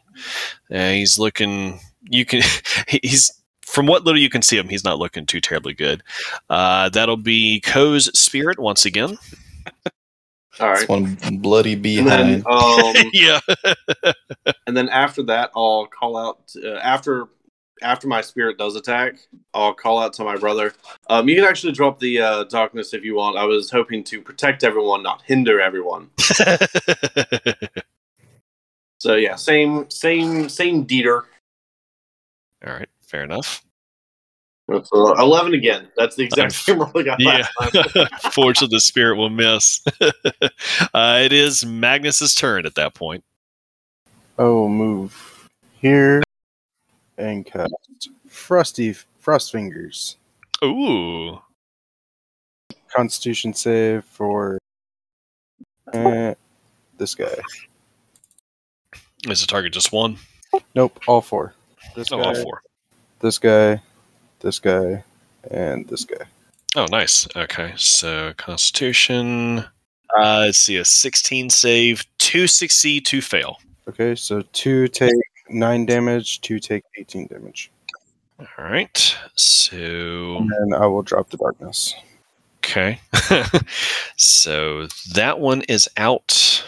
[0.73, 1.79] uh, he's looking.
[2.09, 2.41] You can.
[2.87, 3.31] He's
[3.61, 4.67] from what little you can see him.
[4.67, 6.01] He's not looking too terribly good.
[6.49, 9.19] Uh, that'll be Ko's spirit once again.
[10.59, 12.47] All It's one bloody And then, behind.
[12.47, 13.39] um, yeah.
[14.67, 17.27] and then after that, I'll call out uh, after
[17.81, 19.19] after my spirit does attack.
[19.53, 20.73] I'll call out to my brother.
[21.09, 23.37] Um, you can actually drop the uh, darkness if you want.
[23.37, 26.09] I was hoping to protect everyone, not hinder everyone.
[29.01, 31.23] So yeah, same same same Dieter.
[32.67, 33.63] All right, fair enough.
[34.69, 35.87] That's, uh, Eleven again.
[35.97, 37.47] That's the exact same roll I got Yeah.
[37.57, 38.07] last time.
[38.31, 39.81] Fortunately, the spirit will miss.
[40.93, 43.23] uh, it is Magnus's turn at that point.
[44.37, 46.23] Oh, move here
[47.17, 47.73] and cast
[48.27, 50.15] Frosty Frost Fingers.
[50.63, 51.39] Ooh.
[52.95, 54.57] Constitution save for
[55.93, 56.33] uh,
[56.97, 57.35] this guy.
[59.27, 60.17] Is the target just one?
[60.75, 61.53] Nope, all four.
[61.95, 62.61] This Oh, guy, all four.
[63.19, 63.81] this guy,
[64.39, 65.03] this guy,
[65.51, 66.25] and this guy.
[66.75, 67.27] Oh, nice.
[67.35, 69.59] Okay, so Constitution.
[70.17, 73.57] Uh, let's see, a 16 save, two succeed, two fail.
[73.87, 75.13] Okay, so two take
[75.49, 77.71] nine damage, two take eighteen damage,
[78.39, 81.95] All right, so and then I will drop the darkness.
[82.57, 82.99] okay,
[84.15, 86.63] so that one is out.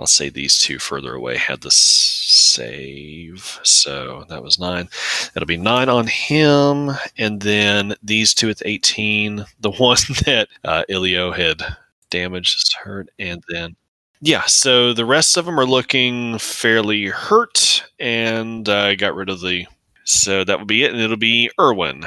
[0.00, 3.60] I'll say these two further away had the save.
[3.62, 4.88] So that was nine.
[5.36, 6.92] It'll be nine on him.
[7.18, 9.44] And then these two with 18.
[9.60, 11.62] The one that uh, Ilio had
[12.08, 13.10] damaged hurt.
[13.18, 13.76] And then,
[14.22, 17.84] yeah, so the rest of them are looking fairly hurt.
[17.98, 19.66] And I got rid of the.
[20.04, 20.92] So that will be it.
[20.92, 22.06] And it'll be Irwin.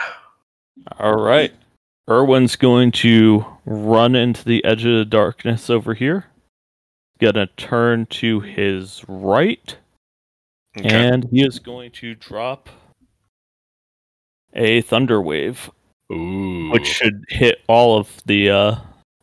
[0.99, 1.53] All right.
[2.09, 6.25] Erwin's going to run into the edge of the darkness over here.
[7.23, 9.77] Gonna turn to his right,
[10.77, 10.89] Okay.
[10.89, 12.67] and he is going to drop
[14.53, 15.71] a thunder wave,
[16.11, 16.69] Ooh.
[16.71, 18.75] which should hit all of the uh,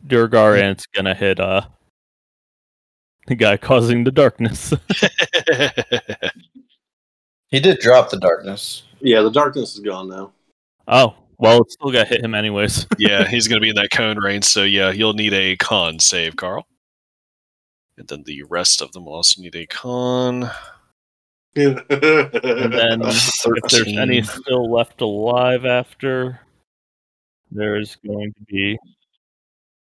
[0.07, 1.61] Duergar, and it's gonna hit uh,
[3.27, 4.73] the guy causing the darkness.
[7.51, 8.85] He did drop the darkness.
[9.01, 10.33] Yeah, the darkness is gone now.
[10.87, 12.87] oh, well, it's still gonna hit him anyways.
[12.99, 14.45] yeah, he's going to be in that cone range.
[14.45, 16.65] So, yeah, you'll need a con save, Carl.
[18.01, 20.51] And then the rest of them will also need a con.
[21.55, 26.41] and then if there's any still left alive after,
[27.51, 28.79] there's going to be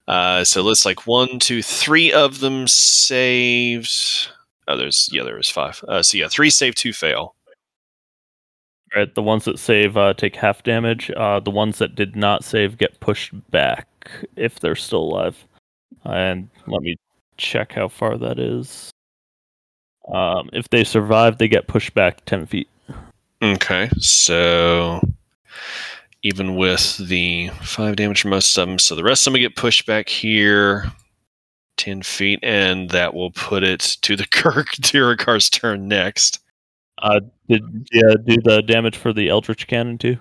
[0.06, 4.28] Uh, so let's like one, two, three of them saved.
[4.68, 5.82] Oh, there's yeah, there was five.
[5.88, 7.34] Uh, so yeah, three save, two fail.
[8.94, 11.10] Right, the ones that save uh, take half damage.
[11.16, 13.88] Uh, the ones that did not save get pushed back
[14.36, 15.48] if they're still alive.
[16.04, 16.96] And let me
[17.36, 18.90] check how far that is.
[20.12, 22.68] Um, if they survive, they get pushed back ten feet.
[23.42, 25.00] Okay, so
[26.22, 29.56] even with the five damage for most of them, so the rest of them get
[29.56, 30.90] pushed back here,
[31.76, 36.40] ten feet, and that will put it to the Kirk Durakar's turn next.
[36.98, 40.16] Uh, did yeah do the damage for the Eldritch Cannon too?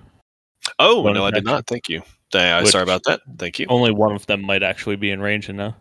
[0.79, 1.67] Oh One no, I did not.
[1.67, 2.01] Thank you.
[2.61, 3.21] Which- sorry about that.
[3.37, 3.67] Thank you.
[3.69, 5.75] Only one of them might actually be in range now.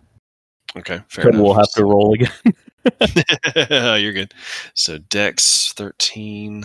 [0.76, 1.42] Okay, fair enough.
[1.42, 2.30] we'll have to roll again.
[4.00, 4.34] You're good.
[4.74, 6.64] So Dex thirteen.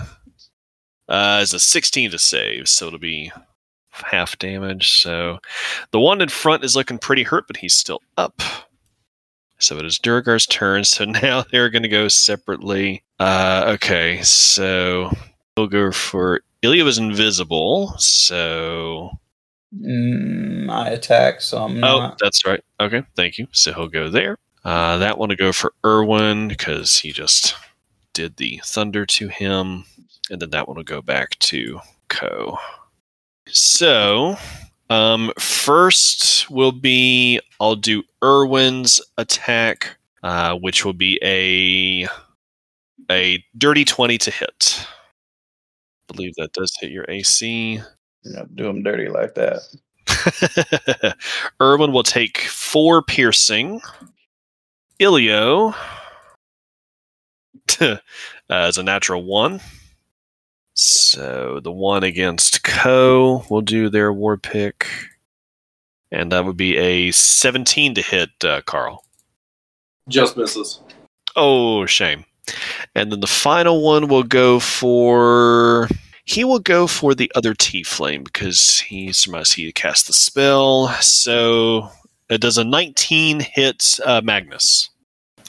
[1.09, 3.31] Uh, is a sixteen to save, so it'll be
[3.91, 4.91] half damage.
[4.91, 5.39] So
[5.91, 8.41] the one in front is looking pretty hurt, but he's still up.
[9.59, 10.83] So it is Duergar's turn.
[10.83, 13.03] So now they're going to go separately.
[13.19, 15.11] Uh, okay, so
[15.55, 19.11] we'll go for Ilya was invisible, so
[19.75, 22.19] Mm, I attack, so I'm Oh, not.
[22.19, 22.63] that's right.
[22.79, 23.47] Okay, thank you.
[23.51, 24.37] So he'll go there.
[24.63, 27.55] Uh, that one to go for Irwin because he just
[28.13, 29.85] did the thunder to him,
[30.29, 31.79] and then that one will go back to
[32.09, 32.57] Ko.
[33.47, 34.37] So,
[34.89, 42.07] um, first will be I'll do Irwin's attack, uh, which will be a
[43.11, 44.85] a dirty twenty to hit.
[46.09, 47.81] I believe that does hit your AC.
[48.23, 51.15] You know, do them dirty like that.
[51.61, 53.81] Irwin will take four piercing.
[54.99, 55.75] Ilio
[57.81, 57.97] uh,
[58.49, 59.61] as a natural one.
[60.73, 64.87] So the one against Ko will do their war pick.
[66.11, 69.03] And that would be a 17 to hit uh, Carl.
[70.07, 70.79] Just misses.
[71.35, 72.25] Oh, shame.
[72.95, 75.89] And then the final one will go for.
[76.27, 80.89] He will go for the other T Flame because he surmised he cast the spell.
[80.99, 81.89] So
[82.29, 84.89] it does a 19 hit uh, Magnus.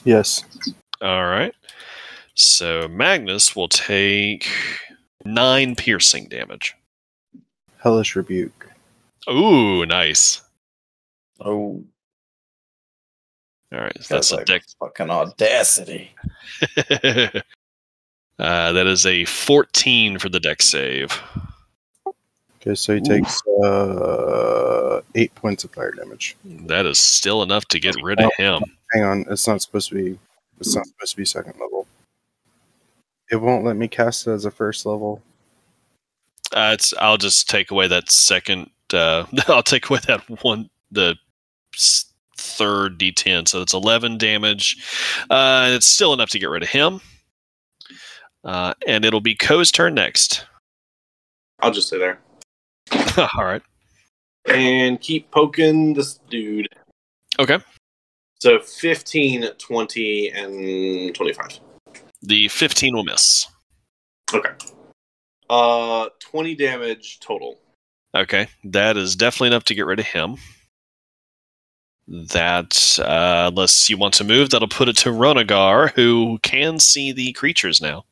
[0.05, 0.43] Yes.
[1.01, 1.53] All right.
[2.33, 4.47] So Magnus will take
[5.25, 6.73] nine piercing damage.
[7.83, 8.69] Hellish rebuke.
[9.29, 10.41] Ooh, nice.
[11.41, 11.83] Oh,
[13.73, 13.91] All right.
[13.95, 14.63] That's that's a like deck.
[14.79, 16.11] fucking audacity.
[18.39, 21.21] uh, that is a 14 for the dex save.
[22.61, 26.35] Okay, so he takes uh, eight points of fire damage.
[26.43, 28.61] That is still enough to get rid of him.
[28.91, 30.19] Hang on, it's not supposed to be.
[30.59, 31.87] It's not supposed to be second level.
[33.31, 35.21] It won't let me cast it as a first level.
[36.53, 36.93] Uh, it's.
[36.99, 38.69] I'll just take away that second.
[38.93, 40.69] Uh, I'll take away that one.
[40.91, 41.15] The
[42.37, 45.23] third D10, so it's 11 damage.
[45.29, 46.99] Uh, it's still enough to get rid of him.
[48.43, 50.45] Uh, and it'll be Ko's turn next.
[51.61, 52.19] I'll just stay there
[53.37, 53.61] All right.
[54.45, 56.67] and keep poking this dude.
[57.37, 57.59] Okay.
[58.39, 61.59] So 15, 20, and 25.
[62.21, 63.47] The 15 will miss.
[64.33, 64.49] Okay.
[65.49, 67.59] Uh, 20 damage total.
[68.15, 70.37] Okay, that is definitely enough to get rid of him.
[72.07, 77.11] That, uh, unless you want to move, that'll put it to Ronagar, who can see
[77.11, 78.05] the creatures now.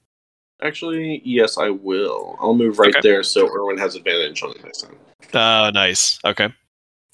[0.63, 2.35] Actually, yes, I will.
[2.39, 2.99] I'll move right Okay.
[3.07, 4.97] there so Irwin has advantage on it next time.
[5.33, 6.19] Uh, nice.
[6.25, 6.49] Okay.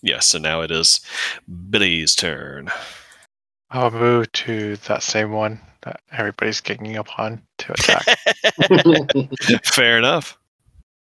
[0.02, 1.02] Yes, so now it is
[1.70, 2.70] Billy's turn.
[3.70, 8.06] I'll move to that same one that everybody's ganging up on to attack.
[9.66, 10.38] Fair enough.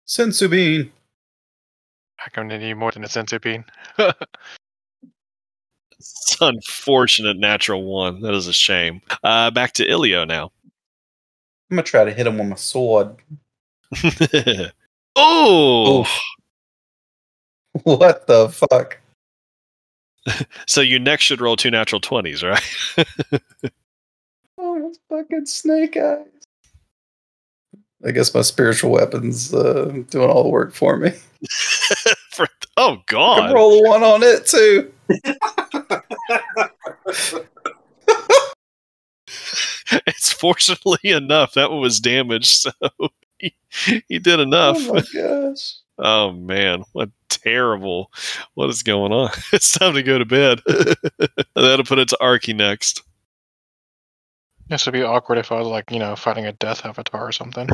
[0.06, 0.92] Senzu bean.
[2.20, 3.64] I'm gonna need more than a sensu bean.
[5.98, 8.20] It's unfortunate natural one.
[8.22, 9.00] That is a shame.
[9.24, 10.52] Uh, back to Ilio now.
[11.70, 13.16] I'm gonna try to hit him with my sword.
[15.16, 16.20] oh, Oof.
[17.84, 18.98] What the fuck?
[20.66, 22.60] so you next should roll two natural twenties, right?
[24.58, 26.26] Oh, it's fucking snake eyes.
[28.04, 31.12] I guess my spiritual weapons uh, doing all the work for me.
[32.30, 33.52] For, oh I can God!
[33.54, 34.92] roll a one on it too.
[40.06, 42.70] It's fortunately enough that one was damaged, so
[43.38, 43.54] he,
[44.08, 44.76] he did enough.
[44.78, 45.76] Oh my gosh.
[45.98, 48.10] Oh man, what terrible!
[48.54, 49.30] What is going on?
[49.52, 50.60] It's time to go to bed.
[51.54, 53.02] That'll put it to Arky next.
[54.68, 57.32] This would be awkward if I was like, you know, fighting a death avatar or
[57.32, 57.66] something.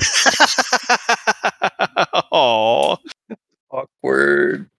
[2.32, 2.98] Aww.
[3.70, 4.70] Awkward.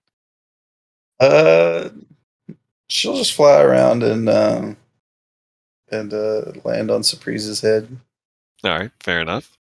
[1.19, 1.89] Uh,
[2.89, 4.77] she'll just fly around and um,
[5.91, 7.97] and uh, land on Surprise's head.
[8.63, 9.57] All right, fair enough.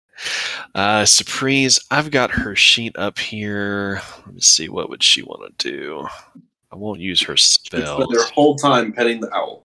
[0.74, 4.02] Uh, Surprise, I've got her sheet up here.
[4.26, 6.06] Let me see, what would she want to do?
[6.72, 7.80] I won't use her spell.
[7.80, 8.10] Spend spell.
[8.10, 9.64] their whole time petting the owl.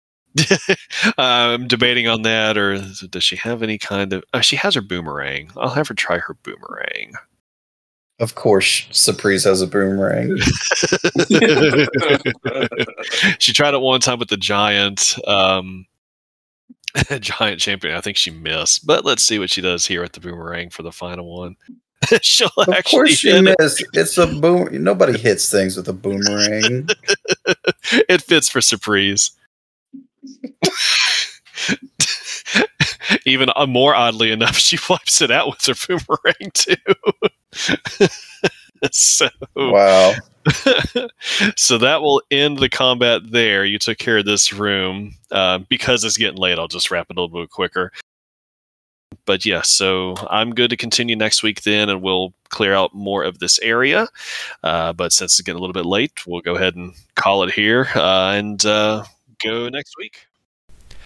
[1.17, 2.79] I'm debating on that, or
[3.09, 4.23] does she have any kind of?
[4.33, 5.49] Oh, she has her boomerang.
[5.55, 7.13] I'll have her try her boomerang.
[8.19, 10.37] Of course, Surprise has a boomerang.
[13.39, 15.85] she tried it one time with the giant, um,
[17.19, 17.95] giant champion.
[17.95, 20.83] I think she missed, but let's see what she does here at the boomerang for
[20.83, 21.55] the final one.
[22.21, 23.55] She'll Of course, she hit it.
[23.93, 24.83] It's a boom.
[24.83, 26.87] Nobody hits things with a boomerang.
[28.09, 29.31] it fits for surprise.
[33.25, 36.75] Even uh, more oddly enough, she wipes it out with her boomerang too.
[38.91, 40.13] so, Wow.
[41.55, 43.65] so that will end the combat there.
[43.65, 45.15] You took care of this room.
[45.31, 47.91] Uh, because it's getting late, I'll just wrap it a little bit quicker.
[49.25, 53.23] But yeah, so I'm good to continue next week then, and we'll clear out more
[53.23, 54.07] of this area.
[54.63, 57.51] Uh, but since it's getting a little bit late, we'll go ahead and call it
[57.51, 59.03] here uh, and uh,
[59.43, 60.24] go next week.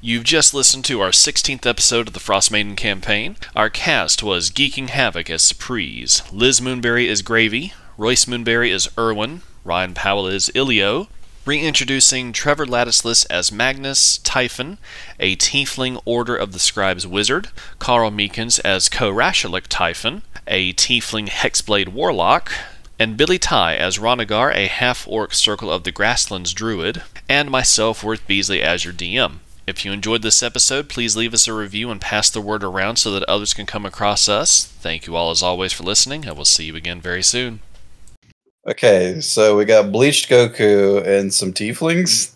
[0.01, 3.35] You've just listened to our 16th episode of the Frost Maiden campaign.
[3.53, 9.41] Our cast was Geeking Havoc as Surprise, Liz Moonberry as Gravy, Royce Moonberry as Irwin,
[9.65, 11.09] Ryan Powell as Ilio,
[11.45, 14.77] reintroducing Trevor Latticeless as Magnus Typhon,
[15.19, 17.49] a Tiefling Order of the Scribes Wizard,
[17.80, 22.53] Carl Meekins as Ko-Rashilik Typhon, a Tiefling Hexblade Warlock,
[22.97, 28.01] and Billy Ty as Ronagar, a half orc Circle of the Grasslands Druid, and myself,
[28.01, 29.39] Worth Beasley, as your DM.
[29.70, 32.96] If you enjoyed this episode, please leave us a review and pass the word around
[32.96, 34.66] so that others can come across us.
[34.66, 37.60] Thank you all as always for listening, and we'll see you again very soon.
[38.68, 42.32] Okay, so we got bleached Goku and some tieflings.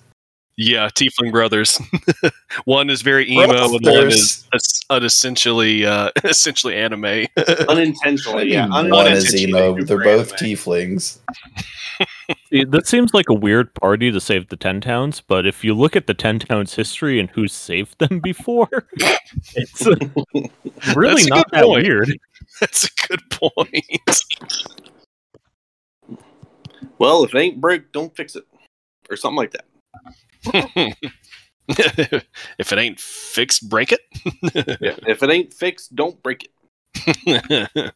[0.57, 1.81] Yeah, Tiefling Brothers.
[2.65, 4.45] one is very emo, and one is
[4.91, 7.25] an essentially uh, essentially anime.
[7.67, 8.67] Unintentionally, yeah.
[8.67, 9.83] One is emo.
[9.83, 10.55] They're both anime.
[10.55, 11.17] tieflings.
[12.53, 15.73] See, that seems like a weird party to save the Ten Towns, but if you
[15.73, 18.69] look at the Ten Towns history and who's saved them before,
[19.55, 19.83] it's
[20.95, 21.83] really That's not that point.
[21.87, 22.15] weird.
[22.59, 24.21] That's a good point.
[26.99, 28.45] Well, if it ain't broke, don't fix it,
[29.09, 29.65] or something like that.
[31.69, 34.01] if it ain't fixed, break it.
[35.07, 36.51] If it ain't fixed, don't break
[37.25, 37.91] it.